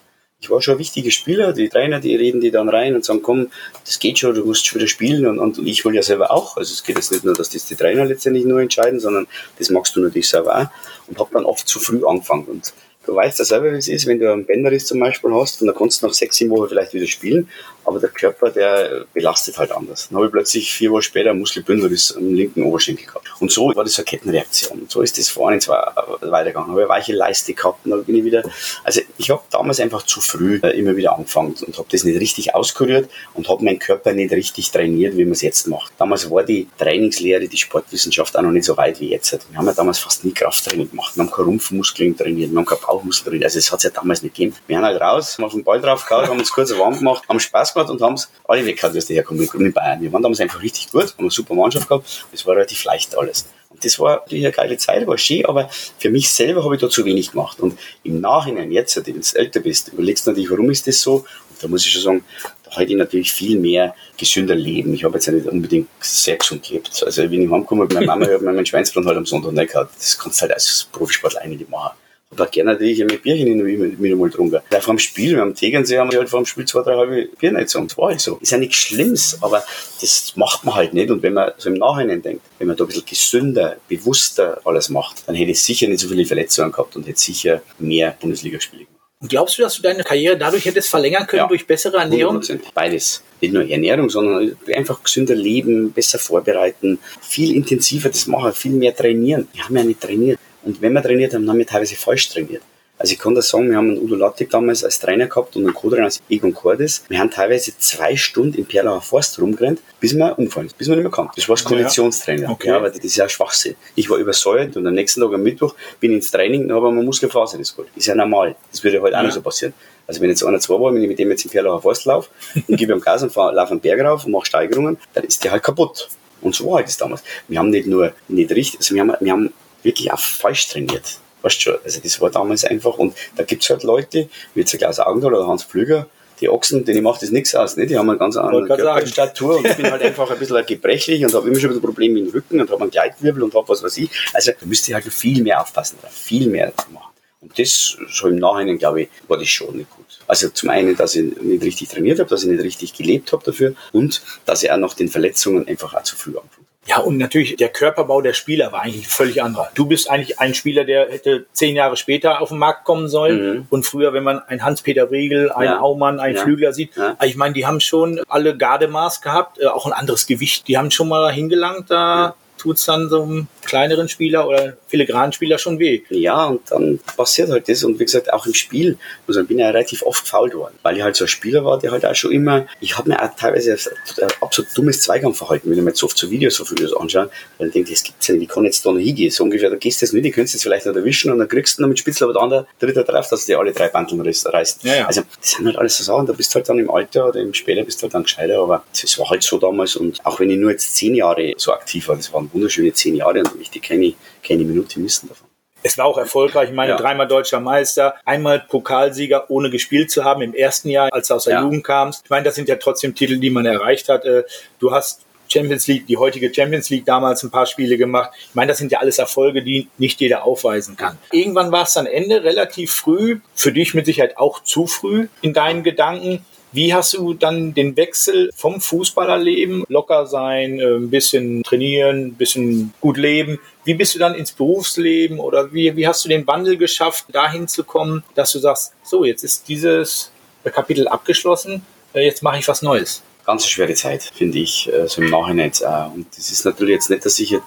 Ich 0.40 0.50
war 0.50 0.60
schon 0.60 0.74
ein 0.74 0.80
wichtiger 0.80 1.12
Spieler, 1.12 1.52
die 1.52 1.68
Trainer, 1.68 2.00
die 2.00 2.16
reden 2.16 2.40
die 2.40 2.50
dann 2.50 2.68
rein 2.68 2.96
und 2.96 3.04
sagen, 3.04 3.22
komm, 3.22 3.48
das 3.84 4.00
geht 4.00 4.18
schon, 4.18 4.34
du 4.34 4.44
musst 4.44 4.66
schon 4.66 4.80
wieder 4.80 4.88
spielen 4.88 5.26
und, 5.26 5.38
und 5.38 5.66
ich 5.66 5.84
will 5.84 5.94
ja 5.94 6.02
selber 6.02 6.32
auch. 6.32 6.56
Also 6.56 6.72
es 6.72 6.82
geht 6.82 6.96
jetzt 6.96 7.12
nicht 7.12 7.24
nur, 7.24 7.34
dass 7.34 7.50
das 7.50 7.64
die 7.66 7.76
Trainer 7.76 8.04
letztendlich 8.04 8.44
nur 8.44 8.60
entscheiden, 8.60 8.98
sondern 8.98 9.28
das 9.58 9.70
magst 9.70 9.94
du 9.94 10.00
natürlich 10.00 10.28
selber 10.28 10.56
auch 10.56 11.08
und 11.08 11.18
habe 11.18 11.30
dann 11.32 11.44
oft 11.44 11.68
zu 11.68 11.78
früh 11.78 12.04
angefangen 12.04 12.46
und 12.46 12.72
Du 13.04 13.14
weißt 13.14 13.38
ja 13.40 13.44
selber, 13.44 13.72
wie 13.72 13.76
es 13.76 13.88
ist, 13.88 14.06
wenn 14.06 14.20
du 14.20 14.32
einen 14.32 14.44
Bänderriss 14.44 14.86
zum 14.86 15.00
Beispiel 15.00 15.32
hast 15.34 15.60
und 15.60 15.66
dann 15.66 15.76
kannst 15.76 16.02
du 16.02 16.06
nach 16.06 16.14
sechs, 16.14 16.36
sieben 16.36 16.50
Wochen 16.50 16.68
vielleicht 16.68 16.94
wieder 16.94 17.06
spielen, 17.06 17.48
aber 17.84 17.98
der 17.98 18.10
Körper, 18.10 18.50
der 18.50 19.04
belastet 19.12 19.58
halt 19.58 19.72
anders. 19.72 20.08
Dann 20.08 20.16
habe 20.16 20.26
ich 20.26 20.32
plötzlich 20.32 20.72
vier 20.72 20.90
Wochen 20.90 21.02
später 21.02 21.34
Muskelbündelriss 21.34 22.16
am 22.16 22.34
linken 22.34 22.62
Oberschenkel 22.62 23.06
gehabt. 23.06 23.26
Und 23.40 23.50
so 23.50 23.74
war 23.74 23.84
das 23.84 23.94
so 23.94 24.02
eine 24.02 24.06
Kettenreaktion. 24.06 24.80
Und 24.80 24.90
so 24.90 25.02
ist 25.02 25.18
das 25.18 25.28
vorne 25.28 25.58
zwar 25.58 26.18
weitergegangen. 26.20 26.70
Habe 26.70 26.82
ich 26.82 26.88
weiche 26.88 27.12
Leiste 27.12 27.54
gehabt 27.54 27.84
und 27.84 27.90
dann 27.90 28.04
bin 28.04 28.16
ich 28.16 28.24
wieder, 28.24 28.42
also 28.84 29.00
ich 29.18 29.30
habe 29.30 29.42
damals 29.50 29.80
einfach 29.80 30.04
zu 30.04 30.20
früh 30.20 30.60
äh, 30.62 30.78
immer 30.78 30.96
wieder 30.96 31.14
angefangen 31.16 31.54
und 31.66 31.78
habe 31.78 31.88
das 31.90 32.04
nicht 32.04 32.20
richtig 32.20 32.54
auskuriert 32.54 33.10
und 33.34 33.48
habe 33.48 33.64
meinen 33.64 33.78
Körper 33.78 34.12
nicht 34.12 34.32
richtig 34.32 34.70
trainiert, 34.70 35.16
wie 35.16 35.24
man 35.24 35.32
es 35.32 35.42
jetzt 35.42 35.66
macht. 35.66 35.92
Damals 35.98 36.30
war 36.30 36.42
die 36.42 36.68
Trainingslehre, 36.78 37.48
die 37.48 37.56
Sportwissenschaft 37.56 38.36
auch 38.36 38.42
noch 38.42 38.50
nicht 38.50 38.64
so 38.64 38.76
weit 38.76 39.00
wie 39.00 39.10
jetzt. 39.10 39.32
Wir 39.50 39.58
haben 39.58 39.66
ja 39.66 39.72
damals 39.72 39.98
fast 39.98 40.24
nie 40.24 40.32
Krafttraining 40.32 40.90
gemacht. 40.90 41.16
Wir 41.16 41.24
haben 41.24 41.30
keine 41.30 41.46
Rumpfmuskeln 41.46 42.16
trainiert, 42.16 42.50
wir 42.50 42.58
haben 42.58 42.66
keine 42.66 42.80
Bauchmuskeln 42.80 43.30
trainiert. 43.30 43.44
Also 43.44 43.58
das 43.58 43.72
hat 43.72 43.78
es 43.78 43.84
ja 43.84 43.90
damals 43.90 44.22
nicht 44.22 44.34
gegeben. 44.34 44.56
Wir 44.66 44.76
haben 44.76 44.84
halt 44.84 45.00
raus, 45.00 45.38
haben 45.38 45.44
auf 45.44 45.52
den 45.52 45.64
Ball 45.64 45.80
drauf 45.80 46.06
gehauen, 46.06 46.28
haben 46.28 46.38
uns 46.38 46.52
kurz 46.52 46.76
warm 46.76 46.98
gemacht, 46.98 47.24
haben 47.28 47.40
Spaß 47.40 47.71
gemacht 47.74 47.90
und 47.90 48.00
haben 48.00 48.14
es 48.14 48.30
alle 48.44 48.64
weggehauen, 48.64 48.94
dass 48.94 49.06
die 49.06 49.14
herkommen 49.14 49.48
in 49.52 49.72
Bayern. 49.72 50.00
Wir 50.00 50.12
waren 50.12 50.22
damals 50.22 50.40
einfach 50.40 50.62
richtig 50.62 50.90
gut, 50.90 51.12
haben 51.12 51.18
eine 51.18 51.30
super 51.30 51.54
Mannschaft 51.54 51.88
gehabt. 51.88 52.26
Es 52.32 52.46
war 52.46 52.54
relativ 52.54 52.84
leicht 52.84 53.16
alles. 53.16 53.46
Und 53.70 53.84
das 53.84 53.98
war 53.98 54.16
natürlich 54.16 54.44
eine 54.44 54.52
geile 54.52 54.76
Zeit, 54.76 55.06
war 55.06 55.16
schön, 55.16 55.46
aber 55.46 55.70
für 55.98 56.10
mich 56.10 56.30
selber 56.30 56.64
habe 56.64 56.74
ich 56.74 56.80
da 56.80 56.90
zu 56.90 57.04
wenig 57.04 57.30
gemacht. 57.30 57.60
Und 57.60 57.78
im 58.02 58.20
Nachhinein, 58.20 58.70
jetzt, 58.70 58.94
wenn 59.06 59.20
du 59.20 59.38
älter 59.38 59.60
bist, 59.60 59.88
überlegst 59.92 60.26
du 60.26 60.30
natürlich, 60.30 60.50
warum 60.50 60.70
ist 60.70 60.86
das 60.86 61.00
so? 61.00 61.16
Und 61.16 61.62
da 61.62 61.68
muss 61.68 61.86
ich 61.86 61.92
schon 61.92 62.02
sagen, 62.02 62.24
da 62.64 62.76
hätte 62.78 62.92
ich 62.92 62.98
natürlich 62.98 63.32
viel 63.32 63.58
mehr 63.58 63.94
gesünder 64.18 64.54
leben. 64.54 64.92
Ich 64.94 65.04
habe 65.04 65.14
jetzt 65.14 65.28
nicht 65.28 65.46
unbedingt 65.46 65.88
sehr 66.00 66.36
gesund 66.36 66.66
gelebt. 66.66 67.02
Also, 67.04 67.22
wenn 67.22 67.42
ich 67.42 67.50
heimkomme, 67.50 67.86
meine 67.92 68.06
Mama 68.06 68.26
hat 68.26 68.42
mir 68.42 68.52
meinen 68.52 68.66
Schweinsbrand 68.66 69.06
halt 69.06 69.16
am 69.16 69.26
Sonntag 69.26 69.52
nicht 69.52 69.72
gehabt. 69.72 69.94
Das 69.98 70.18
kannst 70.18 70.40
du 70.40 70.42
halt 70.42 70.52
als 70.52 70.88
Profisportler 70.92 71.40
eigentlich 71.40 71.68
machen 71.68 71.92
aber 72.32 72.46
gerne 72.46 72.72
natürlich 72.72 72.98
mit 72.98 73.22
Bierchen 73.22 73.46
hin 73.46 73.60
und 73.60 74.02
wieder 74.02 74.16
mal 74.16 74.28
getrunken. 74.28 74.60
Weil 74.70 74.80
vor 74.80 74.94
dem 74.94 74.98
Spiel, 74.98 75.34
wir 75.34 75.40
haben 75.40 75.54
Tegernsee, 75.54 75.98
haben 75.98 76.10
wir 76.10 76.18
halt 76.18 76.28
vor 76.28 76.40
dem 76.40 76.46
Spiel 76.46 76.64
zwei, 76.64 76.82
drei 76.82 76.96
halbe 76.96 77.28
Bier 77.38 77.52
nicht 77.52 77.68
so. 77.68 77.78
Und 77.78 77.96
war 77.98 78.08
halt 78.08 78.20
so. 78.20 78.38
Ist 78.40 78.52
ja 78.52 78.58
nichts 78.58 78.76
Schlimmes, 78.76 79.38
aber 79.40 79.62
das 80.00 80.32
macht 80.36 80.64
man 80.64 80.74
halt 80.74 80.94
nicht. 80.94 81.10
Und 81.10 81.22
wenn 81.22 81.34
man 81.34 81.52
so 81.58 81.68
im 81.68 81.76
Nachhinein 81.76 82.22
denkt, 82.22 82.42
wenn 82.58 82.68
man 82.68 82.76
da 82.76 82.84
ein 82.84 82.88
bisschen 82.88 83.06
gesünder, 83.06 83.76
bewusster 83.88 84.60
alles 84.64 84.88
macht, 84.88 85.28
dann 85.28 85.34
hätte 85.34 85.50
ich 85.50 85.62
sicher 85.62 85.88
nicht 85.88 86.00
so 86.00 86.08
viele 86.08 86.24
Verletzungen 86.24 86.72
gehabt 86.72 86.96
und 86.96 87.06
hätte 87.06 87.20
sicher 87.20 87.62
mehr 87.78 88.16
Bundesligaspiele 88.20 88.84
gemacht. 88.84 89.02
Und 89.22 89.28
glaubst 89.28 89.56
du, 89.56 89.62
dass 89.62 89.76
du 89.76 89.82
deine 89.82 90.02
Karriere 90.02 90.36
dadurch 90.36 90.64
hättest 90.64 90.90
verlängern 90.90 91.28
können 91.28 91.42
ja, 91.42 91.46
durch 91.46 91.64
bessere 91.64 91.98
Ernährung? 91.98 92.38
100%. 92.38 92.58
Beides. 92.74 93.22
Nicht 93.40 93.54
nur 93.54 93.68
Ernährung, 93.68 94.10
sondern 94.10 94.56
einfach 94.74 95.00
gesünder 95.00 95.36
leben, 95.36 95.92
besser 95.92 96.18
vorbereiten, 96.18 96.98
viel 97.20 97.54
intensiver 97.54 98.08
das 98.08 98.26
machen, 98.26 98.52
viel 98.52 98.72
mehr 98.72 98.96
trainieren. 98.96 99.46
Wir 99.52 99.64
haben 99.64 99.76
ja 99.76 99.84
nicht 99.84 100.00
trainiert. 100.00 100.40
Und 100.64 100.80
wenn 100.80 100.92
wir 100.92 101.02
trainiert 101.02 101.34
haben, 101.34 101.48
haben 101.48 101.58
wir 101.58 101.66
teilweise 101.66 101.96
falsch 101.96 102.28
trainiert. 102.28 102.62
Also 103.02 103.14
ich 103.14 103.18
kann 103.18 103.34
das 103.34 103.48
sagen, 103.48 103.68
wir 103.68 103.76
haben 103.76 103.90
einen 103.90 103.98
Udo 103.98 104.14
Lattig 104.14 104.50
damals 104.50 104.84
als 104.84 105.00
Trainer 105.00 105.26
gehabt 105.26 105.56
und 105.56 105.64
einen 105.64 105.74
Co-Trainer 105.74 106.04
als 106.04 106.20
Egon 106.30 106.54
Cordes. 106.54 107.02
Wir 107.08 107.18
haben 107.18 107.32
teilweise 107.32 107.76
zwei 107.76 108.14
Stunden 108.14 108.56
im 108.56 108.64
Perlauer 108.64 109.00
Forst 109.02 109.40
rumgerannt, 109.40 109.80
bis 109.98 110.14
wir 110.14 110.38
umfallen, 110.38 110.70
bis 110.78 110.86
wir 110.86 110.94
nicht 110.94 111.02
mehr 111.02 111.10
kamen. 111.10 111.30
Das 111.34 111.48
war 111.48 111.56
das 111.56 111.64
Konditionstraining. 111.64 112.48
Okay. 112.48 112.68
Ja, 112.68 112.76
aber 112.76 112.90
das 112.90 112.98
ist 112.98 113.16
ja 113.16 113.28
Schwachsinn. 113.28 113.74
Ich 113.96 114.08
war 114.08 114.18
übersäuert 114.18 114.76
und 114.76 114.86
am 114.86 114.94
nächsten 114.94 115.20
Tag 115.20 115.32
am 115.32 115.42
Mittwoch 115.42 115.74
bin 115.98 116.12
ich 116.12 116.18
ins 116.18 116.30
Training, 116.30 116.68
dann 116.68 116.76
habe 116.76 116.90
ich 116.90 116.94
mir 116.94 117.02
Muskelfaser 117.02 117.58
das 117.58 117.74
gut. 117.74 117.88
Ist 117.96 118.06
ja 118.06 118.14
normal. 118.14 118.54
Das 118.70 118.84
würde 118.84 119.02
halt 119.02 119.14
auch 119.14 119.18
ja. 119.18 119.24
nicht 119.24 119.34
so 119.34 119.42
passieren. 119.42 119.74
Also 120.06 120.20
wenn 120.20 120.28
jetzt 120.30 120.44
einer 120.44 120.60
zwei 120.60 120.74
war, 120.74 120.94
wenn 120.94 121.02
ich 121.02 121.08
mit 121.08 121.18
dem 121.18 121.30
jetzt 121.30 121.44
im 121.44 121.50
Perlauer 121.50 121.82
Forst 121.82 122.04
laufe 122.04 122.30
und 122.68 122.76
gebe 122.76 122.92
ihm 122.92 123.00
Gas 123.00 123.24
und 123.24 123.34
laufe 123.34 123.72
einen 123.72 123.80
Berg 123.80 124.00
rauf 124.00 124.26
und 124.26 124.30
mache 124.30 124.46
Steigerungen, 124.46 124.96
dann 125.14 125.24
ist 125.24 125.42
der 125.42 125.50
halt 125.50 125.64
kaputt. 125.64 126.08
Und 126.40 126.54
so 126.54 126.66
war 126.66 126.76
halt 126.76 126.86
das 126.86 126.98
damals. 126.98 127.24
Wir 127.48 127.58
haben 127.58 127.70
nicht 127.70 127.88
nur 127.88 128.12
nicht 128.28 128.50
richtig, 128.52 128.78
also 128.78 128.94
wir 128.94 129.00
haben, 129.00 129.14
wir 129.18 129.32
haben 129.32 129.52
wirklich 129.82 130.12
auch 130.12 130.20
falsch 130.20 130.68
trainiert. 130.68 131.18
Weißt 131.42 131.56
du 131.56 131.60
schon, 131.60 131.74
also 131.84 132.00
das 132.00 132.20
war 132.20 132.30
damals 132.30 132.64
einfach. 132.64 132.98
Und 132.98 133.14
da 133.36 133.42
gibt 133.42 133.62
es 133.62 133.70
halt 133.70 133.82
Leute, 133.82 134.28
wie 134.54 134.60
jetzt 134.60 134.76
Klaus 134.78 135.00
Augendal 135.00 135.34
oder 135.34 135.46
Hans 135.46 135.64
Pflüger, 135.64 136.06
die 136.40 136.48
Ochsen, 136.48 136.84
denen 136.84 137.02
macht 137.02 137.22
das 137.22 137.30
nichts 137.30 137.54
aus. 137.54 137.76
Nicht? 137.76 137.90
Die 137.90 137.98
haben 137.98 138.08
eine 138.10 138.18
ganz 138.18 138.36
andere 138.36 138.66
Körperstatur 138.66 139.58
und 139.58 139.66
ich 139.66 139.76
bin 139.76 139.90
halt 139.90 140.02
einfach 140.02 140.30
ein 140.30 140.38
bisschen 140.38 140.64
gebrechlich 140.66 141.24
und 141.24 141.34
habe 141.34 141.48
immer 141.48 141.58
schon 141.58 141.70
ein 141.70 141.74
bisschen 141.74 141.82
Probleme 141.82 142.14
mit 142.14 142.26
dem 142.26 142.32
Rücken 142.32 142.60
und 142.60 142.70
habe 142.70 142.82
einen 142.82 142.90
Gleitwirbel 142.90 143.42
und 143.42 143.54
habe 143.54 143.68
was 143.68 143.82
weiß 143.82 143.96
ich. 143.98 144.10
Also 144.32 144.52
da 144.58 144.66
müsste 144.66 144.90
ich 144.90 144.94
halt 144.94 145.04
viel 145.04 145.42
mehr 145.42 145.60
aufpassen, 145.60 145.98
viel 146.10 146.48
mehr 146.48 146.72
machen. 146.90 147.12
Und 147.40 147.58
das, 147.58 147.96
so 148.08 148.28
im 148.28 148.36
Nachhinein, 148.36 148.78
glaube 148.78 149.02
ich, 149.02 149.08
war 149.26 149.36
das 149.36 149.48
schon 149.48 149.76
nicht 149.76 149.90
gut. 149.90 150.20
Also 150.28 150.48
zum 150.50 150.70
einen, 150.70 150.96
dass 150.96 151.16
ich 151.16 151.36
nicht 151.40 151.64
richtig 151.64 151.88
trainiert 151.88 152.20
habe, 152.20 152.30
dass 152.30 152.44
ich 152.44 152.48
nicht 152.48 152.62
richtig 152.62 152.94
gelebt 152.94 153.32
habe 153.32 153.44
dafür 153.44 153.74
und 153.92 154.22
dass 154.44 154.62
ich 154.62 154.70
auch 154.70 154.76
nach 154.76 154.94
den 154.94 155.08
Verletzungen 155.08 155.66
einfach 155.66 155.94
auch 155.94 156.02
zu 156.04 156.16
früh 156.16 156.36
angefangen 156.36 156.66
ja, 156.86 156.98
und 156.98 157.16
natürlich 157.16 157.56
der 157.56 157.68
Körperbau 157.68 158.22
der 158.22 158.32
Spieler 158.32 158.72
war 158.72 158.82
eigentlich 158.82 159.06
völlig 159.06 159.40
anderer. 159.40 159.70
Du 159.74 159.86
bist 159.86 160.10
eigentlich 160.10 160.40
ein 160.40 160.52
Spieler, 160.52 160.84
der 160.84 161.10
hätte 161.10 161.46
zehn 161.52 161.76
Jahre 161.76 161.96
später 161.96 162.40
auf 162.40 162.48
den 162.48 162.58
Markt 162.58 162.84
kommen 162.84 163.08
sollen. 163.08 163.56
Mhm. 163.58 163.66
Und 163.70 163.86
früher, 163.86 164.12
wenn 164.12 164.24
man 164.24 164.40
einen 164.40 164.64
Hans-Peter 164.64 165.08
Riegel, 165.10 165.52
einen 165.52 165.72
ja. 165.72 165.80
Aumann, 165.80 166.18
einen 166.18 166.34
ja. 166.34 166.42
Flügler 166.42 166.72
sieht, 166.72 166.96
ja. 166.96 167.16
ich 167.22 167.36
meine, 167.36 167.54
die 167.54 167.66
haben 167.66 167.78
schon 167.78 168.20
alle 168.28 168.56
Gardemaß 168.56 169.20
gehabt, 169.20 169.60
äh, 169.60 169.66
auch 169.66 169.86
ein 169.86 169.92
anderes 169.92 170.26
Gewicht. 170.26 170.66
Die 170.66 170.76
haben 170.76 170.90
schon 170.90 171.08
mal 171.08 171.32
hingelangt, 171.32 171.88
da 171.90 172.34
tut 172.58 172.76
es 172.76 172.84
dann 172.84 173.08
so 173.08 173.46
kleineren 173.64 174.08
Spieler 174.08 174.48
oder 174.48 174.76
Filigranspieler 174.88 175.58
schon 175.58 175.78
weh. 175.78 176.02
Ja, 176.10 176.46
und 176.46 176.60
dann 176.70 176.98
passiert 177.16 177.50
halt 177.50 177.68
das. 177.68 177.84
Und 177.84 177.98
wie 177.98 178.04
gesagt, 178.04 178.32
auch 178.32 178.46
im 178.46 178.54
Spiel, 178.54 178.98
also 179.26 179.40
ich 179.40 179.48
bin 179.48 179.58
ja 179.58 179.70
relativ 179.70 180.02
oft 180.02 180.26
faul 180.26 180.52
worden, 180.52 180.74
weil 180.82 180.96
ich 180.96 181.02
halt 181.02 181.16
so 181.16 181.24
ein 181.24 181.28
Spieler 181.28 181.64
war, 181.64 181.78
der 181.78 181.90
halt 181.90 182.04
auch 182.04 182.14
schon 182.14 182.32
immer, 182.32 182.66
ich 182.80 182.96
habe 182.98 183.08
mir 183.08 183.22
auch 183.22 183.34
teilweise 183.36 183.72
ein 183.72 184.28
absolut 184.40 184.76
dummes 184.76 185.00
Zweikampfverhalten, 185.00 185.70
wenn 185.70 185.78
ich 185.78 185.84
mir 185.84 185.90
jetzt 185.90 186.02
oft 186.02 186.16
so 186.16 186.30
Videos, 186.30 186.56
so 186.56 186.70
Videos 186.70 186.94
anschaue, 186.94 187.30
weil 187.58 187.68
ich 187.68 187.72
denke, 187.72 187.90
das 187.90 188.02
gibt's 188.02 188.26
ja 188.26 188.34
nicht, 188.34 188.42
wie 188.42 188.46
kann 188.46 188.64
jetzt 188.64 188.84
da 188.84 188.92
noch 188.92 188.98
hingehen? 188.98 189.30
So 189.30 189.44
ungefähr, 189.44 189.70
da 189.70 189.76
gehst 189.76 190.00
du 190.00 190.06
jetzt 190.06 190.12
nicht, 190.12 190.24
die 190.24 190.30
könntest 190.30 190.54
jetzt 190.54 190.62
vielleicht 190.62 190.86
noch 190.86 190.94
erwischen 190.94 191.30
und 191.30 191.38
dann 191.38 191.48
kriegst 191.48 191.78
du 191.78 191.82
noch 191.82 191.88
mit 191.88 191.98
Spitzel 191.98 192.24
aber 192.24 192.32
der 192.32 192.42
andere, 192.42 192.66
dritter 192.78 193.04
drauf, 193.04 193.28
dass 193.28 193.46
du 193.46 193.52
dir 193.52 193.58
alle 193.58 193.72
drei 193.72 193.88
Bandeln 193.88 194.20
reißt. 194.20 194.84
Ja, 194.84 194.94
ja. 194.94 195.06
Also, 195.06 195.22
das 195.40 195.50
sind 195.52 195.66
halt 195.66 195.76
alles 195.76 195.96
so 195.98 196.04
Sachen, 196.04 196.26
da 196.26 196.32
bist 196.32 196.52
du 196.52 196.56
halt 196.56 196.68
dann 196.68 196.78
im 196.78 196.90
Alter 196.90 197.28
oder 197.28 197.40
im 197.40 197.54
später 197.54 197.82
bist 197.84 198.00
du 198.00 198.04
halt 198.04 198.14
dann 198.14 198.24
gescheiter, 198.24 198.58
aber 198.58 198.84
das 199.00 199.18
war 199.18 199.30
halt 199.30 199.42
so 199.42 199.58
damals 199.58 199.96
und 199.96 200.24
auch 200.24 200.40
wenn 200.40 200.50
ich 200.50 200.58
nur 200.58 200.70
jetzt 200.70 200.94
zehn 200.96 201.14
Jahre 201.14 201.54
so 201.56 201.72
aktiv 201.72 202.08
war, 202.08 202.16
das 202.16 202.32
waren 202.32 202.50
wunderschöne 202.52 202.92
zehn 202.92 203.14
Jahre 203.16 203.40
und 203.40 203.51
ich 203.60 203.70
die 203.70 203.80
keine, 203.80 204.14
keine 204.46 204.64
Minute 204.64 205.00
missen 205.00 205.28
davon. 205.28 205.48
Es 205.82 205.98
war 205.98 206.06
auch 206.06 206.18
erfolgreich. 206.18 206.68
Ich 206.68 206.74
meine, 206.74 206.92
ja. 206.92 206.96
dreimal 206.96 207.26
deutscher 207.26 207.58
Meister, 207.58 208.14
einmal 208.24 208.60
Pokalsieger, 208.60 209.50
ohne 209.50 209.68
gespielt 209.68 210.10
zu 210.10 210.24
haben 210.24 210.42
im 210.42 210.54
ersten 210.54 210.88
Jahr, 210.90 211.08
als 211.12 211.28
du 211.28 211.34
aus 211.34 211.44
der 211.44 211.54
ja. 211.54 211.62
Jugend 211.62 211.84
kamst. 211.84 212.22
Ich 212.24 212.30
meine, 212.30 212.44
das 212.44 212.54
sind 212.54 212.68
ja 212.68 212.76
trotzdem 212.76 213.14
Titel, 213.14 213.38
die 213.38 213.50
man 213.50 213.66
erreicht 213.66 214.08
hat. 214.08 214.24
Äh, 214.24 214.44
du 214.78 214.92
hast 214.92 215.22
Champions 215.52 215.86
League, 215.86 216.06
die 216.06 216.16
heutige 216.16 216.52
Champions 216.52 216.88
League 216.90 217.04
damals 217.04 217.42
ein 217.42 217.50
paar 217.50 217.66
Spiele 217.66 217.98
gemacht. 217.98 218.30
Ich 218.48 218.54
meine, 218.54 218.68
das 218.68 218.78
sind 218.78 218.92
ja 218.92 219.00
alles 219.00 219.18
Erfolge, 219.18 219.62
die 219.62 219.88
nicht 219.98 220.20
jeder 220.20 220.44
aufweisen 220.44 220.96
kann. 220.96 221.18
Irgendwann 221.30 221.72
war 221.72 221.82
es 221.82 221.92
dann 221.92 222.06
Ende, 222.06 222.42
relativ 222.42 222.92
früh, 222.92 223.40
für 223.54 223.72
dich 223.72 223.92
mit 223.94 224.06
Sicherheit 224.06 224.38
auch 224.38 224.62
zu 224.62 224.86
früh 224.86 225.28
in 225.42 225.52
deinen 225.52 225.82
Gedanken. 225.82 226.44
Wie 226.72 226.94
hast 226.94 227.12
du 227.12 227.34
dann 227.34 227.74
den 227.74 227.96
Wechsel 227.96 228.50
vom 228.56 228.80
Fußballerleben, 228.80 229.84
locker 229.88 230.26
sein, 230.26 230.80
äh, 230.80 230.96
ein 230.96 231.10
bisschen 231.10 231.62
trainieren, 231.62 232.28
ein 232.28 232.34
bisschen 232.34 232.94
gut 233.00 233.18
leben, 233.18 233.58
wie 233.84 233.94
bist 233.94 234.14
du 234.14 234.18
dann 234.18 234.34
ins 234.34 234.52
Berufsleben 234.52 235.38
oder 235.38 235.72
wie, 235.74 235.94
wie 235.96 236.06
hast 236.06 236.24
du 236.24 236.30
den 236.30 236.46
Wandel 236.46 236.78
geschafft, 236.78 237.26
dahin 237.32 237.68
zu 237.68 237.84
kommen, 237.84 238.24
dass 238.34 238.52
du 238.52 238.58
sagst, 238.58 238.94
so, 239.02 239.24
jetzt 239.24 239.42
ist 239.44 239.68
dieses 239.68 240.30
Kapitel 240.64 241.08
abgeschlossen, 241.08 241.84
äh, 242.14 242.24
jetzt 242.24 242.42
mache 242.42 242.58
ich 242.58 242.66
was 242.68 242.80
Neues? 242.80 243.22
Ganz 243.44 243.66
schwere 243.66 243.92
Zeit, 243.94 244.22
finde 244.22 244.58
ich, 244.58 244.90
äh, 244.90 245.08
so 245.08 245.20
im 245.20 245.28
Nachhinein 245.28 245.66
jetzt. 245.66 245.82
Und 245.82 246.26
das 246.36 246.50
ist 246.50 246.64
natürlich 246.64 246.94
jetzt 246.94 247.10
nicht, 247.10 247.26
dass 247.26 247.38
ich 247.38 247.52
ein 247.52 247.60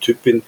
Typ 0.00 0.22
bin, 0.22 0.42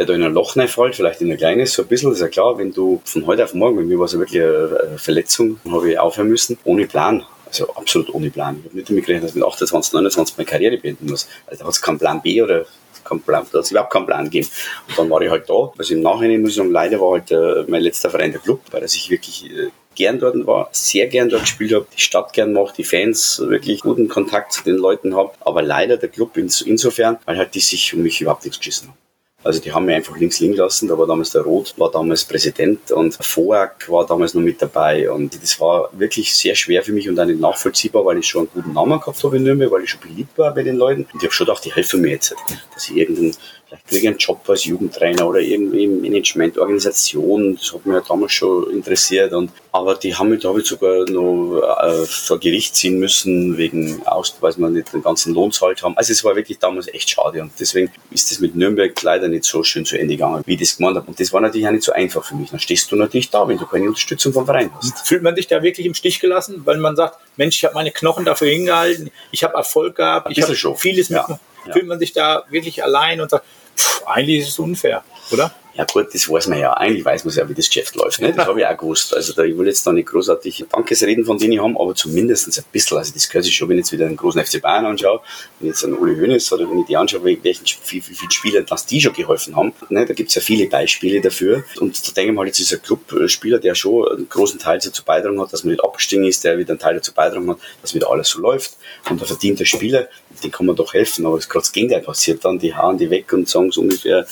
der 0.00 0.06
da 0.06 0.14
in 0.14 0.22
ein 0.22 0.32
Loch 0.32 0.56
reinfällt, 0.56 0.96
vielleicht 0.96 1.20
in 1.20 1.30
ein 1.30 1.36
kleines, 1.36 1.74
so 1.74 1.82
ein 1.82 1.88
bisschen, 1.88 2.10
ist 2.10 2.22
ja 2.22 2.28
klar, 2.28 2.56
wenn 2.56 2.72
du 2.72 3.02
von 3.04 3.26
heute 3.26 3.44
auf 3.44 3.52
morgen, 3.52 3.76
bei 3.76 3.82
mir 3.82 3.98
war 3.98 4.06
es 4.06 4.18
wirklich 4.18 4.42
eine 4.42 4.96
Verletzung, 4.96 5.60
habe 5.70 5.90
ich 5.90 5.98
aufhören 5.98 6.30
müssen, 6.30 6.56
ohne 6.64 6.86
Plan. 6.86 7.22
Also 7.44 7.68
absolut 7.74 8.14
ohne 8.14 8.30
Plan. 8.30 8.56
Ich 8.60 8.64
habe 8.64 8.76
nicht 8.76 8.88
damit 8.88 9.04
gerechnet, 9.04 9.24
dass 9.24 9.30
ich 9.32 9.36
mit 9.36 9.44
28, 9.44 9.92
29 9.92 10.38
meine 10.38 10.46
Karriere 10.46 10.78
beenden 10.78 11.10
muss. 11.10 11.28
Also 11.46 11.58
da 11.58 11.66
hat 11.66 11.74
es 11.74 11.82
keinen 11.82 11.98
Plan 11.98 12.22
B 12.22 12.40
oder 12.40 12.64
keinen 13.04 13.20
Plan, 13.20 13.44
da 13.52 13.58
hat 13.58 13.64
es 13.66 13.70
überhaupt 13.72 13.92
keinen 13.92 14.06
Plan 14.06 14.24
gegeben. 14.24 14.48
Und 14.88 14.98
dann 14.98 15.10
war 15.10 15.20
ich 15.20 15.28
halt 15.28 15.50
da. 15.50 15.70
Also 15.76 15.92
im 15.92 16.00
Nachhinein 16.00 16.40
muss 16.40 16.50
ich 16.50 16.56
sagen, 16.56 16.70
leider 16.70 16.98
war 16.98 17.12
halt 17.18 17.30
äh, 17.30 17.70
mein 17.70 17.82
letzter 17.82 18.08
Verein 18.08 18.32
der 18.32 18.40
Club, 18.40 18.62
weil 18.70 18.80
er 18.80 18.88
sich 18.88 19.10
wirklich 19.10 19.50
äh, 19.50 19.68
gern 19.94 20.18
dort 20.18 20.46
war, 20.46 20.70
sehr 20.72 21.08
gern 21.08 21.28
dort 21.28 21.42
gespielt 21.42 21.74
habe, 21.74 21.86
die 21.94 22.00
Stadt 22.00 22.32
gern 22.32 22.54
mache, 22.54 22.72
die 22.74 22.84
Fans 22.84 23.42
wirklich 23.44 23.82
guten 23.82 24.08
Kontakt 24.08 24.54
zu 24.54 24.64
den 24.64 24.76
Leuten 24.76 25.14
habe, 25.14 25.32
aber 25.40 25.60
leider 25.60 25.98
der 25.98 26.08
Club 26.08 26.38
insofern, 26.38 27.18
weil 27.26 27.36
halt 27.36 27.54
die 27.54 27.60
sich 27.60 27.92
um 27.92 28.00
mich 28.00 28.18
überhaupt 28.22 28.44
nichts 28.44 28.58
geschissen 28.58 28.88
haben. 28.88 29.09
Also 29.42 29.60
die 29.60 29.72
haben 29.72 29.86
mich 29.86 29.96
einfach 29.96 30.16
links 30.18 30.38
liegen 30.40 30.54
lassen. 30.54 30.86
Da 30.86 30.98
war 30.98 31.06
damals 31.06 31.30
der 31.30 31.42
Roth, 31.42 31.74
war 31.78 31.90
damals 31.90 32.24
Präsident 32.24 32.90
und 32.92 33.18
Voak 33.20 33.88
war 33.88 34.06
damals 34.06 34.34
noch 34.34 34.42
mit 34.42 34.60
dabei. 34.60 35.10
Und 35.10 35.42
das 35.42 35.58
war 35.60 35.88
wirklich 35.92 36.34
sehr 36.34 36.54
schwer 36.54 36.82
für 36.82 36.92
mich 36.92 37.08
und 37.08 37.18
auch 37.18 37.24
nicht 37.24 37.40
nachvollziehbar, 37.40 38.04
weil 38.04 38.18
ich 38.18 38.26
schon 38.26 38.42
einen 38.42 38.50
guten 38.54 38.72
Namen 38.74 39.00
gehabt 39.00 39.22
habe 39.24 39.36
in 39.38 39.44
Nürnberg, 39.44 39.70
weil 39.70 39.84
ich 39.84 39.90
schon 39.90 40.00
beliebt 40.00 40.36
war 40.36 40.54
bei 40.54 40.62
den 40.62 40.76
Leuten. 40.76 41.06
Und 41.10 41.16
ich 41.16 41.22
habe 41.22 41.32
schon 41.32 41.46
gedacht, 41.46 41.64
die 41.64 41.72
helfen 41.72 42.02
mir 42.02 42.10
jetzt, 42.10 42.34
dass 42.74 42.90
ich 42.90 42.96
irgendeinen 42.96 43.34
vielleicht 43.70 43.86
kriege 43.86 44.02
ich 44.02 44.08
einen 44.08 44.18
Job 44.18 44.48
als 44.48 44.64
Jugendtrainer 44.64 45.26
oder 45.26 45.40
irgendwie 45.40 45.84
im 45.84 46.00
Management, 46.00 46.58
Organisation. 46.58 47.56
Das 47.56 47.72
hat 47.72 47.86
mich 47.86 47.94
ja 47.94 48.02
damals 48.06 48.32
schon 48.32 48.70
interessiert. 48.70 49.32
Und, 49.32 49.52
aber 49.72 49.94
die 49.94 50.14
haben 50.14 50.30
mich, 50.30 50.42
da 50.42 50.48
habe 50.48 50.60
ich 50.60 50.66
sogar 50.66 51.08
noch 51.08 51.60
äh, 51.82 52.04
vor 52.06 52.40
Gericht 52.40 52.74
ziehen 52.74 52.98
müssen, 52.98 53.56
wegen 53.56 54.04
aus, 54.06 54.34
weil 54.40 54.52
sie 54.52 54.60
nicht 54.68 54.92
den 54.92 55.02
ganzen 55.02 55.34
Lohn 55.34 55.52
zahlt 55.52 55.82
haben. 55.82 55.96
Also 55.96 56.12
es 56.12 56.24
war 56.24 56.34
wirklich 56.34 56.58
damals 56.58 56.88
echt 56.88 57.10
schade. 57.10 57.42
Und 57.42 57.52
deswegen 57.58 57.90
ist 58.10 58.30
das 58.30 58.40
mit 58.40 58.56
Nürnberg 58.56 59.00
leider 59.02 59.28
nicht 59.28 59.44
so 59.44 59.62
schön 59.62 59.84
zu 59.84 59.98
Ende 59.98 60.14
gegangen, 60.14 60.42
wie 60.46 60.54
ich 60.54 60.60
das 60.60 60.76
gemeint 60.76 60.96
habe. 60.96 61.06
Und 61.06 61.20
das 61.20 61.32
war 61.32 61.40
natürlich 61.40 61.66
auch 61.66 61.72
nicht 61.72 61.84
so 61.84 61.92
einfach 61.92 62.24
für 62.24 62.34
mich. 62.34 62.50
Dann 62.50 62.60
stehst 62.60 62.90
du 62.90 62.96
natürlich 62.96 63.30
da, 63.30 63.46
wenn 63.46 63.58
du 63.58 63.66
keine 63.66 63.86
Unterstützung 63.86 64.32
vom 64.32 64.46
Verein 64.46 64.70
hast. 64.74 65.06
Fühlt 65.06 65.22
man 65.22 65.36
sich 65.36 65.46
da 65.46 65.62
wirklich 65.62 65.86
im 65.86 65.94
Stich 65.94 66.20
gelassen, 66.20 66.62
weil 66.64 66.78
man 66.78 66.96
sagt, 66.96 67.18
Mensch, 67.36 67.56
ich 67.56 67.64
habe 67.64 67.74
meine 67.74 67.92
Knochen 67.92 68.24
dafür 68.24 68.48
hingehalten, 68.48 69.10
ich 69.30 69.44
habe 69.44 69.54
Erfolg 69.54 69.96
gehabt, 69.96 70.28
ich 70.30 70.42
habe 70.42 70.54
vieles 70.76 71.08
ja. 71.08 71.26
mit. 71.28 71.38
Ja. 71.66 71.72
Fühlt 71.74 71.86
man 71.86 71.98
sich 71.98 72.12
da 72.12 72.44
wirklich 72.50 72.82
allein 72.82 73.20
und 73.20 73.30
sagt, 73.30 73.44
pff, 73.80 74.06
eigentlich 74.06 74.40
ist 74.40 74.48
es 74.48 74.58
unfair, 74.58 75.02
oder? 75.32 75.54
Ja 75.74 75.84
gut, 75.84 76.08
das 76.12 76.28
weiß 76.28 76.48
man 76.48 76.58
ja. 76.58 76.72
Eigentlich 76.72 77.04
weiß 77.04 77.24
man 77.24 77.34
ja, 77.34 77.48
wie 77.48 77.54
das 77.54 77.68
Geschäft 77.68 77.94
läuft. 77.94 78.20
Ne? 78.20 78.32
Das 78.32 78.46
habe 78.46 78.60
ich 78.60 78.66
auch 78.66 78.76
gewusst. 78.76 79.14
Also 79.14 79.32
da, 79.32 79.44
ich 79.44 79.56
will 79.56 79.66
jetzt 79.66 79.86
da 79.86 79.92
nicht 79.92 80.08
großartig 80.08 80.64
Dankesreden 80.70 81.24
von 81.24 81.38
denen 81.38 81.62
haben, 81.62 81.78
aber 81.78 81.94
zumindest 81.94 82.48
ein 82.48 82.64
bisschen. 82.72 82.98
Also 82.98 83.12
das 83.14 83.28
gehört 83.28 83.44
sich 83.44 83.54
schon, 83.54 83.68
wenn 83.68 83.78
ich 83.78 83.84
jetzt 83.84 83.92
wieder 83.92 84.06
einen 84.06 84.16
großen 84.16 84.44
FC 84.44 84.60
Bayern 84.60 84.84
anschaue, 84.84 85.20
wenn 85.58 85.68
ich 85.68 85.74
jetzt 85.74 85.84
einen 85.84 85.94
Uli 85.94 86.16
Hoeneß 86.16 86.52
oder 86.52 86.68
wenn 86.68 86.80
ich 86.80 86.86
die 86.86 86.96
anschaue, 86.96 87.24
welchen, 87.24 87.64
wie, 87.86 87.96
wie 87.96 88.00
viele 88.14 88.30
Spieler, 88.30 88.62
dass 88.62 88.84
die 88.84 89.00
schon 89.00 89.12
geholfen 89.12 89.54
haben. 89.54 89.72
Ne? 89.90 90.04
Da 90.04 90.12
gibt 90.12 90.30
es 90.30 90.34
ja 90.34 90.42
viele 90.42 90.66
Beispiele 90.66 91.20
dafür. 91.20 91.62
Und 91.78 92.06
da 92.06 92.12
denke 92.12 92.32
ich 92.32 92.36
mal, 92.36 92.46
jetzt 92.46 92.58
ist 92.58 92.72
ein 92.72 92.82
Clubspieler, 92.82 93.60
der 93.60 93.74
schon 93.76 94.08
einen 94.08 94.28
großen 94.28 94.58
Teil 94.58 94.80
dazu 94.82 95.04
beitragen 95.04 95.40
hat, 95.40 95.52
dass 95.52 95.62
man 95.62 95.72
nicht 95.72 95.84
abgestiegen 95.84 96.24
ist, 96.24 96.42
der 96.42 96.58
wieder 96.58 96.70
einen 96.70 96.80
Teil 96.80 96.96
dazu 96.96 97.14
beitragen 97.14 97.48
hat, 97.48 97.58
dass 97.80 97.94
wieder 97.94 98.10
alles 98.10 98.28
so 98.28 98.40
läuft. 98.40 98.76
Und 99.08 99.20
der 99.20 99.28
verdiente 99.28 99.64
Spieler, 99.64 100.08
den 100.42 100.50
kann 100.50 100.66
man 100.66 100.74
doch 100.74 100.92
helfen. 100.92 101.24
Aber 101.26 101.38
es 101.38 101.48
gerade 101.48 101.62
das 101.62 101.72
Gegenteil 101.72 102.02
passiert 102.02 102.44
dann, 102.44 102.58
die 102.58 102.74
hauen 102.74 102.98
die 102.98 103.08
weg 103.08 103.32
und 103.32 103.48
sagen 103.48 103.70
so 103.70 103.82
ungefähr, 103.82 104.26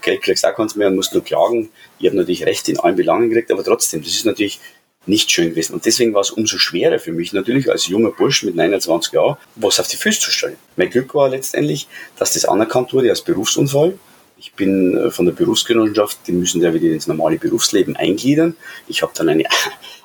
Geld 0.00 0.19
du 0.20 0.48
auch 0.48 0.54
keins 0.54 0.76
mehr 0.76 0.88
und 0.88 0.96
musst 0.96 1.12
nur 1.12 1.24
klagen. 1.24 1.70
Ich 1.98 2.06
habe 2.06 2.16
natürlich 2.16 2.46
Recht 2.46 2.68
in 2.68 2.78
allen 2.78 2.96
Belangen 2.96 3.28
gekriegt, 3.28 3.50
aber 3.50 3.64
trotzdem, 3.64 4.02
das 4.02 4.12
ist 4.12 4.26
natürlich 4.26 4.60
nicht 5.06 5.30
schön 5.30 5.50
gewesen. 5.50 5.74
Und 5.74 5.86
deswegen 5.86 6.12
war 6.14 6.20
es 6.20 6.30
umso 6.30 6.58
schwerer 6.58 6.98
für 6.98 7.12
mich 7.12 7.32
natürlich 7.32 7.70
als 7.70 7.86
junger 7.86 8.10
Bursch 8.10 8.42
mit 8.42 8.54
29 8.54 9.12
Jahren, 9.12 9.36
was 9.56 9.80
auf 9.80 9.88
die 9.88 9.96
Füße 9.96 10.20
zu 10.20 10.30
stellen. 10.30 10.56
Mein 10.76 10.90
Glück 10.90 11.14
war 11.14 11.28
letztendlich, 11.28 11.88
dass 12.18 12.34
das 12.34 12.44
anerkannt 12.44 12.92
wurde 12.92 13.10
als 13.10 13.22
Berufsunfall. 13.22 13.98
Ich 14.38 14.54
bin 14.54 14.96
äh, 14.96 15.10
von 15.10 15.26
der 15.26 15.32
Berufsgenossenschaft, 15.32 16.18
die 16.26 16.32
müssen 16.32 16.62
ja 16.62 16.72
wieder 16.72 16.88
ins 16.88 17.06
normale 17.06 17.38
Berufsleben 17.38 17.96
eingliedern. 17.96 18.56
Ich 18.88 19.02
habe 19.02 19.12
dann 19.14 19.28
eine 19.28 19.44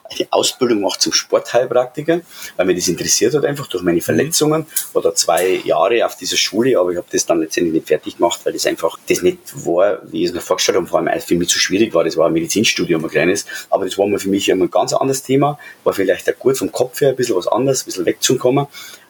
eine 0.10 0.28
Ausbildung 0.32 0.80
gemacht 0.80 1.02
zum 1.02 1.14
Sportheilpraktiker, 1.14 2.22
weil 2.58 2.66
mich 2.66 2.78
das 2.78 2.88
interessiert 2.88 3.34
hat 3.34 3.46
einfach 3.46 3.68
durch 3.68 3.84
meine 3.84 4.02
Verletzungen. 4.02 4.66
War 4.94 5.02
da 5.02 5.14
zwei 5.14 5.62
Jahre 5.64 6.06
auf 6.06 6.16
dieser 6.16 6.38
Schule, 6.38 6.80
aber 6.80 6.92
ich 6.92 6.98
habe 6.98 7.08
das 7.12 7.26
dann 7.26 7.40
letztendlich 7.40 7.74
nicht 7.74 7.88
fertig 7.88 8.18
gemacht, 8.18 8.42
weil 8.44 8.54
das 8.54 8.66
einfach 8.66 8.98
das 9.08 9.22
nicht 9.22 9.40
war, 9.66 10.00
wie 10.12 10.24
ich 10.24 10.30
es 10.30 10.34
mir 10.34 10.42
vorgestellt 10.42 10.78
habe, 10.78 10.88
vor 10.88 11.00
allem 11.00 11.22
für 11.22 11.36
mich 11.36 11.50
zu 11.50 11.60
schwierig 11.60 11.94
war. 11.94 12.04
Das 12.04 12.18
war 12.18 12.28
ein 12.28 12.34
Medizinstudium, 12.34 13.04
ein 13.04 13.10
kleines, 13.10 13.46
aber 13.70 13.86
das 13.86 13.98
war 13.98 14.08
mir 14.08 14.20
für 14.20 14.30
mich 14.30 14.50
immer 14.50 14.66
ein 14.66 14.72
ganz 14.72 14.94
anderes 14.94 15.24
Thema, 15.24 15.60
war 15.84 15.94
vielleicht 15.94 16.30
auch 16.30 16.40
gut 16.40 16.58
vom 16.58 16.72
Kopf 16.72 17.02
her 17.02 17.10
ein 17.10 17.16
bisschen 17.16 17.36
was 17.36 17.48
anderes, 17.48 17.84
ein 17.84 17.86
bisschen 17.86 18.06
wegzukommen. 18.06 18.68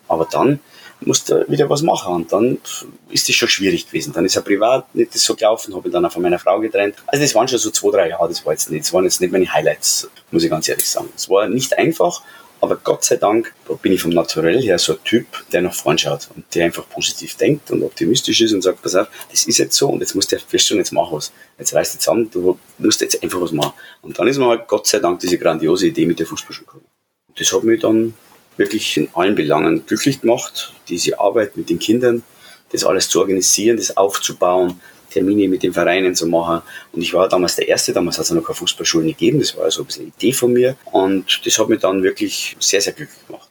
Aber 0.08 0.28
dann 0.32 0.60
musste 1.02 1.46
wieder 1.48 1.70
was 1.70 1.82
machen. 1.82 2.14
Und 2.14 2.32
dann 2.32 2.58
ist 3.10 3.28
das 3.28 3.36
schon 3.36 3.50
schwierig 3.50 3.88
gewesen. 3.88 4.14
Dann 4.14 4.26
ist 4.26 4.36
er 4.36 4.42
privat 4.42 4.94
nicht 4.96 5.14
so 5.14 5.36
gelaufen, 5.36 5.76
habe 5.76 5.88
ich 5.88 5.94
dann 5.94 6.06
auch 6.06 6.12
von 6.12 6.22
meiner 6.22 6.40
Frau 6.40 6.60
getrennt. 6.60 6.96
Also 7.08 7.24
das 7.24 7.36
waren 7.36 7.48
schon 7.48 7.60
so 7.60 7.72
zwei, 7.72 7.92
drei 7.92 8.10
Jahre, 8.10 8.28
das 8.28 8.46
war 8.46 8.54
jetzt 8.54 8.70
nicht, 8.72 8.86
das 8.86 8.94
waren 8.94 9.04
jetzt 9.04 9.22
nicht 9.22 9.32
meine 9.32 9.52
Highlights, 9.52 10.10
muss 10.32 10.44
ich 10.44 10.50
ganz 10.50 10.68
ehrlich 10.68 10.90
sagen. 10.90 11.10
Es 11.16 11.30
war 11.30 11.48
nicht 11.48 11.78
einfach, 11.78 12.22
aber 12.62 12.78
Gott 12.78 13.04
sei 13.04 13.18
Dank 13.18 13.54
bin 13.82 13.92
ich 13.92 14.02
vom 14.02 14.12
Naturell 14.12 14.62
her 14.62 14.80
so 14.80 14.94
ein 14.94 15.04
Typ, 15.04 15.28
der 15.52 15.62
nach 15.62 15.74
vorn 15.74 15.98
schaut 15.98 16.30
und 16.36 16.46
der 16.56 16.66
einfach 16.66 16.88
positiv 16.90 17.36
denkt 17.36 17.70
und 17.72 17.84
optimistisch 17.84 18.42
ist 18.42 18.54
und 18.54 18.64
sagt, 18.64 18.82
pass 18.82 18.96
auf, 18.96 19.08
das 19.30 19.46
ist 19.46 19.58
jetzt 19.58 19.76
so 19.76 19.90
und 19.90 20.00
jetzt 20.00 20.16
musst 20.16 20.32
du 20.32 20.40
feststellen, 20.40 20.80
jetzt 20.80 20.92
mach 20.92 21.12
was. 21.12 21.32
Jetzt 21.60 21.74
reißt 21.74 21.94
jetzt 21.94 22.10
an, 22.10 22.30
du 22.32 22.58
musst 22.80 23.02
jetzt 23.02 23.22
einfach 23.22 23.40
was 23.42 23.52
machen. 23.52 23.74
Und 24.02 24.18
dann 24.18 24.28
ist 24.28 24.38
mir 24.38 24.48
halt 24.48 24.68
Gott 24.68 24.88
sei 24.88 25.00
Dank 25.00 25.20
diese 25.20 25.38
grandiose 25.38 25.88
Idee 25.88 26.06
mit 26.06 26.18
der 26.18 26.26
Fußballschule 26.26 26.66
gekommen. 26.66 26.86
Das 27.38 27.52
hat 27.52 27.64
mich 27.64 27.82
dann 27.82 28.14
wirklich 28.58 28.98
in 28.98 29.10
allen 29.14 29.36
Belangen 29.36 29.86
glücklich 29.86 30.22
gemacht, 30.22 30.74
diese 30.88 31.20
Arbeit 31.20 31.58
mit 31.58 31.70
den 31.70 31.80
Kindern, 31.80 32.24
das 32.72 32.84
alles 32.84 33.10
zu 33.10 33.20
organisieren, 33.20 33.78
das 33.78 33.96
aufzubauen, 33.96 34.80
Termine 35.10 35.48
mit 35.48 35.64
den 35.64 35.74
Vereinen 35.74 36.14
zu 36.14 36.28
machen. 36.28 36.62
Und 36.92 37.02
ich 37.02 37.14
war 37.14 37.30
damals 37.30 37.56
der 37.56 37.68
Erste, 37.68 37.94
damals 37.94 38.18
hat 38.18 38.26
es 38.26 38.32
noch 38.32 38.44
keine 38.44 38.56
Fußballschulen 38.56 39.08
gegeben, 39.08 39.40
das 39.40 39.56
war 39.56 39.66
also 39.66 39.82
ein 39.82 39.86
bisschen 39.86 40.04
eine 40.04 40.14
Idee 40.18 40.34
von 40.34 40.54
mir. 40.54 40.76
Und 40.92 41.42
das 41.46 41.58
hat 41.58 41.70
mich 41.70 41.80
dann 41.80 42.04
wirklich 42.04 42.56
sehr, 42.60 42.82
sehr 42.82 42.94
glücklich 42.94 43.26
gemacht. 43.28 43.50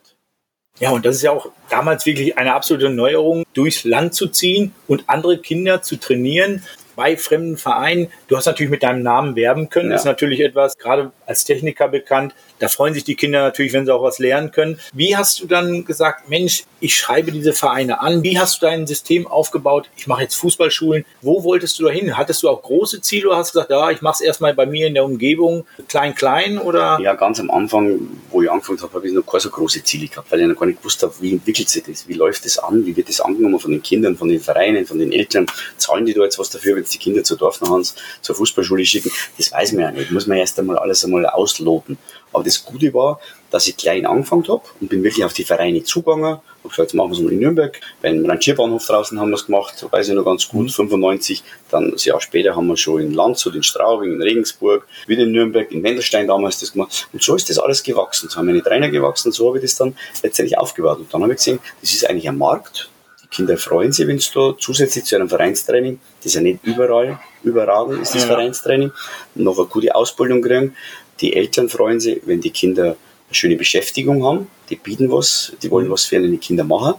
Ja, 0.80 0.90
und 0.90 1.06
das 1.06 1.16
ist 1.16 1.22
ja 1.22 1.30
auch 1.30 1.50
damals 1.70 2.04
wirklich 2.04 2.36
eine 2.36 2.52
absolute 2.52 2.90
Neuerung, 2.90 3.44
durchs 3.54 3.84
Land 3.84 4.14
zu 4.14 4.28
ziehen 4.28 4.72
und 4.88 5.04
andere 5.06 5.38
Kinder 5.38 5.82
zu 5.82 5.96
trainieren. 5.96 6.64
Bei 6.96 7.16
fremden 7.16 7.56
Vereinen. 7.56 8.08
Du 8.28 8.36
hast 8.36 8.46
natürlich 8.46 8.70
mit 8.70 8.82
deinem 8.82 9.02
Namen 9.02 9.36
werben 9.36 9.68
können. 9.68 9.86
Ja. 9.86 9.92
Das 9.94 10.02
ist 10.02 10.06
natürlich 10.06 10.40
etwas, 10.40 10.78
gerade 10.78 11.12
als 11.26 11.44
Techniker 11.44 11.88
bekannt. 11.88 12.34
Da 12.58 12.68
freuen 12.68 12.94
sich 12.94 13.04
die 13.04 13.14
Kinder 13.14 13.42
natürlich, 13.42 13.72
wenn 13.72 13.84
sie 13.84 13.94
auch 13.94 14.02
was 14.02 14.18
lernen 14.18 14.50
können. 14.52 14.78
Wie 14.92 15.16
hast 15.16 15.40
du 15.40 15.46
dann 15.46 15.84
gesagt, 15.84 16.28
Mensch, 16.28 16.64
ich 16.80 16.96
schreibe 16.96 17.32
diese 17.32 17.52
Vereine 17.52 18.00
an? 18.00 18.22
Wie 18.22 18.38
hast 18.38 18.62
du 18.62 18.66
dein 18.66 18.86
System 18.86 19.26
aufgebaut? 19.26 19.90
Ich 19.96 20.06
mache 20.06 20.22
jetzt 20.22 20.34
Fußballschulen. 20.36 21.04
Wo 21.22 21.42
wolltest 21.44 21.78
du 21.78 21.84
da 21.84 21.90
hin? 21.90 22.16
Hattest 22.16 22.42
du 22.42 22.48
auch 22.48 22.62
große 22.62 23.00
Ziele 23.00 23.28
oder 23.28 23.38
hast 23.38 23.54
du 23.54 23.58
gesagt, 23.58 23.70
ja, 23.70 23.90
ich 23.90 24.02
mache 24.02 24.14
es 24.14 24.20
erstmal 24.20 24.54
bei 24.54 24.66
mir 24.66 24.86
in 24.86 24.94
der 24.94 25.04
Umgebung, 25.04 25.66
klein, 25.88 26.14
klein 26.14 26.58
oder? 26.58 26.98
Ja, 27.00 27.14
ganz 27.14 27.40
am 27.40 27.50
Anfang, 27.50 28.00
wo 28.30 28.42
ich 28.42 28.50
angefangen 28.50 28.80
habe, 28.82 28.94
habe 28.94 29.08
ich 29.08 29.14
noch 29.14 29.26
keine 29.26 29.40
so 29.40 29.50
große 29.50 29.82
Ziele 29.82 30.08
gehabt, 30.08 30.30
weil 30.30 30.40
ich 30.40 30.46
noch 30.46 30.58
gar 30.58 30.66
nicht 30.66 30.78
gewusst 30.78 31.02
habe, 31.02 31.12
wie 31.20 31.32
entwickelt 31.32 31.68
sich 31.68 31.82
das? 31.82 32.08
Wie 32.08 32.14
läuft 32.14 32.44
das 32.44 32.58
an? 32.58 32.86
Wie 32.86 32.96
wird 32.96 33.08
das 33.08 33.20
angenommen 33.20 33.58
von 33.58 33.72
den 33.72 33.82
Kindern, 33.82 34.16
von 34.16 34.28
den 34.28 34.40
Vereinen, 34.40 34.86
von 34.86 34.98
den 34.98 35.12
Eltern? 35.12 35.46
Zahlen 35.76 36.06
die 36.06 36.14
da 36.14 36.22
jetzt 36.22 36.38
was 36.38 36.50
dafür, 36.50 36.76
sie 36.86 36.98
die 36.98 37.04
Kinder 37.04 37.24
zur 37.24 37.36
Dorfnachhans, 37.36 37.94
zur 38.20 38.34
Fußballschule 38.36 38.84
schicken? 38.84 39.10
Das 39.36 39.52
weiß 39.52 39.72
man 39.72 39.82
ja 39.82 39.90
nicht. 39.90 40.10
Muss 40.10 40.26
man 40.26 40.38
erst 40.38 40.58
einmal 40.58 40.78
alles 40.78 41.04
einmal 41.04 41.26
ausloten. 41.26 41.98
Aber 42.32 42.42
das 42.42 42.64
Gute 42.64 42.92
war, 42.92 43.20
dass 43.50 43.68
ich 43.68 43.76
klein 43.76 44.04
angefangen 44.06 44.48
habe 44.48 44.62
und 44.80 44.88
bin 44.88 45.04
wirklich 45.04 45.24
auf 45.24 45.32
die 45.32 45.44
Vereine 45.44 45.84
zugegangen. 45.84 46.24
Hab 46.64 46.70
gesagt, 46.70 46.78
jetzt 46.78 46.94
machen 46.94 47.10
wir 47.10 47.16
es 47.16 47.22
mal 47.22 47.32
in 47.32 47.38
Nürnberg. 47.38 47.80
Beim 48.02 48.26
Rangierbahnhof 48.26 48.84
draußen 48.84 49.20
haben 49.20 49.28
wir 49.28 49.36
es 49.36 49.46
gemacht, 49.46 49.86
weiß 49.88 50.08
ich 50.08 50.14
noch 50.14 50.24
ganz 50.24 50.48
gut, 50.48 50.72
95. 50.72 51.42
Mhm. 51.42 51.46
Dann 51.70 51.84
ein 51.92 51.96
Jahr 51.96 52.20
später 52.20 52.56
haben 52.56 52.66
wir 52.66 52.76
schon 52.76 53.00
in 53.00 53.12
Landshut, 53.12 53.54
in 53.54 53.62
Straubing, 53.62 54.14
in 54.14 54.20
Regensburg, 54.20 54.88
wieder 55.06 55.22
in 55.22 55.30
Nürnberg, 55.30 55.70
in 55.70 55.84
Wendelstein 55.84 56.26
damals 56.26 56.58
das 56.58 56.72
gemacht. 56.72 57.06
Und 57.12 57.22
so 57.22 57.36
ist 57.36 57.48
das 57.48 57.60
alles 57.60 57.84
gewachsen. 57.84 58.28
So 58.28 58.38
haben 58.38 58.46
meine 58.46 58.62
Trainer 58.62 58.88
gewachsen, 58.88 59.30
so 59.30 59.46
habe 59.46 59.58
ich 59.58 59.62
das 59.62 59.76
dann 59.76 59.96
letztendlich 60.24 60.58
aufgebaut. 60.58 60.98
Und 60.98 61.14
dann 61.14 61.22
habe 61.22 61.32
ich 61.32 61.38
gesehen, 61.38 61.60
das 61.80 61.92
ist 61.92 62.08
eigentlich 62.10 62.28
ein 62.28 62.36
Markt. 62.38 62.90
Die 63.34 63.38
Kinder 63.38 63.56
freuen 63.56 63.90
sich, 63.90 64.06
wenn 64.06 64.20
da 64.32 64.54
zusätzlich 64.56 65.04
zu 65.04 65.16
einem 65.16 65.28
Vereinstraining, 65.28 65.98
das 66.18 66.26
ist 66.26 66.34
ja 66.34 66.40
nicht 66.40 66.60
überall 66.62 67.18
überragend 67.42 68.00
ist, 68.00 68.14
das 68.14 68.22
ja. 68.22 68.28
Vereinstraining, 68.28 68.92
noch 69.34 69.58
eine 69.58 69.66
gute 69.66 69.92
Ausbildung 69.92 70.40
kriegen 70.40 70.74
die 71.20 71.34
Eltern 71.34 71.68
freuen 71.68 72.00
sich, 72.00 72.20
wenn 72.26 72.40
die 72.40 72.50
Kinder 72.50 72.84
eine 72.84 72.96
schöne 73.34 73.56
Beschäftigung 73.56 74.24
haben. 74.24 74.48
Die 74.70 74.76
bieten 74.76 75.10
was, 75.10 75.52
die 75.62 75.70
wollen 75.70 75.90
was 75.90 76.06
für 76.06 76.16
ihre 76.16 76.36
Kinder 76.38 76.64
machen. 76.64 76.94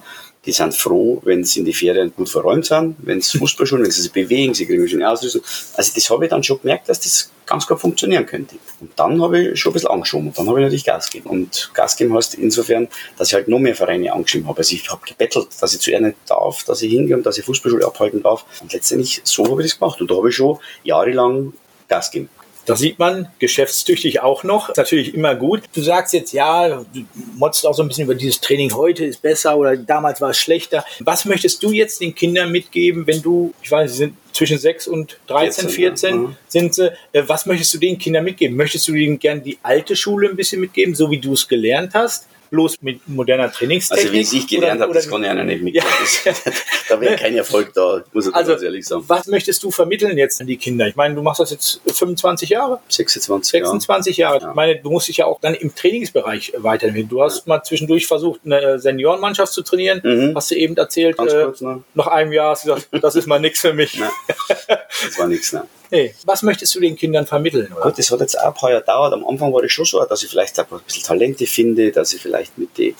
Die 0.45 0.51
sind 0.51 0.75
froh, 0.75 1.21
wenn 1.23 1.43
sie 1.43 1.59
in 1.59 1.65
die 1.65 1.73
Ferien 1.73 2.13
gut 2.15 2.29
verräumt 2.29 2.65
sind, 2.65 2.95
wenn 2.99 3.19
es 3.19 3.31
Fußballschulen, 3.31 3.83
wenn 3.83 3.91
sie 3.91 4.01
sich 4.01 4.11
bewegen, 4.11 4.53
sie 4.53 4.65
kriegen 4.65 4.87
schöne 4.87 5.09
Ausrüstung. 5.09 5.41
Also 5.75 5.91
das 5.93 6.09
habe 6.09 6.25
ich 6.25 6.29
dann 6.29 6.43
schon 6.43 6.61
gemerkt, 6.61 6.87
dass 6.89 6.99
das 6.99 7.31
ganz 7.45 7.67
gut 7.67 7.79
funktionieren 7.79 8.25
könnte. 8.25 8.55
Und 8.79 8.91
dann 8.95 9.21
habe 9.21 9.39
ich 9.39 9.59
schon 9.59 9.71
ein 9.71 9.73
bisschen 9.73 9.89
angeschoben 9.89 10.27
und 10.27 10.37
dann 10.37 10.47
habe 10.47 10.59
ich 10.59 10.63
natürlich 10.63 10.85
Gas 10.85 11.09
gegeben. 11.09 11.29
Und 11.29 11.71
Gas 11.73 11.95
geben 11.95 12.13
heißt 12.13 12.35
insofern, 12.35 12.87
dass 13.17 13.29
ich 13.29 13.33
halt 13.33 13.47
noch 13.47 13.59
mehr 13.59 13.75
Vereine 13.75 14.13
angeschrieben 14.13 14.47
habe. 14.47 14.59
Also 14.59 14.75
ich 14.75 14.89
habe 14.89 15.01
gebettelt, 15.05 15.47
dass 15.59 15.73
ich 15.73 15.79
zu 15.79 15.91
ihr 15.91 15.99
nicht 15.99 16.17
darf, 16.27 16.63
dass 16.63 16.81
ich 16.81 16.91
hingehe 16.91 17.15
und 17.15 17.25
dass 17.25 17.37
ich 17.37 17.45
Fußballschule 17.45 17.85
abhalten 17.85 18.21
darf. 18.21 18.45
Und 18.61 18.73
letztendlich 18.73 19.21
so 19.23 19.45
habe 19.49 19.61
ich 19.63 19.71
das 19.71 19.79
gemacht. 19.79 20.01
Und 20.01 20.09
da 20.09 20.15
habe 20.15 20.29
ich 20.29 20.35
schon 20.35 20.57
jahrelang 20.83 21.53
Gas 21.87 22.11
gegeben. 22.11 22.29
Da 22.65 22.75
sieht 22.75 22.99
man, 22.99 23.27
geschäftstüchtig 23.39 24.21
auch 24.21 24.43
noch. 24.43 24.69
Ist 24.69 24.77
natürlich 24.77 25.13
immer 25.13 25.35
gut. 25.35 25.63
Du 25.73 25.81
sagst 25.81 26.13
jetzt, 26.13 26.33
ja, 26.33 26.67
du 26.69 27.05
motzt 27.35 27.65
auch 27.65 27.73
so 27.73 27.83
ein 27.83 27.87
bisschen 27.87 28.05
über 28.05 28.15
dieses 28.15 28.41
Training 28.41 28.73
heute 28.73 29.05
ist 29.05 29.21
besser 29.21 29.57
oder 29.57 29.77
damals 29.77 30.19
war 30.19 30.31
es 30.31 30.37
schlechter. 30.37 30.83
Was 30.99 31.25
möchtest 31.25 31.61
du 31.63 31.71
jetzt 31.71 32.01
den 32.01 32.15
Kindern 32.15 32.51
mitgeben, 32.51 33.05
wenn 33.05 33.21
du, 33.21 33.53
ich 33.61 33.71
weiß, 33.71 33.91
sie 33.91 33.97
sind 33.97 34.17
zwischen 34.35 34.57
6 34.57 34.87
und 34.87 35.17
13, 35.27 35.69
14, 35.69 35.69
14 35.69 36.23
ja. 36.23 36.37
sind 36.47 36.75
sie. 36.75 36.91
Äh, 37.13 37.23
was 37.25 37.45
möchtest 37.45 37.73
du 37.73 37.77
den 37.77 37.97
Kindern 37.97 38.23
mitgeben? 38.23 38.57
Möchtest 38.57 38.87
du 38.87 38.93
ihnen 38.93 39.17
gerne 39.17 39.41
die 39.41 39.57
alte 39.63 39.95
Schule 39.95 40.29
ein 40.29 40.35
bisschen 40.35 40.59
mitgeben, 40.59 40.93
so 40.93 41.09
wie 41.09 41.19
du 41.19 41.33
es 41.33 41.47
gelernt 41.47 41.93
hast? 41.93 42.27
Bloß 42.55 42.81
mit 42.81 43.07
moderner 43.07 43.51
Trainingstechnik? 43.51 44.05
Also 44.05 44.13
wie 44.13 44.37
ich 44.37 44.43
es 44.43 44.49
gelernt 44.49 44.81
habe, 44.81 44.93
das 44.93 45.09
kann 45.09 45.23
ich 45.23 45.29
einer 45.29 45.43
nicht 45.43 45.61
mitgeben. 45.61 45.87
Ja. 46.23 46.33
da 46.89 47.01
wäre 47.01 47.15
kein 47.17 47.35
Erfolg 47.35 47.73
da, 47.73 48.03
muss 48.13 48.27
ich 48.27 48.33
also, 48.33 48.51
ganz 48.51 48.63
ehrlich 48.63 48.87
sagen. 48.87 49.03
Was 49.07 49.27
möchtest 49.27 49.61
du 49.63 49.71
vermitteln 49.71 50.17
jetzt 50.17 50.39
an 50.39 50.47
die 50.47 50.57
Kinder? 50.57 50.87
Ich 50.87 50.95
meine, 50.95 51.15
du 51.15 51.21
machst 51.21 51.41
das 51.41 51.51
jetzt 51.51 51.81
25 51.85 52.49
Jahre? 52.49 52.79
26, 52.87 53.51
26 53.51 54.17
Jahre. 54.17 54.41
Ja. 54.41 54.49
Ich 54.49 54.55
meine, 54.55 54.79
du 54.79 54.89
musst 54.89 55.09
dich 55.09 55.17
ja 55.17 55.25
auch 55.25 55.41
dann 55.41 55.53
im 55.53 55.75
Trainingsbereich 55.75 56.53
weiterentwickeln. 56.57 57.09
Du 57.09 57.21
hast 57.21 57.39
ja. 57.39 57.43
mal 57.47 57.63
zwischendurch 57.63 58.07
versucht, 58.07 58.41
eine 58.45 58.79
Seniorenmannschaft 58.79 59.51
zu 59.51 59.61
trainieren. 59.61 60.01
Mhm. 60.03 60.33
Hast 60.35 60.51
du 60.51 60.55
eben 60.55 60.77
erzählt, 60.77 61.17
Ganz 61.17 61.33
kurz, 61.33 61.61
ne? 61.61 61.83
nach 61.93 62.07
einem 62.07 62.31
Jahr 62.31 62.51
hast 62.51 62.65
du 62.65 62.73
gesagt, 62.73 62.89
das 63.03 63.15
ist 63.15 63.27
mal 63.27 63.39
nichts 63.39 63.59
für 63.59 63.73
mich. 63.73 63.99
das 65.03 65.19
war 65.19 65.27
nichts, 65.27 65.53
ne? 65.53 65.67
Nee. 65.91 66.13
Was 66.25 66.41
möchtest 66.41 66.73
du 66.75 66.79
den 66.79 66.95
Kindern 66.95 67.25
vermitteln? 67.25 67.71
Oder? 67.71 67.83
Gut, 67.83 67.99
das 67.99 68.09
hat 68.11 68.19
jetzt 68.19 68.39
auch 68.39 68.47
ein 68.47 68.53
paar 68.53 68.69
Jahre 68.69 68.81
gedauert. 68.81 69.13
Am 69.13 69.25
Anfang 69.25 69.53
war 69.53 69.61
das 69.61 69.71
schon 69.71 69.85
so, 69.85 70.03
dass 70.03 70.23
ich 70.23 70.29
vielleicht 70.29 70.57
ein 70.59 70.65
bisschen 70.85 71.03
Talente 71.03 71.45
finde, 71.45 71.91
dass 71.91 72.13
ich 72.13 72.21
vielleicht 72.21 72.57
mit 72.57 72.77
den 72.77 72.95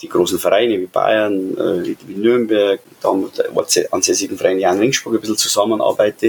die 0.00 0.08
großen 0.08 0.38
Vereinen 0.38 0.80
wie 0.80 0.86
Bayern, 0.86 1.56
äh, 1.56 1.96
wie 2.06 2.14
Nürnberg, 2.14 2.80
dann 3.02 3.22
mit 3.22 3.76
der 3.76 3.92
ansässigen 3.92 4.36
Verein 4.36 4.58
Jan 4.58 4.78
Ringsburg 4.78 5.14
ein 5.14 5.20
bisschen 5.20 5.36
zusammenarbeite. 5.36 6.28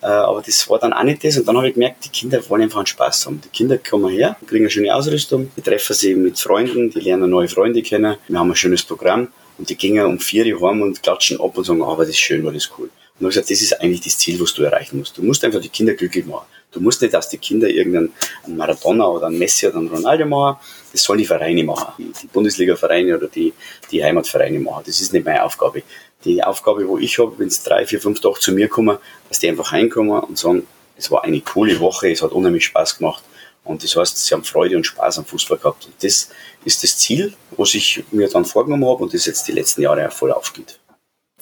Äh, 0.00 0.06
aber 0.06 0.42
das 0.42 0.68
war 0.70 0.78
dann 0.78 0.92
auch 0.92 1.02
nicht 1.02 1.24
das. 1.24 1.36
Und 1.36 1.46
dann 1.46 1.56
habe 1.56 1.68
ich 1.68 1.74
gemerkt, 1.74 2.04
die 2.04 2.08
Kinder 2.08 2.40
wollen 2.48 2.62
einfach 2.62 2.78
einen 2.78 2.86
Spaß 2.86 3.26
haben. 3.26 3.40
Die 3.44 3.48
Kinder 3.48 3.78
kommen 3.78 4.10
her, 4.10 4.36
kriegen 4.46 4.64
eine 4.64 4.70
schöne 4.70 4.94
Ausrüstung, 4.94 5.50
die 5.56 5.62
treffen 5.62 5.94
sich 5.94 6.16
mit 6.16 6.38
Freunden, 6.38 6.90
die 6.90 7.00
lernen 7.00 7.30
neue 7.30 7.48
Freunde 7.48 7.82
kennen. 7.82 8.16
Wir 8.28 8.38
haben 8.38 8.50
ein 8.50 8.56
schönes 8.56 8.82
Programm 8.82 9.28
und 9.58 9.68
die 9.68 9.76
gehen 9.76 9.98
um 10.04 10.18
vier 10.18 10.46
Uhr 10.54 10.68
heim 10.68 10.82
und 10.82 11.02
klatschen 11.02 11.40
ab 11.40 11.56
und 11.56 11.64
sagen, 11.64 11.82
ah, 11.82 11.92
aber 11.92 12.04
das 12.04 12.10
ist 12.10 12.20
schön, 12.20 12.44
war 12.44 12.52
das 12.52 12.70
cool. 12.78 12.90
Und 13.20 13.28
ich 13.28 13.34
gesagt, 13.34 13.50
das 13.50 13.62
ist 13.62 13.80
eigentlich 13.80 14.00
das 14.00 14.18
Ziel, 14.18 14.40
was 14.40 14.54
du 14.54 14.64
erreichen 14.64 14.98
musst. 14.98 15.16
Du 15.16 15.22
musst 15.22 15.44
einfach 15.44 15.60
die 15.60 15.68
Kinder 15.68 15.94
glücklich 15.94 16.26
machen. 16.26 16.46
Du 16.72 16.80
musst 16.80 17.00
nicht, 17.00 17.14
dass 17.14 17.28
die 17.28 17.38
Kinder 17.38 17.68
irgendeinen 17.68 18.12
Maradona 18.48 19.06
oder 19.06 19.28
einen 19.28 19.38
Messi 19.38 19.68
oder 19.68 19.76
einen 19.76 19.86
Ronaldo 19.86 20.26
machen. 20.26 20.56
Das 20.90 21.04
sollen 21.04 21.20
die 21.20 21.24
Vereine 21.24 21.62
machen. 21.62 21.92
Die 21.98 22.26
Bundesliga-Vereine 22.26 23.16
oder 23.16 23.28
die, 23.28 23.52
die 23.92 24.02
Heimatvereine 24.02 24.58
machen. 24.58 24.82
Das 24.86 25.00
ist 25.00 25.12
nicht 25.12 25.24
meine 25.24 25.44
Aufgabe. 25.44 25.84
Die 26.24 26.42
Aufgabe, 26.42 26.88
wo 26.88 26.98
ich 26.98 27.16
habe, 27.20 27.38
wenn 27.38 27.46
es 27.46 27.62
drei, 27.62 27.86
vier, 27.86 28.00
fünf 28.00 28.20
Tage 28.20 28.40
zu 28.40 28.50
mir 28.50 28.68
kommen, 28.68 28.98
dass 29.28 29.38
die 29.38 29.48
einfach 29.48 29.72
reinkommen 29.72 30.18
und 30.18 30.36
sagen, 30.36 30.66
es 30.96 31.08
war 31.12 31.22
eine 31.22 31.40
coole 31.40 31.78
Woche, 31.78 32.10
es 32.10 32.20
hat 32.20 32.32
unheimlich 32.32 32.64
Spaß 32.64 32.98
gemacht. 32.98 33.22
Und 33.62 33.84
das 33.84 33.94
heißt, 33.94 34.26
sie 34.26 34.34
haben 34.34 34.42
Freude 34.42 34.76
und 34.76 34.84
Spaß 34.84 35.18
am 35.18 35.24
Fußball 35.24 35.58
gehabt. 35.58 35.86
Und 35.86 35.94
das 36.02 36.30
ist 36.64 36.82
das 36.82 36.98
Ziel, 36.98 37.32
was 37.56 37.74
ich 37.74 38.02
mir 38.10 38.28
dann 38.28 38.44
vorgenommen 38.44 38.86
habe 38.86 39.04
und 39.04 39.14
das 39.14 39.26
jetzt 39.26 39.46
die 39.46 39.52
letzten 39.52 39.82
Jahre 39.82 40.08
auch 40.08 40.12
voll 40.12 40.32
aufgeht. 40.32 40.80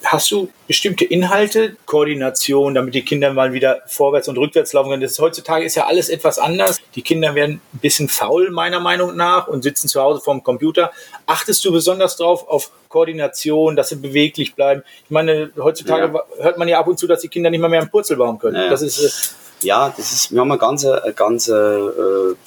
Hast 0.05 0.31
du 0.31 0.49
bestimmte 0.67 1.05
Inhalte, 1.05 1.77
Koordination, 1.87 2.75
damit 2.75 2.95
die 2.95 3.03
Kinder 3.03 3.33
mal 3.33 3.53
wieder 3.53 3.83
vorwärts 3.87 4.29
und 4.29 4.37
rückwärts 4.37 4.73
laufen 4.73 4.91
können? 4.91 5.03
Das 5.03 5.12
ist, 5.12 5.19
heutzutage 5.19 5.65
ist 5.65 5.75
ja 5.77 5.87
alles 5.87 6.09
etwas 6.09 6.38
anders. 6.38 6.81
Die 6.95 7.03
Kinder 7.03 7.35
werden 7.35 7.61
ein 7.73 7.79
bisschen 7.79 8.09
faul, 8.09 8.51
meiner 8.51 8.81
Meinung 8.81 9.17
nach, 9.17 9.49
und 9.49 9.62
sitzen 9.62 9.88
zu 9.88 10.01
Hause 10.01 10.21
vorm 10.21 10.43
Computer. 10.43 10.91
Achtest 11.27 11.65
du 11.65 11.73
besonders 11.73 12.17
drauf 12.17 12.49
auf 12.49 12.71
Koordination, 12.88 13.77
dass 13.77 13.91
sie 13.91 13.97
beweglich 13.97 14.55
bleiben? 14.55 14.83
Ich 15.05 15.11
meine, 15.11 15.51
heutzutage 15.57 16.12
ja. 16.12 16.45
hört 16.45 16.59
man 16.59 16.69
ja 16.69 16.79
ab 16.79 16.88
und 16.88 16.99
zu, 16.99 17.07
dass 17.07 17.21
die 17.21 17.29
Kinder 17.29 17.51
nicht 17.51 17.61
mal 17.61 17.69
mehr 17.69 17.81
einen 17.81 17.91
Purzelbaum 17.91 18.38
können. 18.38 18.57
Ja. 18.57 18.71
Das 18.71 18.83
ist, 18.83 18.99
äh, 18.99 19.67
ja, 19.67 19.95
das 19.97 20.12
ist, 20.12 20.33
wir 20.33 20.41
haben 20.41 20.51
ein 20.51 20.59
ganz, 20.59 20.85
ein 20.85 21.15
ganz 21.15 21.49
äh, 21.49 21.79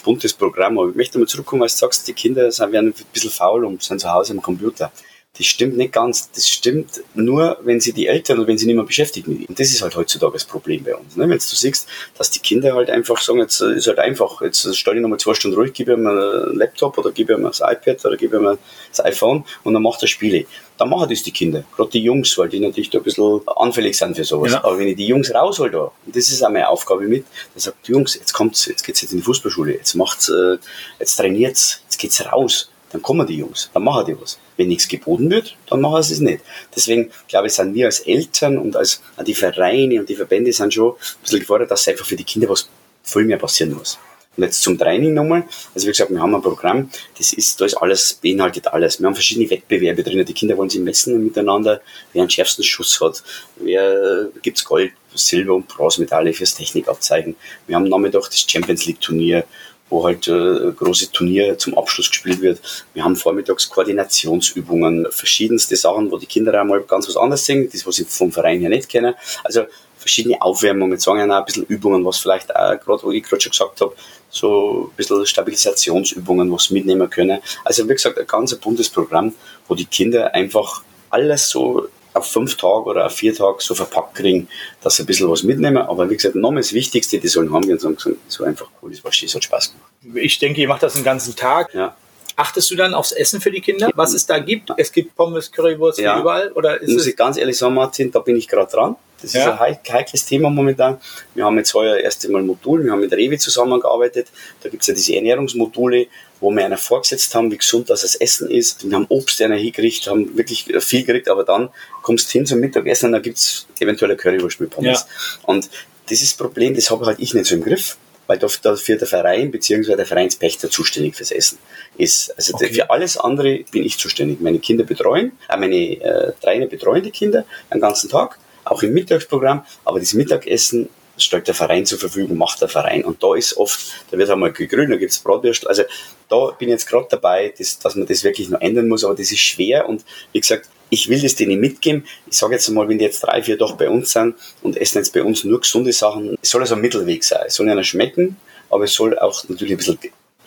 buntes 0.04 0.34
Programm. 0.34 0.78
Aber 0.78 0.90
ich 0.90 0.96
möchte 0.96 1.18
mal 1.20 1.28
zurückkommen, 1.28 1.62
weil 1.62 1.70
du 1.70 1.74
sagst, 1.74 2.08
die 2.08 2.14
Kinder 2.14 2.52
sind, 2.52 2.72
werden 2.72 2.90
ein 2.90 3.06
bisschen 3.14 3.32
faul 3.32 3.66
und 3.66 3.82
sind 3.82 4.02
zu 4.02 4.12
Hause 4.12 4.34
am 4.34 4.42
Computer. 4.42 4.92
Das 5.38 5.48
stimmt 5.48 5.76
nicht 5.76 5.92
ganz. 5.92 6.32
Das 6.32 6.48
stimmt 6.48 7.02
nur, 7.14 7.58
wenn 7.64 7.82
sie 7.82 7.92
die 7.92 8.08
Eltern 8.08 8.40
oder 8.40 8.48
wenn 8.48 8.58
sie 8.58 8.68
nicht 8.68 8.76
mehr 8.76 8.86
beschäftigt 8.86 9.28
mit 9.28 9.40
ihnen. 9.40 9.48
Und 9.48 9.60
das 9.60 9.70
ist 9.70 9.82
halt 9.82 9.96
heutzutage 9.96 10.34
das 10.34 10.46
Problem 10.46 10.84
bei 10.84 10.96
uns. 10.96 11.18
Ne? 11.18 11.24
Wenn 11.24 11.38
du 11.38 11.40
siehst, 11.40 11.88
dass 12.18 12.32
die 12.32 12.40
Kinder 12.40 12.74
halt 12.74 12.90
einfach 12.90 13.20
sagen, 13.20 13.40
jetzt 13.40 13.60
äh, 13.60 13.76
ist 13.76 13.88
halt 13.88 14.00
einfach, 14.00 14.42
jetzt 14.42 14.76
stelle 14.76 14.98
ich 14.98 15.02
nochmal 15.02 15.20
zwei 15.20 15.34
Stunden 15.34 15.58
ruhig, 15.58 15.74
gebe 15.74 15.94
ihm 15.94 16.08
einen 16.08 16.56
Laptop 16.56 16.98
oder 16.98 17.12
gebe 17.12 17.34
ihm 17.34 17.44
das 17.44 17.60
iPad 17.60 18.06
oder 18.06 18.16
gebe 18.16 18.38
ihm 18.38 18.58
das 18.90 19.04
iPhone 19.04 19.44
und 19.64 19.74
dann 19.74 19.84
macht 19.84 20.02
er 20.02 20.08
Spiele. 20.08 20.46
Dann 20.78 20.90
machen 20.90 21.10
das 21.10 21.24
die 21.24 21.32
Kinder, 21.32 21.64
gerade 21.76 21.90
die 21.90 22.04
Jungs, 22.04 22.38
weil 22.38 22.50
die 22.50 22.60
natürlich 22.60 22.90
da 22.90 22.98
ein 22.98 23.04
bisschen 23.04 23.42
anfällig 23.56 23.98
sind 23.98 24.16
für 24.16 24.26
sowas. 24.26 24.54
Ja. 24.54 24.64
Aber 24.64 24.78
wenn 24.78 24.88
ich 24.88 24.98
die 24.98 25.08
Jungs 25.08 25.34
raushol 25.34 25.72
da, 25.72 25.92
und 26.06 26.16
das 26.16 26.30
ist 26.30 26.44
auch 26.44 26.50
meine 26.50 26.68
Aufgabe 26.68 27.04
mit, 27.04 27.26
dann 27.54 27.62
sagt 27.62 27.88
die 27.88 27.92
Jungs, 27.92 28.16
jetzt 28.16 28.34
kommt's, 28.34 28.66
jetzt 28.66 28.84
geht's 28.84 29.02
jetzt 29.02 29.12
in 29.12 29.20
die 29.20 29.24
Fußballschule, 29.24 29.74
jetzt 29.74 29.96
macht's, 29.96 30.30
äh, 30.30 30.58
jetzt 31.00 31.16
trainiert's, 31.16 31.82
jetzt 31.86 31.98
geht's 31.98 32.26
raus 32.26 32.70
dann 32.96 33.02
kommen 33.02 33.28
die 33.28 33.36
Jungs, 33.36 33.70
dann 33.74 33.84
machen 33.84 34.06
die 34.06 34.22
was. 34.22 34.40
Wenn 34.56 34.70
nichts 34.70 34.88
geboten 34.88 35.30
wird, 35.30 35.58
dann 35.70 35.82
machen 35.82 36.02
sie 36.02 36.14
es 36.14 36.22
nicht. 36.22 36.42
Deswegen, 36.74 37.12
glaube 37.28 37.48
ich, 37.48 37.54
sind 37.54 37.74
wir 37.74 37.88
als 37.88 38.00
Eltern 38.00 38.58
und 38.58 38.78
als 38.78 39.02
die 39.28 39.34
Vereine 39.34 40.00
und 40.00 40.08
die 40.08 40.16
Verbände 40.16 40.54
sind 40.54 40.74
schon 40.74 40.92
ein 40.92 41.22
bisschen 41.22 41.40
gefordert, 41.42 41.72
dass 41.72 41.86
einfach 41.90 42.06
für 42.06 42.16
die 42.16 42.24
Kinder 42.24 42.48
was 42.48 42.70
viel 43.04 43.26
mehr 43.26 43.38
passieren 43.38 43.74
muss. 43.74 44.00
Und 44.38 44.44
jetzt 44.44 44.62
zum 44.62 44.78
Training 44.78 45.14
nochmal. 45.14 45.44
Also 45.74 45.88
wie 45.88 45.92
gesagt, 45.92 46.10
wir 46.10 46.22
haben 46.22 46.36
ein 46.36 46.42
Programm, 46.42 46.90
das 47.18 47.34
ist, 47.34 47.60
da 47.60 47.66
ist 47.66 47.76
alles, 47.76 48.14
beinhaltet 48.22 48.68
alles. 48.68 49.00
Wir 49.00 49.08
haben 49.08 49.14
verschiedene 49.14 49.50
Wettbewerbe 49.50 50.02
drin. 50.02 50.26
Die 50.26 50.34
Kinder 50.34 50.58
wollen 50.58 50.70
sich 50.70 50.80
messen 50.80 51.22
miteinander, 51.22 51.82
wer 52.14 52.24
den 52.24 52.30
schärfsten 52.30 52.64
Schuss 52.64 53.02
hat, 53.02 53.24
wer 53.58 54.30
gibt's 54.42 54.64
Gold, 54.64 54.94
Silber 55.14 55.56
und 55.56 55.68
Bronzemedaille 55.68 56.34
fürs 56.34 56.56
Technikabzeigen. 56.56 57.36
Wir 57.68 57.76
haben 57.76 57.90
nachmittag 57.90 58.30
das 58.30 58.46
Champions 58.48 58.86
League 58.86 59.02
Turnier 59.02 59.44
wo 59.90 60.04
halt 60.04 60.28
äh, 60.28 60.72
große 60.72 61.12
Turnier 61.12 61.58
zum 61.58 61.78
Abschluss 61.78 62.10
gespielt 62.10 62.42
wird. 62.42 62.62
Wir 62.94 63.04
haben 63.04 63.16
vormittags 63.16 63.70
Koordinationsübungen, 63.70 65.08
verschiedenste 65.12 65.76
Sachen, 65.76 66.12
wo 66.12 66.18
die 66.18 66.26
Kinder 66.26 66.60
einmal 66.60 66.82
ganz 66.82 67.08
was 67.08 67.18
anderes 67.18 67.46
sehen, 67.46 67.70
das, 67.72 67.86
was 67.86 67.96
sie 67.96 68.06
vom 68.06 68.32
Verein 68.32 68.62
her 68.62 68.70
nicht 68.70 68.90
kennen. 68.90 69.14
Also 69.44 69.66
verschiedene 69.98 70.42
Aufwärmungen, 70.42 71.00
sagen 71.00 71.20
wir 71.20 71.34
auch 71.34 71.40
ein 71.40 71.46
bisschen 71.46 71.66
Übungen, 71.66 72.06
was 72.06 72.18
vielleicht 72.18 72.56
auch 72.56 72.80
gerade, 72.80 73.04
wo 73.04 73.12
ich 73.12 73.24
gerade 73.24 73.42
schon 73.42 73.52
gesagt 73.52 73.82
habe, 73.82 73.96
so 74.30 74.90
ein 74.92 74.96
bisschen 74.96 75.26
Stabilisationsübungen, 75.26 76.52
was 76.52 76.70
mitnehmen 76.70 77.10
können. 77.10 77.40
Also 77.64 77.88
wie 77.88 77.94
gesagt, 77.94 78.20
ein 78.20 78.28
ganz 78.28 78.54
buntes 78.56 78.90
Programm, 78.90 79.34
wo 79.68 79.76
die 79.76 79.86
Kinder 79.86 80.34
einfach 80.34 80.84
alles 81.10 81.50
so 81.50 81.88
auf 82.16 82.28
fünf 82.28 82.56
Tage 82.56 82.86
oder 82.86 83.06
auf 83.06 83.14
vier 83.14 83.36
Tage 83.36 83.58
so 83.60 83.76
verpackt 83.76 84.16
kriegen, 84.16 84.48
dass 84.82 84.96
sie 84.96 85.04
ein 85.04 85.06
bisschen 85.06 85.30
was 85.30 85.44
mitnehmen. 85.44 85.78
Aber 85.78 86.10
wie 86.10 86.16
gesagt, 86.16 86.36
nochmal 86.36 86.62
das 86.62 86.74
Wichtigste, 86.74 87.20
die 87.20 87.28
sollen 87.28 87.54
haben, 87.54 87.70
und 87.70 87.82
sagen, 87.82 87.98
so 88.28 88.44
einfach 88.44 88.68
cool, 88.82 88.92
das 88.92 89.04
war 89.04 89.12
es 89.12 89.36
hat 89.36 89.44
Spaß 89.44 89.74
gemacht. 89.74 90.24
Ich 90.24 90.40
denke, 90.40 90.62
ihr 90.62 90.68
macht 90.68 90.84
das 90.84 90.94
den 90.94 91.04
ganzen 91.04 91.36
Tag. 91.36 91.74
Ja. 91.74 91.96
Achtest 92.38 92.70
du 92.70 92.76
dann 92.76 92.94
aufs 92.94 93.12
Essen 93.14 93.40
für 93.40 93.52
die 93.52 93.62
Kinder, 93.62 93.90
was 93.96 94.14
es 94.14 94.26
da 94.26 94.40
gibt? 94.40 94.70
Es 94.76 94.92
gibt 94.92 95.16
Pommes, 95.16 95.52
Currywurst 95.52 96.00
ja. 96.00 96.20
überall? 96.20 96.52
Oder 96.52 96.82
ist 96.82 96.92
Muss 96.92 97.08
ich 97.08 97.16
ganz 97.16 97.38
ehrlich 97.38 97.58
sagen, 97.58 97.76
Martin, 97.76 98.12
da 98.12 98.20
bin 98.20 98.36
ich 98.36 98.48
gerade 98.48 98.70
dran. 98.70 98.96
Das 99.22 99.34
ja. 99.34 99.54
ist 99.54 99.60
ein 99.60 99.94
heikles 99.94 100.26
Thema 100.26 100.50
momentan. 100.50 100.98
Wir 101.34 101.46
haben 101.46 101.58
jetzt 101.58 101.74
heuer 101.74 101.98
erst 101.98 102.26
einmal 102.26 102.44
Modul, 102.44 102.84
wir 102.84 102.92
haben 102.92 103.00
mit 103.00 103.14
Rewe 103.14 103.38
zusammengearbeitet. 103.38 104.28
Da 104.62 104.70
gibt 104.70 104.82
es 104.82 104.88
ja 104.88 104.94
diese 104.94 105.16
Ernährungsmodule, 105.16 106.08
wo 106.40 106.52
wir 106.52 106.66
einer 106.66 106.78
vorgesetzt 106.78 107.34
haben, 107.36 107.52
wie 107.52 107.58
gesund 107.58 107.90
das, 107.90 108.16
Essen 108.16 108.50
ist. 108.50 108.88
Wir 108.88 108.96
haben 108.96 109.06
Obst 109.10 109.42
einer 109.42 109.56
hingekriegt, 109.56 110.08
haben 110.08 110.38
wirklich 110.38 110.66
viel 110.80 111.04
gekriegt, 111.04 111.30
aber 111.30 111.44
dann 111.44 111.70
kommst 112.02 112.28
du 112.28 112.32
hin 112.34 112.46
zum 112.46 112.60
Mittagessen 112.60 113.08
und 113.08 113.12
da 113.14 113.20
gibt 113.20 113.38
es 113.38 113.68
eventuell 113.80 114.12
eine 114.12 114.18
Currywurst 114.18 114.60
mit 114.60 114.70
Pommes. 114.70 115.06
Ja. 115.08 115.40
Und 115.44 115.70
das 116.10 116.22
ist 116.22 116.34
das 116.34 116.38
Problem, 116.38 116.76
das 116.76 116.92
habe 116.92 117.06
halt 117.06 117.20
ich 117.20 117.34
nicht 117.34 117.48
so 117.48 117.56
im 117.56 117.64
Griff 117.64 117.98
weil 118.28 118.40
dafür 118.40 118.98
der 118.98 119.08
Verein 119.08 119.52
bzw. 119.52 119.96
der 119.96 120.06
Vereinspächter 120.06 120.70
zuständig 120.70 121.16
fürs 121.16 121.32
Essen 121.32 121.58
ist. 121.98 122.36
Also 122.36 122.56
okay. 122.56 122.74
für 122.74 122.90
alles 122.90 123.18
andere 123.18 123.64
bin 123.72 123.84
ich 123.84 123.98
zuständig. 123.98 124.42
Meine 124.42 124.60
Kinder 124.60 124.84
betreuen, 124.84 125.34
äh, 125.50 125.58
meine 125.58 125.76
äh, 125.76 126.34
Trainer 126.42 126.68
betreuen 126.68 127.04
die 127.04 127.12
Kinder 127.12 127.46
den 127.74 127.82
ganzen 127.82 128.10
Tag, 128.10 128.40
auch 128.64 128.82
im 128.84 128.94
Mittagsprogramm, 128.94 129.66
aber 129.84 130.00
das 130.00 130.14
Mittagessen 130.14 130.90
stellt 131.18 131.48
der 131.48 131.56
Verein 131.56 131.86
zur 131.86 132.00
Verfügung, 132.00 132.38
macht 132.38 132.62
der 132.62 132.68
Verein. 132.68 133.04
Und 133.04 133.24
da 133.24 133.36
ist 133.36 133.58
oft, 133.58 133.80
da 134.12 134.18
wird 134.18 134.30
einmal 134.30 134.52
gegrünt, 134.52 134.92
da 134.92 134.98
gibt 134.98 135.12
es 135.12 135.20
Bratwürste. 135.20 135.68
Also 135.68 135.84
da 136.30 136.52
bin 136.52 136.70
ich 136.70 136.74
jetzt 136.74 136.88
gerade 136.88 137.08
dabei, 137.10 137.54
dass, 137.58 137.80
dass 137.80 137.96
man 137.96 138.08
das 138.08 138.24
wirklich 138.24 138.50
noch 138.50 138.62
ändern 138.62 138.88
muss, 138.88 139.04
aber 139.04 139.16
das 139.16 139.32
ist 139.32 139.40
schwer 139.40 139.88
und 139.88 140.04
wie 140.32 140.40
gesagt, 140.40 140.70
ich 140.90 141.10
will 141.10 141.22
das 141.22 141.36
denen 141.36 141.60
mitgeben. 141.60 142.06
Ich 142.28 142.38
sage 142.38 142.54
jetzt 142.54 142.70
mal, 142.70 142.88
wenn 142.88 143.00
die 143.00 143.06
jetzt 143.06 143.22
drei, 143.22 143.42
vier 143.42 143.58
doch 143.58 143.76
bei 143.76 143.90
uns 143.90 144.12
sind 144.12 144.36
und 144.62 144.78
essen 144.78 145.00
jetzt 145.00 145.14
bei 145.14 145.24
uns 145.24 145.44
nur 145.44 145.60
gesunde 145.60 145.92
Sachen, 145.92 146.38
es 146.42 146.50
soll 146.50 146.62
also 146.62 146.76
ein 146.76 146.82
Mittelweg 146.82 147.24
sein. 147.24 147.44
Es 147.48 147.56
soll 147.56 147.68
ihnen 147.68 147.84
schmecken, 147.84 148.38
aber 148.70 148.84
es 148.84 148.94
soll 148.94 149.18
auch 149.18 149.44
natürlich 149.50 149.74
ein 149.74 149.78
bisschen 149.78 150.00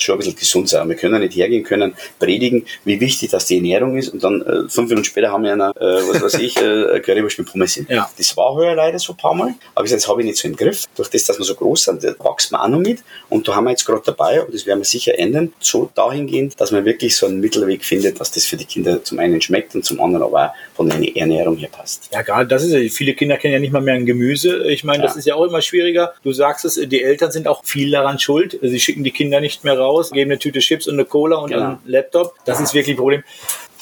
schon 0.03 0.15
ein 0.15 0.19
bisschen 0.19 0.37
gesund 0.37 0.69
sein. 0.69 0.89
Wir 0.89 0.97
können 0.97 1.21
nicht 1.21 1.37
hergehen, 1.37 1.65
können 1.65 1.95
predigen, 2.19 2.65
wie 2.85 3.01
wichtig 3.01 3.31
das 3.31 3.47
die 3.47 3.57
Ernährung 3.57 3.97
ist 3.97 4.09
und 4.09 4.23
dann 4.23 4.43
äh, 4.43 4.69
fünf 4.69 4.89
Minuten 4.89 5.05
später 5.05 5.31
haben 5.31 5.45
wir 5.45 5.53
eine, 5.53 5.71
äh, 5.77 6.09
was 6.09 6.23
weiß 6.23 6.35
ich, 6.35 6.57
äh, 6.61 7.01
Currywurst 7.01 7.39
mit 7.39 7.51
Pommes 7.51 7.75
hin. 7.75 7.87
Ja. 7.89 8.11
Das 8.17 8.37
war 8.37 8.55
heuer 8.55 8.75
leider 8.75 8.99
so 8.99 9.13
ein 9.13 9.17
paar 9.17 9.35
Mal, 9.35 9.55
aber 9.75 9.87
das 9.87 10.09
habe 10.09 10.21
ich 10.23 10.27
nicht 10.27 10.39
so 10.39 10.49
im 10.49 10.57
Griff. 10.57 10.85
Durch 10.97 11.09
das, 11.11 11.25
dass 11.25 11.39
wir 11.39 11.45
so 11.45 11.55
groß 11.55 11.85
sind, 11.85 12.03
wächst 12.03 12.53
man 12.53 12.61
auch 12.61 12.69
noch 12.69 12.81
mit 12.81 13.01
und 13.29 13.47
da 13.49 13.55
haben 13.55 13.65
wir 13.65 13.71
jetzt 13.71 13.85
gerade 13.85 14.03
dabei, 14.05 14.43
und 14.43 14.55
das 14.55 14.67
werden 14.67 14.81
wir 14.81 14.85
sicher 14.85 15.19
ändern, 15.19 15.53
so 15.61 15.91
dahingehend, 15.95 16.61
dass 16.61 16.71
man 16.73 16.85
wirklich 16.85 17.17
so 17.17 17.27
einen 17.27 17.41
Mittelweg 17.41 17.85
findet, 17.85 18.21
dass 18.21 18.33
das 18.33 18.45
für 18.45 18.57
die 18.57 18.65
Kinder 18.65 19.03
zum 19.03 19.19
einen 19.19 19.41
schmeckt 19.41 19.75
und 19.75 19.85
zum 19.85 20.01
anderen 20.01 20.25
aber 20.25 20.49
auch 20.49 20.55
von 20.75 20.89
der 20.89 21.17
Ernährung 21.17 21.57
her 21.57 21.69
passt. 21.71 22.09
Ja, 22.13 22.23
gerade 22.23 22.47
das 22.47 22.63
ist 22.65 22.73
ja, 22.73 22.79
viele 22.89 23.15
Kinder 23.15 23.37
kennen 23.37 23.55
ja 23.55 23.61
nicht 23.61 23.73
mal 23.73 23.83
mehr 23.83 23.95
ein 23.95 24.07
Gemüse. 24.07 24.71
Ich 24.71 24.85
meine, 24.85 25.03
das 25.03 25.17
ist 25.17 25.27
ja 25.27 25.35
auch 25.35 25.45
immer 25.45 25.61
schwieriger. 25.61 26.15
Du 26.23 26.33
sagst 26.33 26.65
es, 26.65 26.75
die 26.75 27.03
Eltern 27.03 27.33
sind 27.33 27.49
auch 27.49 27.65
viel 27.65 27.91
daran 27.91 28.19
schuld. 28.19 28.59
Sie 28.63 28.81
schicken 28.81 29.05
die 29.05 29.11
Kinder 29.11 29.41
nicht 29.41 29.65
mehr 29.65 29.79
raus, 29.79 29.88
geben 30.12 30.31
eine 30.31 30.38
Tüte 30.38 30.61
Chips 30.61 30.87
und 30.87 30.94
eine 30.94 31.05
Cola 31.05 31.37
und 31.37 31.51
genau. 31.51 31.64
einen 31.64 31.79
Laptop. 31.85 32.35
Das 32.44 32.61
ist 32.61 32.74
wirklich 32.74 32.94
ein 32.94 32.98
Problem. 32.98 33.22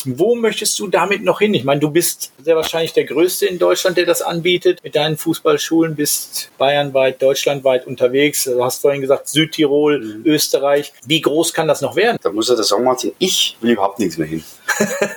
Wo 0.04 0.36
möchtest 0.36 0.78
du 0.78 0.86
damit 0.86 1.24
noch 1.24 1.40
hin? 1.40 1.52
Ich 1.54 1.64
meine, 1.64 1.80
du 1.80 1.90
bist 1.90 2.32
sehr 2.42 2.54
wahrscheinlich 2.54 2.92
der 2.92 3.04
Größte 3.04 3.46
in 3.46 3.58
Deutschland, 3.58 3.96
der 3.96 4.06
das 4.06 4.22
anbietet. 4.22 4.84
Mit 4.84 4.94
deinen 4.94 5.16
Fußballschulen 5.16 5.96
bist 5.96 6.50
bayernweit, 6.58 7.20
deutschlandweit 7.20 7.86
unterwegs. 7.86 8.44
Du 8.44 8.62
hast 8.62 8.82
vorhin 8.82 9.00
gesagt, 9.00 9.26
Südtirol, 9.28 9.98
mhm. 9.98 10.22
Österreich. 10.24 10.92
Wie 11.06 11.20
groß 11.20 11.52
kann 11.52 11.66
das 11.66 11.80
noch 11.80 11.96
werden? 11.96 12.18
Da 12.22 12.30
muss 12.30 12.48
er 12.48 12.56
das 12.56 12.68
sagen, 12.68 12.84
Martin, 12.84 13.12
ich 13.18 13.56
will 13.60 13.72
überhaupt 13.72 13.98
nichts 13.98 14.16
mehr 14.16 14.28
hin. 14.28 14.44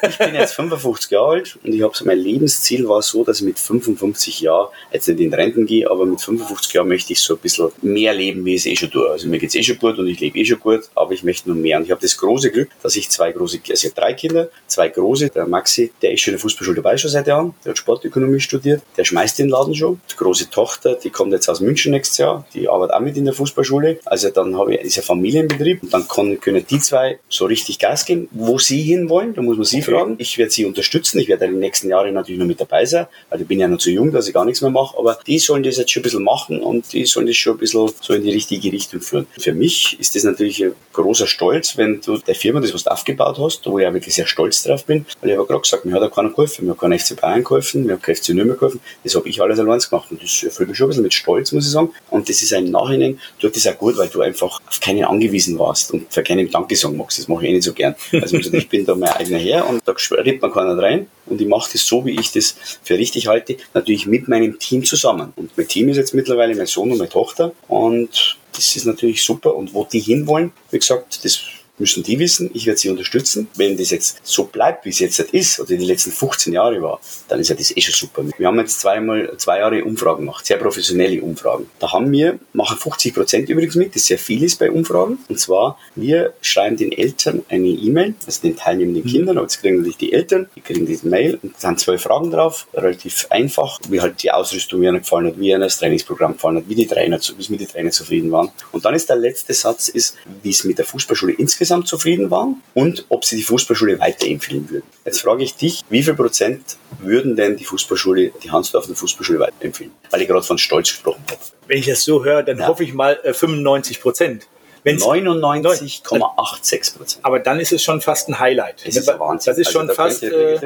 Ich 0.08 0.18
bin 0.18 0.36
jetzt 0.36 0.54
55 0.54 1.12
Jahre 1.12 1.30
alt 1.30 1.58
und 1.64 1.74
ich 1.74 1.82
habe 1.82 1.96
so 1.96 2.06
mein 2.06 2.18
Lebensziel 2.18 2.88
war 2.88 3.02
so, 3.02 3.24
dass 3.24 3.40
ich 3.40 3.46
mit 3.46 3.60
55 3.60 4.42
Jahren 4.42 4.70
jetzt 4.92 5.08
nicht 5.08 5.20
in 5.20 5.34
Renten 5.34 5.66
gehe, 5.66 5.90
aber 5.90 6.06
mit 6.06 6.22
55 6.22 6.74
Jahren 6.74 6.88
möchte 6.88 7.14
ich 7.14 7.22
so 7.22 7.36
ein 7.36 7.40
bisschen 7.40 7.70
mehr 7.82 8.14
leben, 8.14 8.46
wie 8.46 8.56
ich 8.56 8.62
es 8.62 8.66
eh 8.68 8.76
schon 8.76 8.92
tue. 8.92 9.10
Also 9.10 9.28
mir 9.28 9.40
geht 9.40 9.50
es 9.50 9.56
eh 9.56 9.64
schon 9.64 9.78
gut 9.78 9.98
und 9.98 10.08
ich 10.08 10.20
lebe 10.20 10.38
eh 10.38 10.46
schon 10.46 10.60
gut, 10.60 10.82
aber 10.96 11.12
ich 11.14 11.24
möchte 11.24 11.50
nur 11.50 11.58
mehr. 11.58 11.78
Und 11.78 11.86
ich 11.86 11.92
habe 11.92 12.02
das 12.02 12.18
große 12.18 12.52
Glück, 12.52 12.70
dass 12.82 12.96
ich 12.96 13.10
zwei 13.10 13.32
große, 13.32 13.60
also 13.70 13.74
ich 13.74 13.92
habe 13.92 14.02
drei 14.02 14.14
Kinder, 14.14 14.50
zwei 14.68 14.90
große, 14.90 15.30
der 15.30 15.48
Maxi, 15.48 15.92
der 16.02 16.14
ist 16.14 16.22
schon 16.22 16.34
in 16.34 16.38
der 16.38 16.42
Fußballschule 16.42 16.82
dabei 16.82 16.98
schon 16.98 17.12
seit 17.12 17.28
Jahren, 17.28 17.54
der 17.66 17.72
hat 17.72 17.78
Sportökonomie 17.78 18.40
studiert, 18.40 18.82
der 18.98 19.04
schmeißt 19.04 19.40
den 19.40 19.50
Laden 19.50 19.76
schon. 19.76 20.00
Die 20.12 20.16
große 20.16 20.50
Tochter, 20.50 20.96
die 20.96 21.10
kommt 21.10 21.34
jetzt 21.34 21.50
aus 21.50 21.60
München 21.60 21.92
nächstes 21.92 22.18
Jahr, 22.18 22.46
die 22.54 22.70
arbeitet 22.70 22.96
auch 22.96 23.00
mit 23.02 23.18
in 23.18 23.26
der 23.26 23.34
Fußballschule. 23.34 24.00
Also 24.06 24.30
dann 24.30 24.58
habe 24.58 24.76
ich, 24.76 24.82
ist 24.82 24.98
ein 24.98 25.04
Familienbetrieb 25.04 25.84
und 25.84 25.94
dann 25.94 26.08
können, 26.08 26.66
die 26.70 26.80
zwei 26.80 27.20
so 27.30 27.46
richtig 27.46 27.80
Gas 27.80 28.06
geben, 28.06 28.28
wo 28.32 28.60
sie 28.60 28.82
hin 28.82 29.10
wollen, 29.10 29.34
da 29.40 29.44
muss 29.46 29.56
man 29.56 29.66
sie 29.66 29.82
okay. 29.82 29.92
fragen. 29.92 30.16
Ich 30.18 30.38
werde 30.38 30.52
sie 30.52 30.66
unterstützen, 30.66 31.20
ich 31.20 31.30
werde 31.30 31.46
in 31.46 31.52
den 31.52 31.60
nächsten 31.62 31.90
Jahren 31.90 32.14
natürlich 32.14 32.40
noch 32.40 32.46
mit 32.46 32.60
dabei 32.60 32.86
sein, 32.86 33.08
weil 33.30 33.42
ich 33.42 33.48
bin 33.48 33.60
ja 33.60 33.68
noch 33.68 33.78
zu 33.78 33.90
jung, 33.90 34.12
dass 34.12 34.28
ich 34.28 34.34
gar 34.34 34.44
nichts 34.44 34.62
mehr 34.62 34.70
mache, 34.70 34.98
aber 34.98 35.18
die 35.26 35.40
sollen 35.40 35.64
das 35.64 35.78
jetzt 35.78 35.92
schon 35.92 36.02
ein 36.02 36.04
bisschen 36.04 36.24
machen 36.24 36.60
und 36.62 36.92
die 36.92 37.06
sollen 37.06 37.26
das 37.26 37.38
schon 37.38 37.54
ein 37.54 37.60
bisschen 37.60 37.90
so 38.02 38.14
in 38.14 38.24
die 38.24 38.32
richtige 38.32 38.72
Richtung 38.72 39.00
führen. 39.00 39.28
Für 39.40 39.54
mich 39.54 39.98
ist 39.98 40.16
das 40.16 40.26
natürlich 40.26 40.64
ein 40.64 40.74
großer 40.92 41.26
Stolz, 41.26 41.78
wenn 41.78 42.02
du 42.02 42.18
der 42.18 42.36
Firma 42.36 42.60
das, 42.60 42.74
was 42.74 42.84
du 42.84 42.92
aufgebaut 42.92 43.38
hast, 43.40 43.66
wo 43.66 43.80
ich 43.80 43.84
ja 43.84 43.94
wirklich 43.94 44.14
sehr 44.14 44.28
stolz 44.28 44.64
drauf 44.64 44.84
bin, 44.84 45.06
weil 45.22 45.32
ich 45.32 45.38
habe 45.38 45.48
gerade 45.48 45.62
gesagt, 45.62 45.86
mir 45.86 45.94
hat 45.94 46.04
auch 46.04 46.14
keiner 46.14 46.30
geholfen, 46.30 46.66
mir 46.66 46.72
hat 46.72 46.80
kein 46.80 47.00
FC 47.00 47.20
Bayern 47.20 47.44
geholfen, 47.44 47.86
mir 47.86 47.94
hat 47.94 48.04
kein 48.04 48.16
FC 48.16 48.30
Nürnberg 48.30 48.60
geholfen, 48.60 48.82
das 49.06 49.16
habe 49.16 49.30
ich 49.30 49.42
alles 49.42 49.60
allein 49.60 49.80
gemacht 49.80 50.12
und 50.12 50.22
das 50.22 50.44
erfüllt 50.44 50.68
mich 50.68 50.78
schon 50.78 50.88
ein 50.88 50.90
bisschen 50.90 51.04
mit 51.04 51.14
Stolz, 51.14 51.52
muss 51.54 51.66
ich 51.66 51.72
sagen. 51.72 51.94
Und 52.10 52.28
das 52.28 52.42
ist 52.42 52.52
im 52.52 52.72
Nachhinein, 52.72 53.20
tut 53.40 53.56
das 53.56 53.66
auch 53.68 53.78
gut, 53.78 53.98
weil 53.98 54.10
du 54.10 54.20
einfach 54.22 54.60
auf 54.68 54.80
keinen 54.82 55.06
angewiesen 55.06 55.58
warst 55.58 55.94
und 55.94 56.12
für 56.12 56.24
keinen 56.24 56.52
Danke 56.52 56.76
sagen 56.76 56.98
magst. 56.98 57.20
Das 57.20 57.30
mache 57.30 57.46
ich 57.46 57.52
eh 57.52 57.54
nicht 57.54 57.64
so 57.64 57.74
gern. 57.74 57.96
Also 58.12 58.38
ich 58.38 58.68
bin 58.68 58.86
da 58.86 58.96
mein 58.96 59.10
eigener 59.30 59.40
Herr 59.40 59.70
und 59.70 59.82
da 59.86 59.94
redet 60.12 60.42
man 60.42 60.52
keiner 60.52 60.78
rein 60.78 61.08
und 61.26 61.42
ich 61.42 61.48
mache 61.48 61.70
das 61.72 61.86
so, 61.86 62.06
wie 62.06 62.20
ich 62.20 62.32
das 62.32 62.56
für 62.84 62.98
richtig 62.98 63.28
halte, 63.28 63.58
natürlich 63.74 64.06
mit 64.06 64.28
meinem 64.28 64.60
Team 64.60 64.84
zusammen. 64.84 65.34
Und 65.36 65.58
mein 65.58 65.68
Team 65.68 65.90
ist 65.90 65.98
jetzt 65.98 66.14
mittlerweile 66.14 66.56
mein 66.56 66.66
Sohn 66.66 66.92
und 66.92 66.98
meine 66.98 67.10
Tochter 67.10 67.54
und 67.68 68.38
das 68.54 68.76
ist 68.76 68.86
natürlich 68.86 69.24
super. 69.24 69.56
Und 69.56 69.74
wo 69.74 69.86
die 69.86 70.00
hinwollen, 70.00 70.52
wie 70.72 70.80
gesagt, 70.80 71.24
das 71.24 71.40
müssen 71.80 72.04
die 72.04 72.20
wissen, 72.20 72.52
ich 72.54 72.66
werde 72.66 72.80
sie 72.80 72.90
unterstützen. 72.90 73.48
Wenn 73.56 73.78
das 73.78 73.90
jetzt 73.90 74.20
so 74.24 74.46
bleibt, 74.46 74.86
wie 74.86 74.90
es 74.90 75.00
jetzt 75.00 75.20
ist, 75.20 75.60
oder 75.60 75.76
die 75.76 75.86
letzten 75.86 76.12
15 76.12 76.54
Jahre 76.54 76.82
war, 76.82 77.00
dann 77.28 77.40
ist 77.40 77.50
ja 77.50 77.56
das 77.56 77.76
eh 77.76 77.82
schon 77.82 77.94
super. 77.94 78.24
Wir 78.38 78.48
haben 78.48 78.60
jetzt 78.60 78.80
zweimal, 78.80 79.34
zwei 79.38 79.60
Jahre 79.60 79.84
Umfragen 79.84 80.26
gemacht, 80.26 80.46
sehr 80.46 80.58
professionelle 80.58 81.22
Umfragen. 81.22 81.70
Da 81.80 81.92
haben 81.92 82.12
wir, 82.12 82.40
machen 82.54 82.78
50 82.78 83.14
Prozent 83.14 83.50
übrigens 83.50 83.76
mit, 83.76 83.96
das 83.96 84.06
sehr 84.06 84.20
viel 84.20 84.44
ist 84.44 84.60
bei 84.60 84.72
Umfragen. 84.72 85.20
Und 85.28 85.40
zwar, 85.40 85.78
wir 85.96 86.34
schreiben 86.42 86.78
den 86.78 86.92
Eltern 86.92 87.44
eine 87.50 87.68
E-Mail, 87.68 88.14
also 88.26 88.42
den 88.42 88.56
teilnehmenden 88.56 89.04
mhm. 89.04 89.10
Kindern, 89.10 89.38
aber 89.38 89.46
jetzt 89.46 89.62
kriegen 89.62 89.78
natürlich 89.78 89.98
die 89.98 90.14
Eltern, 90.14 90.50
die 90.56 90.62
kriegen 90.62 90.86
diese 90.86 91.08
Mail 91.08 91.40
und 91.42 91.54
da 91.56 91.70
sind 91.70 91.80
zwei 91.80 91.98
Fragen 91.98 92.32
drauf, 92.32 92.68
relativ 92.74 93.28
einfach, 93.30 93.80
wie 93.90 94.02
halt 94.02 94.22
die 94.24 94.32
Ausrüstung 94.32 94.84
ihnen 94.84 95.00
gefallen 95.00 95.28
hat, 95.28 95.40
wie 95.40 95.50
ihnen 95.50 95.62
das 95.62 95.78
Trainingsprogramm 95.78 96.34
gefallen 96.34 96.58
hat, 96.58 96.70
wie 96.70 96.76
die 96.76 96.88
Trainer, 96.88 97.20
wie 97.20 97.52
mit 97.52 97.62
die 97.62 97.66
Trainer 97.66 97.92
zufrieden 97.92 98.32
waren. 98.32 98.52
Und 98.72 98.86
dann 98.86 98.94
ist 98.96 99.10
der 99.10 99.16
letzte 99.16 99.54
Satz, 99.54 99.88
ist, 99.90 100.16
wie 100.44 100.50
es 100.50 100.64
mit 100.64 100.78
der 100.78 100.86
Fußballschule 100.86 101.34
insgesamt 101.34 101.69
insgesamt 101.70 101.88
zufrieden 101.88 102.32
waren 102.32 102.64
und 102.74 103.06
ob 103.10 103.24
sie 103.24 103.36
die 103.36 103.44
Fußballschule 103.44 104.00
weiterempfehlen 104.00 104.68
würden. 104.72 104.88
Jetzt 105.06 105.22
frage 105.22 105.44
ich 105.44 105.56
dich, 105.56 105.84
wie 105.90 106.02
viel 106.02 106.16
Prozent 106.16 106.78
würden 107.00 107.36
denn 107.36 107.58
die 107.58 107.64
Fußballschule, 107.64 108.32
die 108.42 108.50
Hansdorfer 108.50 108.96
Fußballschule 108.96 109.40
weiterempfehlen? 109.40 109.92
Weil 110.10 110.22
ich 110.22 110.28
gerade 110.28 110.42
von 110.42 110.58
Stolz 110.58 110.90
gesprochen 110.90 111.22
habe. 111.30 111.40
Wenn 111.68 111.78
ich 111.78 111.86
das 111.86 112.04
so 112.04 112.26
höre, 112.26 112.42
dann 112.42 112.58
ja. 112.58 112.68
hoffe 112.68 112.84
ich 112.84 112.94
mal 112.94 113.20
äh, 113.24 113.34
95 113.34 114.02
Prozent. 114.02 114.48
99,86 114.84 116.98
Prozent. 116.98 117.24
Aber 117.24 117.40
dann 117.40 117.60
ist 117.60 117.72
es 117.72 117.84
schon 117.84 118.02
fast 118.02 118.30
ein 118.30 118.40
Highlight. 118.40 118.84
Das 118.84 118.96
ist 118.96 119.08
Wahnsinn. 119.08 119.52
Das 119.52 119.60
ist 119.60 119.68
also 119.68 119.80
schon 119.80 119.90
fast. 119.90 120.24
Äh, 120.24 120.60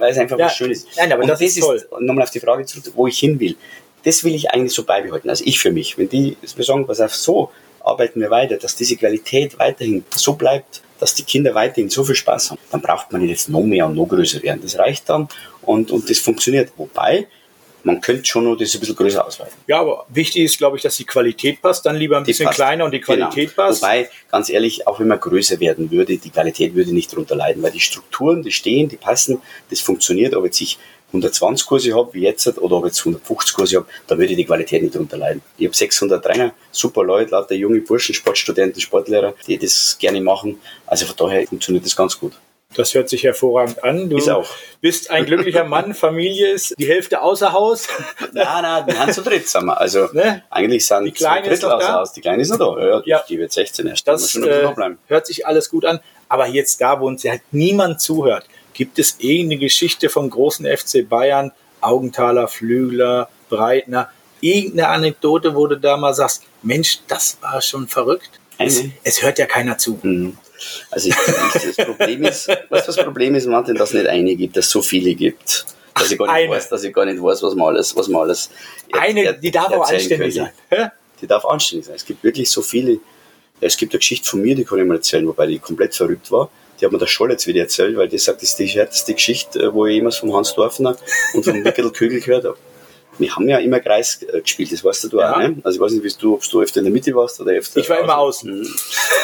weil 0.00 0.10
es 0.10 0.18
einfach 0.18 0.38
ja, 0.38 0.46
was 0.46 0.56
Schönes. 0.56 0.86
Nein, 0.96 1.12
aber 1.12 1.22
und 1.22 1.28
das, 1.28 1.42
ist 1.42 1.60
toll. 1.60 1.86
Nochmal 2.00 2.24
auf 2.24 2.30
die 2.30 2.40
Frage 2.40 2.64
zurück, 2.64 2.90
wo 2.94 3.06
ich 3.06 3.18
hin 3.18 3.38
will. 3.38 3.56
Das 4.04 4.24
will 4.24 4.34
ich 4.34 4.50
eigentlich 4.52 4.72
so 4.72 4.84
beibehalten. 4.84 5.28
Also 5.28 5.44
ich 5.44 5.58
für 5.58 5.72
mich. 5.72 5.98
Wenn 5.98 6.08
die 6.08 6.38
wir 6.40 6.64
sagen, 6.64 6.86
pass 6.86 7.00
auf, 7.00 7.14
so 7.14 7.50
arbeiten 7.86 8.20
wir 8.20 8.30
weiter, 8.30 8.56
dass 8.56 8.76
diese 8.76 8.96
Qualität 8.96 9.58
weiterhin 9.58 10.04
so 10.14 10.34
bleibt, 10.34 10.82
dass 10.98 11.14
die 11.14 11.22
Kinder 11.22 11.54
weiterhin 11.54 11.88
so 11.88 12.04
viel 12.04 12.14
Spaß 12.14 12.50
haben, 12.50 12.60
dann 12.70 12.80
braucht 12.80 13.12
man 13.12 13.26
jetzt 13.26 13.48
noch 13.48 13.62
mehr 13.62 13.86
und 13.86 13.94
noch 13.94 14.06
größer 14.06 14.42
werden. 14.42 14.60
Das 14.62 14.78
reicht 14.78 15.08
dann 15.08 15.28
und, 15.62 15.90
und 15.90 16.10
das 16.10 16.18
funktioniert. 16.18 16.72
Wobei, 16.76 17.26
man 17.84 18.00
könnte 18.00 18.24
schon 18.24 18.44
noch 18.44 18.56
das 18.56 18.74
ein 18.74 18.80
bisschen 18.80 18.96
größer 18.96 19.24
ausweiten. 19.24 19.54
Ja, 19.68 19.80
aber 19.80 20.06
wichtig 20.08 20.44
ist, 20.44 20.58
glaube 20.58 20.76
ich, 20.76 20.82
dass 20.82 20.96
die 20.96 21.04
Qualität 21.04 21.62
passt, 21.62 21.86
dann 21.86 21.96
lieber 21.96 22.16
ein 22.16 22.24
die 22.24 22.32
bisschen 22.32 22.46
passt. 22.46 22.56
kleiner 22.56 22.84
und 22.84 22.90
die 22.90 23.00
genau. 23.00 23.28
Qualität 23.28 23.54
genau. 23.54 23.68
passt. 23.68 23.82
Wobei, 23.82 24.10
ganz 24.30 24.48
ehrlich, 24.48 24.86
auch 24.88 24.98
wenn 24.98 25.06
man 25.06 25.20
größer 25.20 25.60
werden 25.60 25.90
würde, 25.90 26.16
die 26.16 26.30
Qualität 26.30 26.74
würde 26.74 26.92
nicht 26.92 27.12
darunter 27.12 27.36
leiden, 27.36 27.62
weil 27.62 27.70
die 27.70 27.80
Strukturen, 27.80 28.42
die 28.42 28.50
stehen, 28.50 28.88
die 28.88 28.96
passen, 28.96 29.40
das 29.70 29.80
funktioniert, 29.80 30.34
aber 30.34 30.46
jetzt 30.46 30.60
ich 30.60 30.78
120 31.16 31.66
Kurse 31.66 31.94
habe, 31.94 32.12
wie 32.14 32.22
jetzt, 32.22 32.46
oder 32.58 32.76
ob 32.76 32.84
ich 32.84 32.90
jetzt 32.90 33.00
150 33.00 33.54
Kurse 33.54 33.76
habe, 33.76 33.86
da 34.06 34.18
würde 34.18 34.36
die 34.36 34.44
Qualität 34.44 34.82
nicht 34.82 34.94
drunter 34.94 35.16
leiden. 35.16 35.42
Ich 35.58 35.66
habe 35.66 35.76
600 35.76 36.24
Trainer, 36.24 36.54
super 36.70 37.04
Leute, 37.04 37.30
lauter 37.32 37.54
junge 37.54 37.80
Burschen, 37.80 38.14
Sportstudenten, 38.14 38.80
Sportlehrer, 38.80 39.34
die 39.46 39.58
das 39.58 39.96
gerne 39.98 40.20
machen. 40.20 40.60
Also 40.86 41.06
von 41.06 41.16
daher 41.16 41.46
funktioniert 41.46 41.84
das 41.84 41.96
ganz 41.96 42.18
gut. 42.18 42.32
Das 42.74 42.94
hört 42.94 43.08
sich 43.08 43.22
hervorragend 43.24 43.82
an. 43.84 44.10
Du 44.10 44.18
bist 44.80 45.10
ein 45.10 45.24
glücklicher 45.24 45.64
Mann, 45.64 45.94
Familie 45.94 46.50
ist 46.50 46.74
die 46.78 46.86
Hälfte 46.86 47.22
außer 47.22 47.52
Haus. 47.52 47.88
nein, 48.32 48.62
nein, 48.62 48.86
wir 48.86 48.94
sind 48.94 49.14
zu 49.14 49.22
dritt, 49.22 49.48
sind 49.48 49.64
wir. 49.64 49.80
Also 49.80 50.08
ne? 50.12 50.42
eigentlich 50.50 50.86
sind 50.86 51.04
die 51.04 51.12
Kleine 51.12 51.48
ist 51.48 51.64
außer 51.64 51.92
Haus. 51.94 52.12
Die 52.12 52.20
Kleine 52.20 52.42
ist 52.42 52.50
noch 52.50 52.76
da. 52.76 52.86
Ja, 52.86 53.02
ja. 53.06 53.24
Die 53.28 53.38
wird 53.38 53.52
16 53.52 53.86
erst. 53.86 54.06
Das 54.06 54.34
äh, 54.34 54.68
hört 55.06 55.26
sich 55.26 55.46
alles 55.46 55.70
gut 55.70 55.84
an. 55.86 56.00
Aber 56.28 56.48
jetzt 56.48 56.80
da, 56.80 57.00
wo 57.00 57.06
uns 57.06 57.24
halt 57.24 57.42
niemand 57.52 58.00
zuhört, 58.00 58.46
Gibt 58.76 58.98
es 58.98 59.16
irgendeine 59.20 59.58
Geschichte 59.58 60.10
vom 60.10 60.28
großen 60.28 60.66
FC 60.66 61.08
Bayern, 61.08 61.50
Augenthaler, 61.80 62.46
Flügler, 62.46 63.30
Breitner, 63.48 64.10
irgendeine 64.42 64.88
Anekdote, 64.88 65.54
wo 65.54 65.66
du 65.66 65.76
da 65.78 65.96
mal 65.96 66.12
sagst, 66.12 66.42
Mensch, 66.62 66.98
das 67.08 67.38
war 67.40 67.62
schon 67.62 67.88
verrückt? 67.88 68.28
Es, 68.58 68.82
es, 69.02 69.22
hört 69.22 69.38
ja 69.38 69.46
keiner 69.46 69.78
zu. 69.78 69.98
Mhm. 70.02 70.36
Also 70.90 71.08
ich, 71.08 71.14
ich, 71.16 71.74
das 71.76 71.86
Problem 71.86 72.24
ist, 72.24 72.48
was 72.68 72.84
das 72.84 72.96
Problem 72.96 73.34
ist, 73.34 73.46
Martin, 73.46 73.76
dass 73.76 73.90
es 73.90 73.94
nicht 73.94 74.08
eine 74.08 74.36
gibt, 74.36 74.58
dass 74.58 74.66
es 74.66 74.70
so 74.70 74.82
viele 74.82 75.14
gibt. 75.14 75.64
Dass 75.94 76.10
ich 76.10 76.18
gar 76.18 76.26
nicht 76.26 76.34
eine. 76.34 76.50
weiß, 76.50 76.68
dass 76.68 76.84
ich 76.84 76.92
gar 76.92 77.06
nicht 77.06 77.22
weiß, 77.22 77.42
was 77.42 77.54
man 77.54 77.68
alles, 77.68 77.96
was 77.96 78.08
man 78.08 78.22
alles 78.22 78.50
Eine, 78.92 79.38
die 79.38 79.50
darf 79.50 79.72
aber 79.72 79.88
anständig 79.88 80.34
sein. 80.34 80.50
Die 81.22 81.26
darf 81.26 81.46
anständig 81.46 81.86
sein. 81.86 81.96
Es 81.96 82.04
gibt 82.04 82.22
wirklich 82.22 82.50
so 82.50 82.60
viele. 82.60 82.98
Es 83.58 83.78
gibt 83.78 83.92
eine 83.92 84.00
Geschichte 84.00 84.28
von 84.28 84.42
mir, 84.42 84.54
die 84.54 84.64
kann 84.64 84.78
ich 84.78 84.84
mal 84.84 84.96
erzählen, 84.96 85.26
wobei 85.26 85.46
die 85.46 85.58
komplett 85.58 85.94
verrückt 85.94 86.30
war. 86.30 86.50
Die 86.80 86.84
hat 86.84 86.92
mir 86.92 86.98
der 86.98 87.06
Scholl 87.06 87.30
jetzt 87.30 87.46
wieder 87.46 87.62
erzählt, 87.62 87.96
weil 87.96 88.08
die 88.08 88.18
sagt, 88.18 88.42
das 88.42 88.50
ist 88.50 88.58
die 88.58 88.66
härteste 88.66 89.14
Geschichte, 89.14 89.72
wo 89.72 89.86
ich 89.86 89.94
jemals 89.94 90.16
vom 90.16 90.34
Hans 90.34 90.54
Dorfner 90.54 90.96
und 91.34 91.44
vom 91.44 91.64
Wickel 91.64 91.90
Kögel 91.90 92.20
gehört 92.20 92.44
habe 92.44 92.58
wir 93.18 93.34
haben 93.34 93.48
ja 93.48 93.58
immer 93.58 93.80
Kreis 93.80 94.22
äh, 94.22 94.40
gespielt, 94.40 94.72
das 94.72 94.84
weißt 94.84 95.12
du 95.12 95.18
ja. 95.18 95.32
auch, 95.32 95.38
ne? 95.38 95.56
Also 95.64 95.76
ich 95.76 95.80
weiß 95.80 95.92
nicht, 95.92 96.22
du, 96.22 96.34
ob 96.34 96.42
du 96.48 96.60
öfter 96.60 96.78
in 96.80 96.84
der 96.84 96.92
Mitte 96.92 97.14
warst 97.14 97.40
oder 97.40 97.52
öfter. 97.52 97.80
Ich 97.80 97.88
war 97.88 97.98
immer 97.98 98.18
außen. 98.18 98.60
Mhm. 98.60 98.74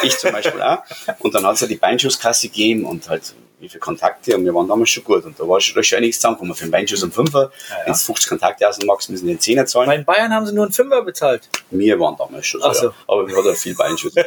Ich 0.03 0.17
zum 0.17 0.31
Beispiel 0.31 0.61
auch. 0.61 0.79
Und 1.19 1.33
dann 1.35 1.45
hat 1.45 1.55
es 1.55 1.61
ja 1.61 1.67
die 1.67 1.75
Beinschusskasse 1.75 2.47
gegeben 2.49 2.85
und 2.85 3.07
halt 3.09 3.33
wie 3.59 3.69
viele 3.69 3.79
Kontakte 3.79 4.35
und 4.35 4.43
wir 4.43 4.53
waren 4.53 4.67
damals 4.67 4.89
schon 4.89 5.05
gut. 5.05 5.23
Und 5.23 5.39
da 5.39 5.47
war 5.47 5.61
schon, 5.61 5.75
da 5.75 5.83
schon 5.83 5.99
einiges 5.99 6.17
zusammengekommen. 6.17 6.53
Für 6.53 6.63
einen 6.63 6.71
Beinschuss 6.71 7.01
um 7.01 7.11
Fünfer, 7.11 7.51
ja, 7.69 7.75
ja. 7.75 7.85
wenn 7.85 7.93
du 7.93 7.99
50 7.99 8.29
Kontakte 8.29 8.67
aus 8.67 8.77
dem 8.77 8.87
Max 8.87 9.07
müssen 9.07 9.27
den 9.27 9.39
Zehner 9.39 9.65
zahlen. 9.65 9.87
Weil 9.87 9.99
in 9.99 10.05
Bayern 10.05 10.33
haben 10.33 10.45
sie 10.45 10.53
nur 10.53 10.65
einen 10.65 10.73
Fünfer 10.73 11.01
bezahlt. 11.01 11.47
Wir 11.69 11.97
waren 11.99 12.17
damals 12.17 12.45
schon 12.45 12.61
so, 12.61 12.73
so. 12.73 12.85
Ja. 12.87 12.93
Aber 13.07 13.27
wir 13.27 13.37
hatten 13.37 13.55
viel 13.55 13.75
Beinschuss. 13.75 14.13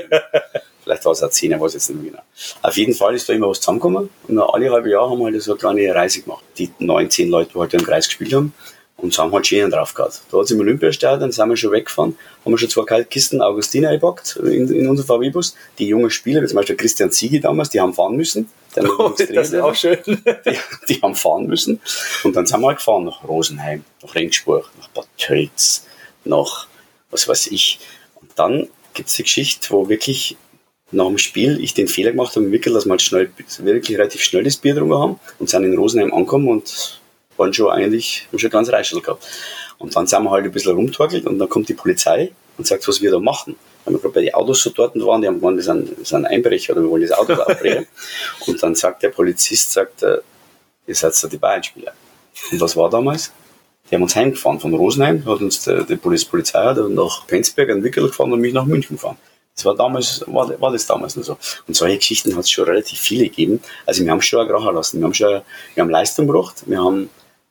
Vielleicht 0.86 1.04
war 1.04 1.10
es 1.10 1.22
auch 1.24 1.30
Zehner, 1.30 1.60
weiß 1.60 1.74
jetzt 1.74 1.90
nicht 1.90 2.00
mehr 2.00 2.12
genau. 2.12 2.22
Auf 2.62 2.76
jeden 2.76 2.94
Fall 2.94 3.16
ist 3.16 3.28
da 3.28 3.32
immer 3.32 3.48
was 3.48 3.58
zusammengekommen. 3.58 4.08
Und 4.28 4.38
alle 4.38 4.70
halbe 4.70 4.88
Jahr 4.88 5.10
haben 5.10 5.18
wir 5.18 5.24
halt 5.24 5.42
so 5.42 5.50
eine 5.50 5.58
kleine 5.58 5.92
Reise 5.92 6.22
gemacht. 6.22 6.44
Die 6.58 6.70
neun, 6.78 7.10
zehn 7.10 7.28
Leute, 7.28 7.50
die 7.52 7.58
halt 7.58 7.74
im 7.74 7.82
Kreis 7.82 8.06
gespielt 8.06 8.32
haben, 8.34 8.54
und 8.98 9.12
so 9.12 9.22
haben 9.22 9.32
halt 9.32 9.46
Schäden 9.46 9.70
drauf 9.70 9.92
gehabt. 9.94 10.22
Da 10.30 10.38
hat 10.38 10.44
es 10.44 10.52
im 10.52 10.60
Olympiastadion, 10.60 11.32
sind 11.32 11.48
wir 11.48 11.56
schon 11.56 11.72
weggefahren, 11.72 12.16
haben 12.44 12.52
wir 12.52 12.56
schon 12.56 12.70
zwei 12.70 12.84
kalte 12.84 13.08
Kisten 13.08 13.42
Augustiner 13.42 13.90
gepackt 13.90 14.36
in, 14.36 14.72
in 14.72 14.88
unserem 14.88 15.08
VW-Bus. 15.08 15.56
Die 15.80 15.88
jungen 15.88 16.08
Spieler, 16.08 16.40
wie 16.40 16.46
zum 16.46 16.56
Beispiel 16.56 16.76
Christian 16.76 17.10
Ziege 17.10 17.40
damals, 17.40 17.70
die 17.70 17.80
haben 17.80 17.92
fahren 17.92 18.16
müssen. 18.16 18.48
Oh, 18.98 19.14
das 19.16 19.30
ist 19.30 19.54
auch 19.54 19.74
schön. 19.74 19.98
Die, 20.06 20.58
die, 20.86 21.00
haben 21.00 21.14
fahren 21.14 21.46
müssen. 21.46 21.80
Und 22.24 22.36
dann 22.36 22.44
sind 22.44 22.60
wir 22.60 22.66
halt 22.66 22.76
gefahren 22.76 23.06
nach 23.06 23.26
Rosenheim, 23.26 23.82
nach 24.02 24.14
Ringsburg, 24.14 24.70
nach 24.78 24.88
Bad 24.88 25.06
Tölz, 25.16 25.86
nach 26.24 26.66
was 27.10 27.26
weiß 27.26 27.46
ich. 27.46 27.80
Und 28.20 28.32
dann 28.34 28.68
gibt 28.92 29.08
es 29.08 29.14
die 29.14 29.22
Geschichte, 29.22 29.70
wo 29.70 29.88
wirklich 29.88 30.36
nach 30.92 31.06
dem 31.06 31.18
Spiel 31.18 31.58
ich 31.60 31.74
den 31.74 31.88
Fehler 31.88 32.12
gemacht 32.12 32.36
habe, 32.36 32.50
wirklich, 32.52 32.72
dass 32.72 32.84
wir 32.84 32.90
halt 32.90 33.02
schnell, 33.02 33.30
wirklich 33.58 33.98
relativ 33.98 34.22
schnell 34.22 34.44
das 34.44 34.56
Bier 34.56 34.74
drüber 34.74 35.00
haben 35.00 35.20
und 35.38 35.50
sind 35.50 35.64
in 35.64 35.76
Rosenheim 35.76 36.12
angekommen 36.14 36.48
und 36.48 37.00
waren 37.36 37.52
schon 37.52 37.70
eigentlich, 37.70 38.26
haben 38.30 38.38
schon 38.38 38.50
ganz 38.50 38.70
Reichel 38.70 39.00
gehabt. 39.00 39.26
Und 39.78 39.94
dann 39.94 40.06
sind 40.06 40.22
wir 40.22 40.30
halt 40.30 40.44
ein 40.44 40.52
bisschen 40.52 40.74
rumtorkelt 40.74 41.26
und 41.26 41.38
dann 41.38 41.48
kommt 41.48 41.68
die 41.68 41.74
Polizei 41.74 42.32
und 42.56 42.66
sagt, 42.66 42.86
was 42.88 43.02
wir 43.02 43.10
da 43.10 43.18
machen. 43.18 43.56
Weil 43.84 43.94
wir 43.94 44.00
gerade 44.00 44.14
bei 44.14 44.20
den 44.22 44.34
Autos 44.34 44.62
so 44.62 44.70
dort 44.70 44.96
waren, 44.96 45.20
die 45.20 45.28
haben 45.28 45.40
gemeint, 45.40 45.58
das 45.58 45.66
sind, 45.66 45.90
das 45.98 46.08
sind 46.08 46.24
Einbrecher 46.24 46.72
oder 46.72 46.82
wir 46.82 46.90
wollen 46.90 47.02
das 47.02 47.12
Auto 47.12 47.34
abbrechen. 47.34 47.86
und 48.46 48.62
dann 48.62 48.74
sagt 48.74 49.02
der 49.02 49.10
Polizist, 49.10 49.72
sagt, 49.72 50.02
äh, 50.02 50.18
ihr 50.86 50.94
seid 50.94 51.12
da 51.22 51.28
die 51.28 51.36
Bayern-Spieler. 51.36 51.92
Und 52.52 52.60
was 52.60 52.76
war 52.76 52.88
damals? 52.90 53.32
Die 53.90 53.94
haben 53.94 54.02
uns 54.02 54.16
heimgefahren 54.16 54.58
von 54.58 54.74
Rosenheim, 54.74 55.24
hat 55.26 55.40
uns 55.40 55.62
die, 55.62 55.84
die 55.88 55.96
Polizei 55.96 56.58
hat 56.58 56.78
nach 56.90 57.26
Penzberg 57.26 57.70
einen 57.70 57.84
Wickel 57.84 58.06
gefahren 58.06 58.32
und 58.32 58.40
mich 58.40 58.52
nach 58.52 58.64
München 58.64 58.96
gefahren. 58.96 59.16
Das 59.56 59.64
war 59.64 59.74
damals, 59.74 60.22
war, 60.26 60.60
war 60.60 60.70
das 60.70 60.86
damals 60.86 61.16
nur 61.16 61.24
so. 61.24 61.38
Und 61.66 61.74
solche 61.74 61.96
Geschichten 61.96 62.34
hat 62.36 62.44
es 62.44 62.50
schon 62.50 62.66
relativ 62.66 63.00
viele 63.00 63.24
gegeben. 63.24 63.62
Also 63.86 64.04
wir 64.04 64.10
haben 64.10 64.20
schon 64.20 64.40
auch 64.40 64.48
Kracher 64.48 64.72
lassen. 64.72 64.98
Wir 65.00 65.06
haben 65.06 65.14
schon, 65.14 65.40
wir 65.74 65.82
haben 65.82 65.90
Leistung 65.90 66.26
gebracht. 66.26 66.62
Wir 66.66 66.78
haben 66.78 67.08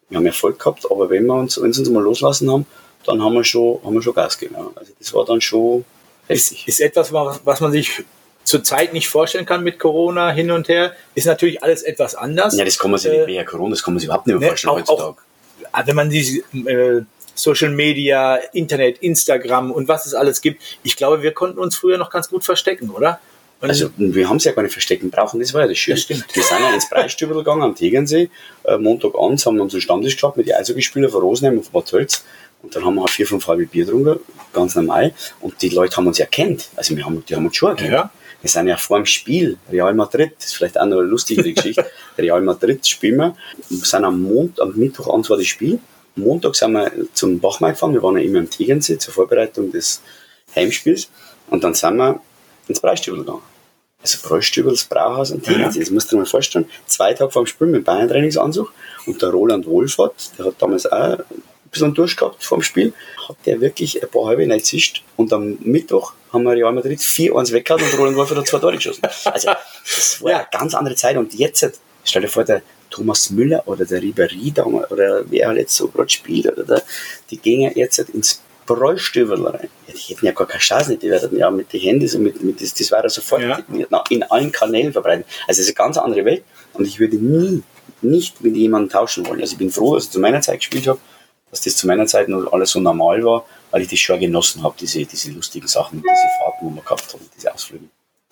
wir 0.09 0.17
haben 0.17 0.25
Erfolg 0.25 0.59
gehabt, 0.59 0.85
aber 0.89 1.09
wenn 1.09 1.25
wir 1.25 1.33
uns, 1.33 1.61
wenn 1.61 1.73
sie 1.73 1.81
uns 1.81 1.89
mal 1.89 2.03
loslassen 2.03 2.51
haben, 2.51 2.65
dann 3.05 3.23
haben 3.23 3.33
wir 3.33 3.43
schon, 3.43 3.79
haben 3.83 3.93
wir 3.93 4.01
schon 4.01 4.13
Gas 4.13 4.37
gegeben. 4.37 4.55
Also 4.75 4.93
das 4.99 5.13
war 5.13 5.25
dann 5.25 5.41
schon 5.41 5.85
heftig. 6.27 6.67
Ist, 6.67 6.79
ist 6.79 6.81
etwas, 6.81 7.11
was 7.11 7.61
man 7.61 7.71
sich 7.71 8.03
zurzeit 8.43 8.93
nicht 8.93 9.09
vorstellen 9.09 9.45
kann 9.45 9.63
mit 9.63 9.79
Corona 9.79 10.31
hin 10.31 10.51
und 10.51 10.67
her, 10.67 10.95
ist 11.15 11.25
natürlich 11.25 11.63
alles 11.63 11.81
etwas 11.81 12.13
anders. 12.13 12.55
Ja, 12.55 12.63
das 12.63 12.77
kann 12.77 12.91
man 12.91 12.99
sich 12.99 13.11
äh, 13.11 13.17
nicht 13.17 13.27
mehr 13.27 13.45
Corona, 13.45 13.71
das 13.71 13.83
kann 13.83 13.95
man 13.95 13.99
sich 13.99 14.05
überhaupt 14.07 14.27
nicht 14.27 14.35
mehr 14.35 14.41
ne, 14.41 14.47
vorstellen 14.47 14.71
auch, 14.71 14.77
heutzutage. 14.77 15.17
Auch, 15.17 15.67
ah, 15.71 15.81
wenn 15.85 15.95
man 15.95 16.09
diese 16.09 16.39
äh, 16.53 17.03
Social 17.35 17.71
Media, 17.71 18.35
Internet, 18.53 18.97
Instagram 18.99 19.71
und 19.71 19.87
was 19.87 20.05
es 20.05 20.13
alles 20.13 20.41
gibt, 20.41 20.61
ich 20.83 20.95
glaube, 20.95 21.21
wir 21.21 21.33
konnten 21.33 21.59
uns 21.59 21.75
früher 21.75 21.97
noch 21.97 22.09
ganz 22.09 22.29
gut 22.29 22.43
verstecken, 22.43 22.89
oder? 22.89 23.19
Also 23.61 23.89
wir 23.97 24.29
haben 24.29 24.37
es 24.37 24.43
ja 24.43 24.51
gar 24.51 24.63
nicht 24.63 24.73
verstecken 24.73 25.09
brauchen, 25.09 25.39
das 25.39 25.53
war 25.53 25.61
ja 25.61 25.67
das 25.67 25.77
Schöne. 25.77 25.97
Das 25.97 26.09
wir 26.09 26.43
sind 26.43 26.59
ja 26.59 26.73
ins 26.73 26.89
Preisstübel 26.89 27.37
gegangen 27.37 27.63
am 27.63 27.75
Tegernsee, 27.75 28.29
äh, 28.63 28.77
Montagabends 28.77 29.45
haben 29.45 29.55
wir 29.55 29.63
unseren 29.63 29.81
Stammtisch 29.81 30.17
gehabt 30.17 30.37
mit 30.37 30.47
den 30.47 30.55
Eishockeyspielern 30.55 31.09
von 31.09 31.21
Rosenheim 31.21 31.57
und 31.57 31.63
von 31.63 31.73
Bad 31.73 31.89
Tölz. 31.89 32.25
Und 32.61 32.75
dann 32.75 32.83
haben 32.83 32.95
wir 32.95 33.01
halt 33.01 33.11
vier, 33.11 33.27
fünf 33.27 33.47
halbe 33.47 33.65
Bier 33.67 33.85
drunter, 33.85 34.19
ganz 34.51 34.75
normal. 34.75 35.13
Und 35.39 35.61
die 35.61 35.69
Leute 35.69 35.97
haben 35.97 36.07
uns 36.07 36.19
erkannt. 36.19 36.69
Also 36.75 36.95
wir 36.95 37.05
haben, 37.05 37.23
die 37.27 37.35
haben 37.35 37.45
uns 37.45 37.55
schon 37.55 37.69
erkannt. 37.69 37.91
Ja. 37.91 38.11
Wir 38.41 38.49
sind 38.49 38.67
ja 38.67 38.77
vor 38.77 38.97
dem 38.97 39.05
Spiel, 39.05 39.57
Real 39.71 39.93
Madrid, 39.93 40.33
das 40.37 40.47
ist 40.47 40.55
vielleicht 40.55 40.79
auch 40.79 40.85
noch 40.85 40.97
eine 40.97 41.07
lustige 41.07 41.53
Geschichte. 41.53 41.85
Real 42.17 42.41
Madrid 42.41 42.85
spielen 42.87 43.17
wir. 43.17 43.35
Wir 43.69 43.85
sind 43.85 44.03
am 44.03 44.21
Montag, 44.21 44.63
am 44.63 44.75
Mittwoch 44.75 45.13
an 45.13 45.27
war 45.27 45.37
das 45.37 45.47
Spiel. 45.47 45.79
Montag 46.15 46.55
sind 46.55 46.73
wir 46.73 46.91
zum 47.13 47.39
Bachmeier 47.39 47.71
gefahren, 47.71 47.93
wir 47.93 48.03
waren 48.03 48.17
ja 48.17 48.23
immer 48.23 48.39
am 48.39 48.49
Tegernsee 48.49 48.97
zur 48.97 49.13
Vorbereitung 49.13 49.71
des 49.71 50.01
Heimspiels. 50.55 51.09
Und 51.49 51.63
dann 51.63 51.73
sind 51.73 51.97
wir 51.97 52.19
ins 52.67 52.79
Preisstübel 52.79 53.19
gegangen. 53.19 53.41
Also 54.01 54.19
Preisstübel, 54.21 54.71
das 54.71 54.85
Brauhaus 54.85 55.31
und 55.31 55.43
Tegernsee. 55.43 55.79
Das 55.79 55.89
musst 55.89 56.11
du 56.11 56.15
dir 56.15 56.21
mal 56.21 56.27
vorstellen. 56.27 56.69
Zwei 56.85 57.13
Tage 57.13 57.31
vor 57.31 57.43
dem 57.43 57.47
Spiel 57.47 57.67
mit 57.67 57.85
Bayern-Trainingsanzug. 57.85 58.71
Und 59.07 59.21
der 59.21 59.29
Roland 59.29 59.65
Wohlfahrt, 59.65 60.37
der 60.37 60.45
hat 60.45 60.55
damals 60.59 60.85
auch 60.85 61.17
ein 61.17 61.23
bisschen 61.71 61.93
Durst 61.93 62.17
gehabt 62.17 62.43
vor 62.43 62.59
dem 62.59 62.63
Spiel, 62.63 62.93
hat 63.27 63.37
der 63.45 63.61
wirklich 63.61 64.01
ein 64.01 64.09
paar 64.09 64.27
halbe 64.27 64.45
Neid 64.45 64.65
zischt. 64.65 65.03
Und 65.15 65.33
am 65.33 65.57
Mittwoch 65.61 66.13
haben 66.31 66.43
wir 66.43 66.51
Real 66.51 66.71
Madrid 66.71 66.99
4-1 66.99 67.51
weggehauen 67.51 67.83
und 67.83 67.97
Roland 67.97 68.17
Wohlfahrt 68.17 68.39
hat 68.39 68.47
zwei 68.47 68.59
Tore 68.59 68.75
geschossen. 68.75 69.01
Also, 69.25 69.49
das 69.83 70.21
war 70.21 70.31
ja. 70.31 70.37
eine 70.37 70.47
ganz 70.51 70.75
andere 70.75 70.95
Zeit. 70.95 71.17
Und 71.17 71.33
jetzt, 71.33 71.81
stell 72.03 72.21
dir 72.21 72.27
vor, 72.27 72.43
der 72.43 72.61
Thomas 72.89 73.29
Müller 73.29 73.63
oder 73.65 73.85
der 73.85 74.01
Ribéry 74.01 74.53
damals, 74.53 74.91
oder 74.91 75.23
wer 75.29 75.47
halt 75.47 75.57
jetzt 75.57 75.75
so 75.75 75.87
gerade 75.87 76.09
spielt, 76.09 76.47
oder 76.47 76.63
der, 76.63 76.83
die 77.29 77.37
gehen 77.37 77.71
jetzt 77.75 77.99
ins 77.99 78.41
Bräustübel 78.65 79.45
rein. 79.45 79.69
Die 79.87 80.13
hätten 80.13 80.25
ja 80.25 80.31
gar 80.31 80.47
keine 80.47 80.59
Chance 80.59 80.91
nicht, 80.91 81.03
die 81.03 81.09
werden 81.09 81.37
ja 81.37 81.51
mit 81.51 81.71
den 81.71 81.81
Handys 81.81 82.15
und 82.15 82.23
mit, 82.23 82.43
mit 82.43 82.61
das, 82.61 82.73
das 82.73 82.91
wäre 82.91 83.09
sofort 83.09 83.41
ja. 83.41 83.63
in 84.09 84.23
allen 84.23 84.51
Kanälen 84.51 84.91
verbreitet. 84.91 85.27
Also 85.47 85.61
es 85.61 85.69
ist 85.69 85.77
eine 85.77 85.85
ganz 85.85 85.97
andere 85.97 86.25
Welt 86.25 86.43
und 86.73 86.87
ich 86.87 86.99
würde 86.99 87.17
nie, 87.17 87.63
nicht 88.01 88.41
mit 88.41 88.55
jemandem 88.55 88.89
tauschen 88.89 89.25
wollen. 89.27 89.41
Also 89.41 89.53
ich 89.53 89.59
bin 89.59 89.71
froh, 89.71 89.95
dass 89.95 90.05
ich 90.05 90.11
zu 90.11 90.19
meiner 90.19 90.41
Zeit 90.41 90.59
gespielt 90.59 90.87
habe, 90.87 90.99
dass 91.51 91.61
das 91.61 91.77
zu 91.77 91.87
meiner 91.87 92.07
Zeit 92.07 92.27
noch 92.27 92.51
alles 92.51 92.71
so 92.71 92.79
normal 92.79 93.23
war, 93.23 93.45
weil 93.71 93.83
ich 93.83 93.87
das 93.87 93.99
schon 93.99 94.19
genossen 94.19 94.63
habe, 94.63 94.75
diese, 94.79 95.05
diese 95.05 95.31
lustigen 95.31 95.67
Sachen, 95.67 96.01
diese 96.01 96.27
Fahrten, 96.39 96.69
die 96.69 96.75
wir 96.75 96.83
gehabt 96.83 97.13
haben, 97.13 97.29
diese 97.35 97.53
Ausflüge. 97.53 97.85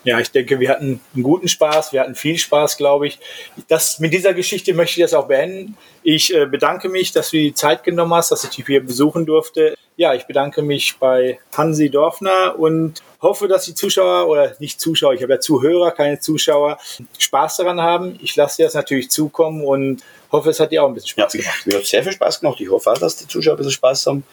Ja, 0.04 0.20
ich 0.20 0.32
denke, 0.32 0.60
wir 0.60 0.70
hatten 0.70 1.00
einen 1.14 1.24
guten 1.24 1.48
Spaß, 1.48 1.94
wir 1.94 2.02
hatten 2.02 2.16
viel 2.16 2.38
Spaß, 2.38 2.78
glaube 2.78 3.08
ich. 3.08 3.20
Das, 3.68 4.00
mit 4.00 4.14
dieser 4.14 4.34
Geschichte 4.34 4.74
möchte 4.74 5.00
ich 5.00 5.06
das 5.06 5.14
auch 5.14 5.28
beenden. 5.28 5.78
Ich 6.04 6.34
äh, 6.34 6.46
bedanke 6.46 6.90
mich, 6.90 7.14
dass 7.14 7.32
du 7.32 7.38
die 7.38 7.54
Zeit 7.54 7.84
genommen 7.84 8.14
hast, 8.14 8.32
dass 8.32 8.44
ich 8.44 8.50
dich 8.50 8.66
hier 8.66 8.86
besuchen 8.86 9.26
durfte. 9.26 9.76
Ja, 9.96 10.14
ich 10.14 10.26
bedanke 10.26 10.62
mich 10.62 10.98
bei 11.00 11.40
Hansi 11.56 11.90
Dorfner 11.90 12.56
und 12.58 13.02
hoffe, 13.22 13.48
dass 13.48 13.66
die 13.66 13.76
Zuschauer 13.76 14.28
oder 14.28 14.56
nicht 14.60 14.82
Zuschauer, 14.82 15.14
ich 15.14 15.24
habe 15.24 15.34
ja 15.34 15.40
Zuhörer, 15.40 15.92
keine 15.92 16.20
Zuschauer, 16.20 16.78
Spaß 17.18 17.58
daran 17.58 17.80
haben. 17.80 18.20
Ich 18.22 18.36
lasse 18.36 18.58
dir 18.58 18.66
das 18.66 18.74
natürlich 18.74 19.10
zukommen 19.10 19.64
und 19.64 20.04
hoffe, 20.32 20.50
es 20.50 20.60
hat 20.60 20.72
dir 20.72 20.84
auch 20.84 20.88
ein 20.90 20.96
bisschen 20.96 21.10
Spaß 21.10 21.34
ja, 21.34 21.40
gemacht. 21.40 21.68
Mir 21.68 21.78
hat 21.78 21.86
sehr 21.86 22.04
viel 22.04 22.12
Spaß 22.12 22.42
gemacht. 22.42 22.60
Ich 22.60 22.70
hoffe 22.70 22.92
auch, 22.92 22.98
dass 22.98 23.16
die 23.16 23.28
Zuschauer 23.28 23.54
ein 23.54 23.58
bisschen 23.58 23.72
Spaß 23.72 24.08
haben 24.08 24.24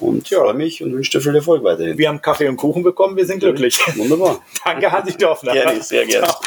und 0.00 0.28
ja. 0.30 0.40
freue 0.40 0.54
mich 0.54 0.82
und 0.82 0.92
wünsche 0.92 1.12
dir 1.12 1.20
viel 1.20 1.34
Erfolg 1.34 1.64
weiterhin. 1.64 1.96
Wir 1.98 2.08
haben 2.08 2.20
Kaffee 2.20 2.48
und 2.48 2.56
Kuchen 2.56 2.82
bekommen, 2.82 3.16
wir 3.16 3.26
sind 3.26 3.40
glücklich. 3.40 3.78
Wunderbar. 3.96 4.42
Danke, 4.64 4.90
Hansi 4.90 5.16
Dorfner. 5.16 5.52
Gerne, 5.52 5.82
sehr 5.82 6.06
gerne. 6.06 6.26
Ciao. 6.26 6.40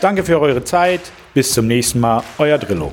Danke 0.00 0.24
für 0.24 0.40
eure 0.40 0.64
Zeit. 0.64 1.00
Bis 1.32 1.52
zum 1.52 1.66
nächsten 1.68 2.00
Mal. 2.00 2.22
Euer 2.38 2.58
Drillo. 2.58 2.92